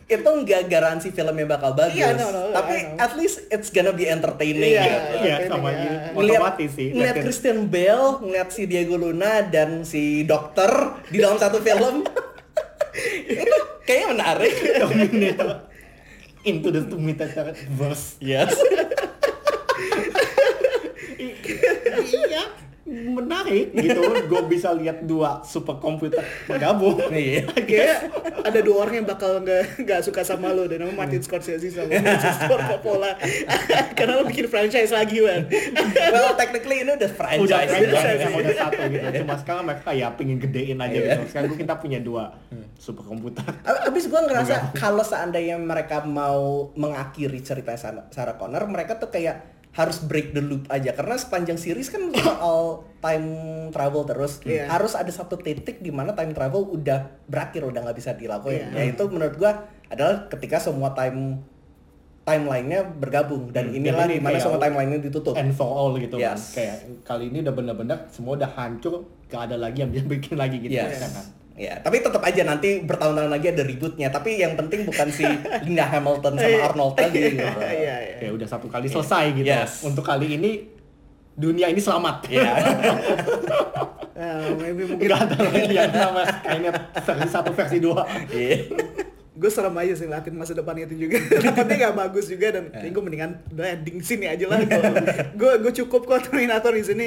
itu 0.06 0.22
nggak 0.22 0.70
garansi 0.70 1.10
filmnya 1.10 1.50
bakal 1.50 1.74
bagus, 1.74 1.98
Iya, 1.98 2.14
no, 2.14 2.30
no, 2.30 2.54
tapi 2.54 2.94
at 2.94 3.12
least 3.12 3.42
it's 3.50 3.68
gonna 3.68 3.90
be 3.90 4.06
entertaining 4.06 4.70
Iya. 4.72 4.86
gitu. 4.86 5.16
Iya 5.20 5.36
sama 5.44 5.68
ya. 5.68 5.76
ini 5.76 5.88
Ngeliat, 6.14 6.40
otomatis 6.40 6.70
sih. 6.72 6.88
ngeliat. 6.94 7.14
Christian 7.18 7.58
Bale, 7.66 8.22
ngeliat 8.22 8.48
si 8.48 8.62
Diego 8.64 8.94
Luna 8.94 9.42
dan 9.44 9.82
si 9.82 10.22
dokter 10.22 10.70
di 11.10 11.18
dalam 11.18 11.36
satu 11.36 11.58
film, 11.58 12.06
itu 13.26 13.58
kayaknya 13.84 14.06
menarik. 14.12 14.54
Terminator 14.80 15.50
into 16.46 16.68
the 16.70 16.82
Terminator 16.86 17.56
verse. 17.74 18.16
Yes. 18.22 18.54
iya 22.06 22.44
menarik 22.86 23.74
gitu. 23.74 23.98
Gue 24.30 24.42
bisa 24.46 24.70
lihat 24.70 25.02
dua 25.02 25.42
super 25.42 25.82
komputer 25.82 26.22
bergabung. 26.46 27.02
Iya. 27.10 27.42
Kayak 27.68 27.98
ada 28.46 28.60
dua 28.62 28.86
orang 28.86 29.02
yang 29.02 29.06
bakal 29.06 29.42
nggak 29.42 29.82
nggak 29.82 30.00
suka 30.00 30.22
sama 30.22 30.54
lo 30.54 30.70
dan 30.70 30.86
nama 30.86 30.94
Martin 30.94 31.18
Scorsese 31.18 31.66
sama 31.68 31.90
Francis 31.90 32.38
Ford 32.48 32.62
Coppola. 32.62 33.18
Karena 33.98 34.22
lo 34.22 34.24
bikin 34.24 34.46
franchise 34.46 34.94
lagi 34.94 35.18
man. 35.18 35.50
well, 36.14 36.38
technically 36.38 36.86
ini 36.86 36.94
udah 36.94 36.96
udah 36.96 37.10
franchise. 37.10 37.68
franchise 37.70 38.20
yang 38.22 38.34
udah 38.34 38.54
satu 38.54 38.82
gitu. 38.86 39.06
cuma 39.26 39.34
sekarang 39.42 39.62
mereka 39.66 39.90
ya 39.90 40.08
pengen 40.14 40.38
gedein 40.38 40.78
aja 40.78 40.94
Iya. 40.94 41.02
gitu. 41.18 41.22
Sekarang 41.34 41.50
kita 41.58 41.74
punya 41.76 41.98
dua 41.98 42.30
super 42.78 43.02
komputer 43.02 43.42
Abis 43.66 44.06
gue 44.06 44.20
ngerasa 44.20 44.76
kalau 44.78 45.02
seandainya 45.02 45.58
mereka 45.58 46.06
mau 46.06 46.70
mengakhiri 46.78 47.42
cerita 47.42 47.74
Sarah 47.74 48.36
Connor, 48.38 48.68
mereka 48.70 49.00
tuh 49.00 49.10
kayak 49.10 49.55
harus 49.76 50.00
break 50.00 50.32
the 50.32 50.40
loop 50.40 50.64
aja 50.66 50.90
karena 50.90 51.14
sepanjang 51.14 51.54
series 51.54 51.86
kan 51.86 52.08
soal 52.10 52.60
time 52.98 53.28
travel 53.68 54.02
terus 54.02 54.40
Iya. 54.40 54.66
harus 54.66 54.92
ada 54.92 55.08
satu 55.08 55.36
titik 55.36 55.78
di 55.78 55.90
mana 55.90 56.10
time 56.10 56.32
travel 56.32 56.64
udah 56.66 56.98
berakhir 57.24 57.60
udah 57.62 57.80
nggak 57.82 57.94
bisa 57.94 58.12
dilakuin 58.12 58.72
Iya. 58.72 58.72
ya 58.74 58.84
itu 58.88 59.04
menurut 59.06 59.36
gua 59.36 59.52
adalah 59.86 60.26
ketika 60.26 60.56
semua 60.58 60.90
time 60.90 61.44
timelinenya 62.22 62.82
bergabung 62.90 63.54
dan 63.54 63.70
Hmm, 63.70 63.78
inilah 63.78 64.02
ini 64.04 64.18
di 64.18 64.20
mana 64.20 64.36
semua 64.36 64.58
timelinenya 64.58 64.98
ditutup 65.00 65.36
and 65.36 65.52
for 65.52 65.68
all 65.68 65.94
gitu 65.94 66.16
kan 66.16 66.34
Yes. 66.34 66.42
kayak 66.52 66.76
kali 67.04 67.30
ini 67.30 67.38
udah 67.40 67.54
bener-bener 67.54 67.98
semua 68.08 68.34
udah 68.34 68.50
hancur 68.50 69.06
gak 69.26 69.46
ada 69.46 69.56
lagi 69.56 69.84
yang 69.84 69.92
bisa 69.92 70.08
bikin 70.10 70.34
lagi 70.34 70.58
gitu 70.58 70.74
Yes. 70.74 70.90
ya 70.90 71.06
kan 71.06 71.12
Ya, 71.56 71.80
tapi 71.80 71.98
tetap 71.98 72.20
aja 72.20 72.44
nanti 72.44 72.84
bertahun-tahun 72.84 73.32
lagi 73.32 73.48
ada 73.48 73.64
ributnya. 73.64 74.08
Tapi 74.08 74.36
yang 74.36 74.54
penting 74.54 74.84
bukan 74.84 75.08
si 75.08 75.24
Linda 75.64 75.88
Hamilton 75.88 76.36
sama 76.36 76.58
Arnold 76.62 76.94
tadi. 76.94 77.32
gitu. 77.32 77.40
Iya, 77.40 77.94
iya. 77.96 78.16
kayak 78.20 78.32
udah 78.34 78.44
satu 78.46 78.68
kali 78.68 78.86
selesai 78.86 79.32
gitu 79.32 79.48
Yes. 79.48 79.80
untuk 79.80 80.04
kali 80.04 80.36
ini 80.36 80.68
dunia 81.32 81.66
ini 81.66 81.80
selamat 81.80 82.28
Ya. 82.30 82.44
Eh, 84.12 84.48
maybe 84.60 84.84
mungkin 84.84 85.04
Gak 85.06 85.20
ada 85.22 85.36
lagi 85.42 85.68
yang 85.70 85.92
namanya 85.92 86.28
Skynet 86.34 86.76
versi 86.98 87.28
satu 87.28 87.50
versi 87.52 87.78
dua 87.78 88.04
Iya. 88.28 88.56
gue 89.32 89.50
serem 89.52 89.76
aja 89.76 89.92
sih 89.92 90.04
ngeliatin 90.04 90.32
masa 90.32 90.52
depan 90.52 90.72
itu 90.78 90.96
juga 90.98 91.20
takutnya 91.44 91.76
gak 91.82 91.96
bagus 91.98 92.24
juga 92.26 92.46
dan 92.50 92.72
kayak 92.72 92.88
gue 92.88 93.02
mendingan 93.02 93.30
udah 93.50 93.68
ending 93.70 94.00
sini 94.00 94.24
aja 94.26 94.48
lah 94.48 94.64
gue 95.30 95.52
gue 95.58 95.72
cukup 95.74 96.04
kok 96.04 96.20
Terminator 96.26 96.72
di 96.72 96.80
sini 96.80 97.06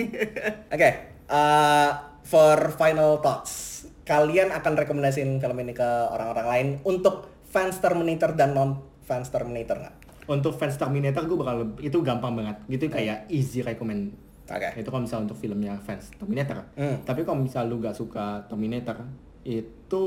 Oke, 0.70 0.90
uh, 1.26 1.90
for 2.22 2.70
final 2.72 3.18
thoughts, 3.18 3.69
kalian 4.10 4.50
akan 4.50 4.74
rekomendasiin 4.76 5.38
film 5.38 5.58
ini 5.60 5.72
ke 5.72 5.86
orang-orang 6.10 6.48
lain 6.48 6.68
untuk 6.82 7.30
fans 7.46 7.78
Terminator 7.78 8.34
dan 8.34 8.52
non 8.52 8.82
fans 9.06 9.30
Terminator 9.30 9.78
nggak? 9.78 9.96
untuk 10.26 10.58
fans 10.58 10.74
Terminator 10.76 11.26
gue 11.26 11.38
bakal 11.38 11.58
itu 11.78 11.98
gampang 12.02 12.34
banget 12.34 12.58
gitu 12.66 12.86
kayak 12.88 13.30
easy 13.30 13.62
recommend 13.62 14.14
Oke. 14.46 14.70
itu 14.76 14.86
kalau 14.86 15.02
misalnya 15.02 15.26
untuk 15.26 15.38
filmnya 15.38 15.78
fans 15.80 16.10
Terminator 16.12 16.66
Hmm. 16.74 17.02
tapi 17.02 17.22
kalau 17.22 17.38
misalnya 17.40 17.70
lu 17.70 17.78
gak 17.80 17.94
suka 17.94 18.46
Terminator 18.46 18.98
itu 19.44 20.04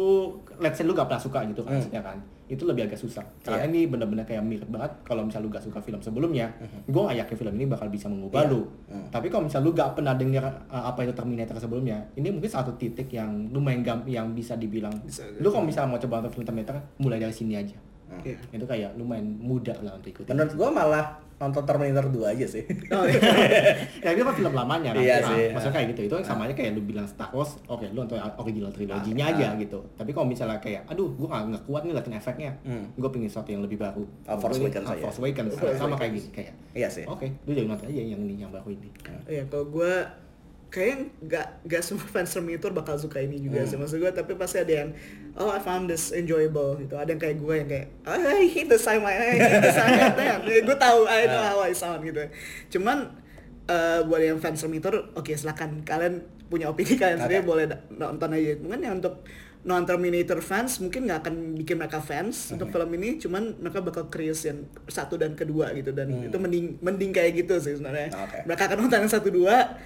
let's 0.58 0.76
say 0.76 0.84
lu 0.84 0.92
gak 0.92 1.06
pernah 1.06 1.18
suka 1.18 1.42
gitu 1.44 1.62
kan 1.62 1.70
Hmm. 1.70 1.78
maksudnya 1.78 2.02
kan 2.02 2.18
itu 2.52 2.62
lebih 2.62 2.84
agak 2.84 3.00
susah 3.00 3.24
karena 3.40 3.64
Iya. 3.64 3.66
ini 3.66 3.80
benar-benar 3.86 4.22
kayak 4.22 4.44
mirip 4.44 4.68
banget 4.68 4.92
kalau 5.02 5.24
misalnya 5.24 5.44
lu 5.44 5.50
gak 5.50 5.64
suka 5.64 5.80
film 5.80 5.96
sebelumnya 5.98 6.52
gue 6.84 7.00
gak 7.00 7.16
yakin 7.18 7.36
film 7.38 7.54
ini 7.56 7.64
bakal 7.64 7.88
bisa 7.88 8.06
mengubah 8.06 8.44
Iya. 8.44 8.52
lu 8.52 8.60
Hmm. 8.86 9.08
tapi 9.08 9.26
kalau 9.26 9.48
misalnya 9.48 9.64
lu 9.64 9.72
gak 9.72 9.90
pernah 9.94 10.12
denger 10.12 10.44
uh, 10.68 10.84
apa 10.84 11.00
itu 11.00 11.12
Terminator 11.12 11.56
sebelumnya 11.56 11.96
ini 12.12 12.28
mungkin 12.28 12.46
satu 12.46 12.76
titik 12.76 13.08
yang 13.08 13.48
lumayan 13.48 13.80
gam 13.80 13.98
yang 14.04 14.30
bisa 14.30 14.52
dibilang 14.54 14.92
Bisa. 15.00 15.24
lu 15.32 15.48
kalau 15.48 15.64
misalnya 15.64 15.88
mau 15.88 15.98
coba 15.98 16.20
nonton 16.20 16.32
film 16.34 16.44
Terminator 16.44 16.76
mulai 16.98 17.16
dari 17.16 17.32
sini 17.32 17.56
aja 17.56 17.72
Iya. 18.12 18.36
itu 18.52 18.62
kayak 18.62 18.92
lumayan 18.94 19.24
mudah 19.40 19.72
lah 19.80 19.96
untuk 19.96 20.12
ikutin 20.12 20.36
Menurut 20.36 20.52
gua 20.52 20.68
malah 20.68 21.04
nonton 21.42 21.62
Terminator 21.64 22.06
2 22.06 22.22
aja 22.28 22.46
sih. 22.46 22.62
Oh, 22.88 23.02
iya. 23.02 23.18
ya 24.04 24.10
itu 24.10 24.22
kan 24.22 24.32
film 24.32 24.52
lamanya 24.52 24.90
kan 24.90 25.02
Iya 25.02 25.16
Nah, 25.18 25.28
sih. 25.28 25.46
maksudnya 25.50 25.74
kayak 25.74 25.86
gitu 25.90 26.00
itu 26.04 26.16
sama 26.22 26.42
aja 26.44 26.54
kayak 26.54 26.70
lu 26.72 26.82
bilang 26.82 27.02
Star 27.04 27.28
Wars 27.28 27.58
oke 27.64 27.82
lu 27.84 27.98
nonton 27.98 28.14
original 28.36 28.70
triloginya 28.70 29.24
Ah, 29.24 29.32
aja 29.32 29.46
ah. 29.48 29.52
gitu 29.56 29.78
tapi 29.92 30.10
kalau 30.10 30.24
misalnya 30.24 30.56
kayak 30.56 30.86
aduh 30.86 31.10
gua 31.12 31.26
nggak 31.28 31.42
nggak 31.48 31.62
kuat 31.64 31.82
nih 31.82 31.92
liatin 31.92 32.14
efeknya 32.14 32.50
Hmm. 32.62 32.84
gua 32.94 33.08
pengen 33.08 33.26
sesuatu 33.26 33.50
yang 33.50 33.60
lebih 33.60 33.76
baru 33.76 34.06
Ah, 34.22 34.36
Force 34.36 34.56
Gua- 34.56 34.68
Awakens 34.68 34.86
ah, 34.86 34.92
aja. 34.92 35.02
Force 35.02 35.18
Awakens 35.18 35.50
sama 35.52 35.66
Awakens. 35.66 35.98
kayak 35.98 36.12
gitu 36.14 36.28
kayak 36.32 36.52
Iya 36.72 36.88
sih. 36.88 37.04
oke 37.04 37.26
lu 37.42 37.50
jangan 37.50 37.70
nonton 37.72 37.86
aja 37.88 38.00
yang 38.00 38.20
ini 38.20 38.34
yang 38.38 38.50
baru 38.50 38.68
ini 38.70 38.88
Iya, 39.24 39.42
kalau 39.46 39.66
gue 39.68 39.92
kayaknya 40.72 40.96
nggak 41.20 41.46
nggak 41.62 41.82
semua 41.84 42.08
fans 42.08 42.32
Terminator 42.32 42.72
bakal 42.72 42.96
suka 42.96 43.20
ini 43.20 43.36
juga 43.38 43.60
Hmm. 43.60 43.68
sih 43.68 43.76
maksud 43.76 44.00
gue 44.00 44.08
tapi 44.08 44.32
pasti 44.34 44.56
ada 44.56 44.72
yang 44.72 44.90
oh 45.34 45.46
I 45.46 45.60
found 45.60 45.84
this 45.86 46.10
enjoyable 46.10 46.74
gitu. 46.76 46.96
Ada 46.96 47.12
yang 47.12 47.20
kayak 47.20 47.36
gue 47.38 47.54
yang 47.54 47.68
kayak 47.68 47.86
"Oh, 48.02 48.16
I 48.16 48.48
hate 48.48 48.66
the 48.66 48.80
sound 48.80 49.04
I 49.04 49.36
hate 49.36 49.60
the 49.60 49.68
sound 49.70 49.92
gue 50.48 50.76
tahu 50.78 51.04
I 51.04 51.24
know 51.26 51.42
how 51.42 51.58
I 51.60 51.72
sound 51.72 52.00
gitu. 52.02 52.24
Cuman 52.70 53.12
eh, 53.64 54.00
buat 54.02 54.18
yang 54.18 54.40
fans 54.40 54.58
Terminator 54.58 55.12
oke 55.12 55.30
silakan. 55.30 55.84
Kalian 55.84 56.24
punya 56.48 56.66
opini 56.66 56.96
kalian 56.96 57.20
sendiri 57.20 57.44
boleh 57.44 57.68
nonton 57.90 58.32
aja. 58.32 58.56
Mungkin 58.56 58.80
yang 58.80 58.96
untuk 58.96 59.22
non 59.62 59.84
Terminator 59.84 60.40
fans 60.40 60.80
mungkin 60.80 61.04
nggak 61.04 61.22
akan 61.22 61.34
bikin 61.54 61.76
mereka 61.76 62.00
fans 62.00 62.50
untuk 62.50 62.66
film 62.68 62.90
ini 62.94 63.14
cuman 63.16 63.54
mereka 63.56 63.78
bakal 63.78 64.08
curious 64.08 64.42
yang 64.42 64.58
satu 64.86 65.14
dan 65.14 65.32
kedua 65.32 65.70
gitu. 65.72 65.92
Dan 65.92 66.08
Hmm. 66.10 66.26
itu 66.26 66.36
mending 66.36 66.80
mending 66.80 67.12
kayak 67.12 67.36
gitu 67.38 67.54
sih 67.58 67.76
sebenarnya. 67.76 68.08
Oke. 68.10 68.38
mereka 68.42 68.62
akan 68.66 68.76
nonton 68.80 68.98
yang 68.98 69.12
satu 69.12 69.28
dua 69.28 69.76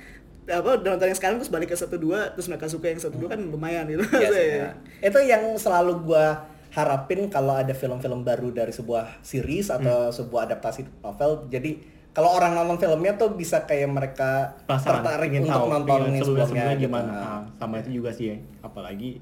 apa 0.48 0.78
udah 0.78 0.90
nonton 0.92 1.06
yang 1.06 1.16
sekarang 1.16 1.36
terus 1.36 1.48
balik 1.48 1.68
ke 1.68 1.76
satu 1.76 1.96
dua 1.96 2.30
terus 2.30 2.46
mereka 2.46 2.66
suka 2.66 2.86
yang 2.86 2.98
satu 2.98 3.16
dua 3.16 3.28
kan 3.28 3.40
lumayan 3.40 3.84
gitu 3.86 4.06
Iya 4.06 4.30
sih, 4.32 4.46
Iya. 4.48 4.56
ya. 4.56 4.70
Itu 5.02 5.18
yang 5.20 5.42
selalu 5.54 5.92
gua 6.02 6.46
harapin 6.70 7.26
kalau 7.26 7.52
ada 7.52 7.72
film-film 7.72 8.20
baru 8.20 8.52
dari 8.52 8.70
sebuah 8.70 9.18
series 9.20 9.72
atau 9.72 10.08
sebuah 10.10 10.46
adaptasi 10.46 10.84
novel. 11.00 11.48
Jadi 11.48 11.80
kalau 12.10 12.32
orang 12.32 12.52
nonton 12.52 12.76
filmnya 12.78 13.12
tuh 13.12 13.32
bisa 13.32 13.64
kayak 13.64 13.88
mereka 13.88 14.56
Penasaran, 14.62 15.00
tertarik 15.00 15.28
ingin 15.30 15.42
untuk 15.44 15.56
tahu, 15.58 15.68
nonton 15.70 16.00
ini 16.06 16.18
sebelumnya, 16.18 16.64
gitu. 16.70 16.82
gimana 16.82 17.10
Nah. 17.10 17.24
Ah, 17.24 17.40
sama 17.56 17.74
itu 17.78 17.90
juga 17.94 18.10
sih 18.10 18.26
ya. 18.30 18.36
apalagi 18.60 19.20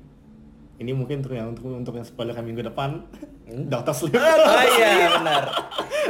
ini 0.77 0.91
mungkin 0.91 1.21
untuk 1.21 1.33
yang 1.33 1.49
untuk 1.49 1.65
untuk 1.69 1.95
yang 1.95 2.03
spoiler 2.03 2.35
minggu 2.37 2.65
depan 2.65 3.03
Hmm? 3.45 3.69
Doctor 3.69 3.93
Sleep 3.93 4.17
Oh 4.17 4.63
iya 4.73 5.21
benar. 5.21 5.43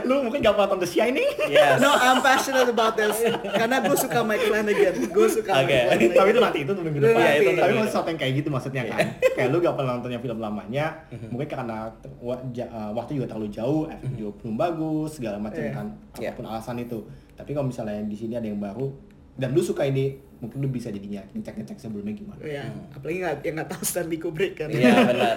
Lu 0.07 0.23
mungkin 0.23 0.39
gak 0.39 0.55
pernah 0.55 0.71
nonton 0.71 0.87
The 0.87 0.89
Shining? 0.89 1.27
Yes. 1.51 1.83
No, 1.83 1.91
I'm 1.91 2.23
passionate 2.23 2.71
about 2.71 2.95
this. 2.95 3.19
Karena 3.45 3.83
gue 3.83 3.91
suka 3.93 4.23
Mike 4.23 4.47
Flanagan. 4.47 4.95
Gue 5.11 5.27
suka 5.27 5.51
Oke. 5.59 5.67
Mike 5.67 5.83
Flanagan. 5.91 6.15
tapi 6.15 6.29
itu 6.31 6.41
nanti 6.41 6.59
itu 6.63 6.71
minggu 6.73 6.99
depan. 7.01 7.19
Iya, 7.19 7.31
itu 7.37 7.51
tapi 7.53 7.73
maksud 7.75 7.91
sesuatu 7.91 8.09
yang 8.09 8.21
kayak 8.23 8.33
gitu 8.39 8.49
maksudnya 8.49 8.83
kan. 8.87 8.99
kayak 9.35 9.49
lu 9.51 9.59
gak 9.59 9.75
pernah 9.75 9.91
nonton 9.99 10.11
yang 10.11 10.23
film 10.23 10.39
lamanya, 10.39 10.87
mungkin 11.27 11.49
karena 11.51 11.91
uh, 12.23 12.91
waktu 12.95 13.11
juga 13.15 13.27
terlalu 13.27 13.49
jauh, 13.51 13.91
efek 13.91 14.15
juga 14.15 14.31
belum 14.39 14.55
bagus, 14.55 15.11
segala 15.19 15.37
macam 15.37 15.59
Iya. 15.59 15.73
kan, 15.75 15.87
Iya. 16.17 16.31
apa 16.31 16.37
pun 16.39 16.45
alasan 16.47 16.77
itu. 16.79 16.99
Tapi 17.35 17.51
kalau 17.51 17.67
misalnya 17.67 17.99
di 18.07 18.15
sini 18.15 18.39
ada 18.39 18.47
yang 18.47 18.63
baru 18.63 18.95
dan 19.35 19.51
lu 19.51 19.61
suka 19.61 19.83
ini, 19.83 20.15
mungkin 20.39 20.61
lu 20.61 20.69
bisa 20.69 20.89
jadinya 20.89 21.23
ngecek-ngecek 21.33 21.79
sebelumnya 21.79 22.15
gimana. 22.15 22.41
Ya, 22.43 22.65
apalagi 22.91 23.19
nggak 23.19 23.37
yang 23.43 23.55
nggak 23.59 23.71
tahu 23.71 23.83
Stanley 23.83 24.19
Kubrick 24.19 24.55
kan. 24.55 24.69
Iya 24.71 24.93
benar. 25.05 25.37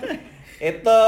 Itu 0.76 1.00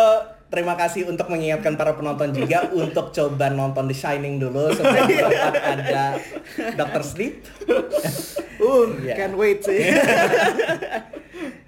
terima 0.48 0.74
kasih 0.74 1.06
untuk 1.06 1.26
mengingatkan 1.28 1.74
para 1.74 1.94
penonton 1.94 2.30
juga 2.30 2.70
untuk 2.74 3.10
coba 3.10 3.50
nonton 3.50 3.86
The 3.86 3.96
Shining 3.96 4.38
dulu 4.38 4.70
sebelum 4.70 5.06
sempat 5.06 5.54
ada 5.58 6.04
Dr. 6.74 7.02
Sleep. 7.02 7.34
Uh, 8.54 8.86
Iya. 9.02 9.18
can't 9.18 9.36
wait 9.36 9.60
sih. 9.60 9.92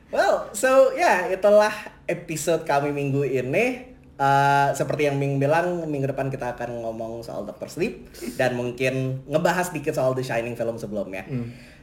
Well, 0.09 0.49
so 0.55 0.95
ya 0.95 1.29
itulah 1.29 1.75
episode 2.07 2.63
kami 2.65 2.95
minggu 2.95 3.27
ini. 3.27 3.96
Uh, 4.17 4.73
seperti 4.73 5.13
yang 5.13 5.21
Ming 5.21 5.37
bilang, 5.37 5.85
minggu 5.85 6.09
depan 6.09 6.33
kita 6.33 6.57
akan 6.57 6.81
ngomong 6.81 7.21
soal 7.21 7.45
Dr. 7.45 7.69
Sleep 7.69 8.09
dan 8.41 8.57
mungkin 8.57 9.21
ngebahas 9.29 9.77
dikit 9.77 9.93
soal 9.93 10.17
The 10.17 10.25
Shining 10.25 10.57
film 10.57 10.81
sebelumnya. 10.81 11.29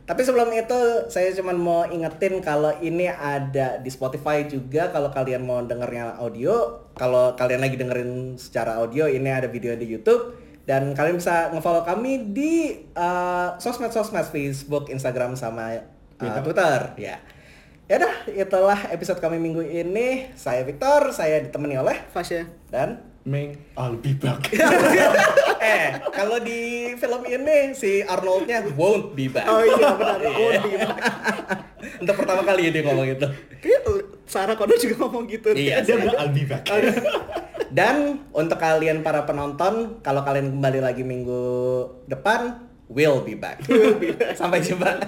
Tapi 0.03 0.19
sebelum 0.19 0.51
itu, 0.51 1.07
saya 1.07 1.31
cuma 1.31 1.55
mau 1.55 1.87
ingetin 1.87 2.43
kalau 2.43 2.75
ini 2.83 3.07
ada 3.07 3.79
di 3.79 3.87
Spotify 3.87 4.43
juga 4.43 4.91
kalau 4.91 5.07
kalian 5.07 5.47
mau 5.47 5.63
dengernya 5.63 6.19
audio. 6.19 6.83
Kalau 6.99 7.39
kalian 7.39 7.63
lagi 7.63 7.79
dengerin 7.79 8.35
secara 8.35 8.83
audio, 8.83 9.07
ini 9.07 9.31
ada 9.31 9.47
video 9.47 9.71
di 9.79 9.87
YouTube. 9.87 10.35
Dan 10.67 10.91
kalian 10.91 11.19
bisa 11.19 11.51
nge-follow 11.55 11.87
kami 11.87 12.35
di 12.35 12.83
uh, 12.95 13.55
sosmed-sosmed 13.59 14.27
Facebook, 14.27 14.91
Instagram, 14.91 15.39
sama 15.39 15.79
uh, 16.19 16.39
Twitter. 16.43 16.97
Ya. 16.99 17.23
Ya 17.83 17.99
udah, 17.99 18.15
itulah 18.31 18.79
episode 18.95 19.19
kami 19.19 19.43
minggu 19.43 19.59
ini. 19.59 20.31
Saya 20.39 20.63
Victor, 20.63 21.11
saya 21.11 21.43
ditemani 21.43 21.75
oleh 21.75 21.99
Fasya. 22.15 22.47
dan 22.71 23.03
Meng, 23.23 23.55
I'll 23.79 23.95
be 23.95 24.11
back. 24.15 24.51
eh 25.63 25.95
kalau 26.11 26.43
di 26.43 26.91
film 26.99 27.23
ini 27.23 27.71
si 27.71 28.03
Arnoldnya 28.03 28.67
won't 28.75 29.15
be 29.15 29.31
back. 29.31 29.47
Oh 29.47 29.63
iya 29.63 29.95
benar. 29.95 30.19
Won't 30.19 30.59
be 30.63 30.75
back. 30.75 30.99
Untuk 32.03 32.15
pertama 32.19 32.43
kali 32.43 32.67
ya 32.67 32.71
dia 32.75 32.83
ngomong 32.83 33.07
itu. 33.07 33.27
Sarah 34.27 34.59
Connor 34.59 34.75
juga 34.75 34.95
ngomong 35.07 35.23
gitu. 35.31 35.55
Iya. 35.55 35.87
Dia 35.87 35.95
bilang 36.03 36.19
I'll 36.19 36.35
be 36.35 36.43
back. 36.43 36.67
Dan 37.71 38.27
untuk 38.35 38.59
kalian 38.59 39.07
para 39.07 39.23
penonton, 39.23 40.03
kalau 40.03 40.23
kalian 40.27 40.59
kembali 40.59 40.79
lagi 40.83 41.07
minggu 41.07 41.43
depan, 42.11 42.59
will 42.91 43.23
be 43.23 43.39
back. 43.39 43.63
Sampai 44.39 44.59
jumpa. 44.59 44.99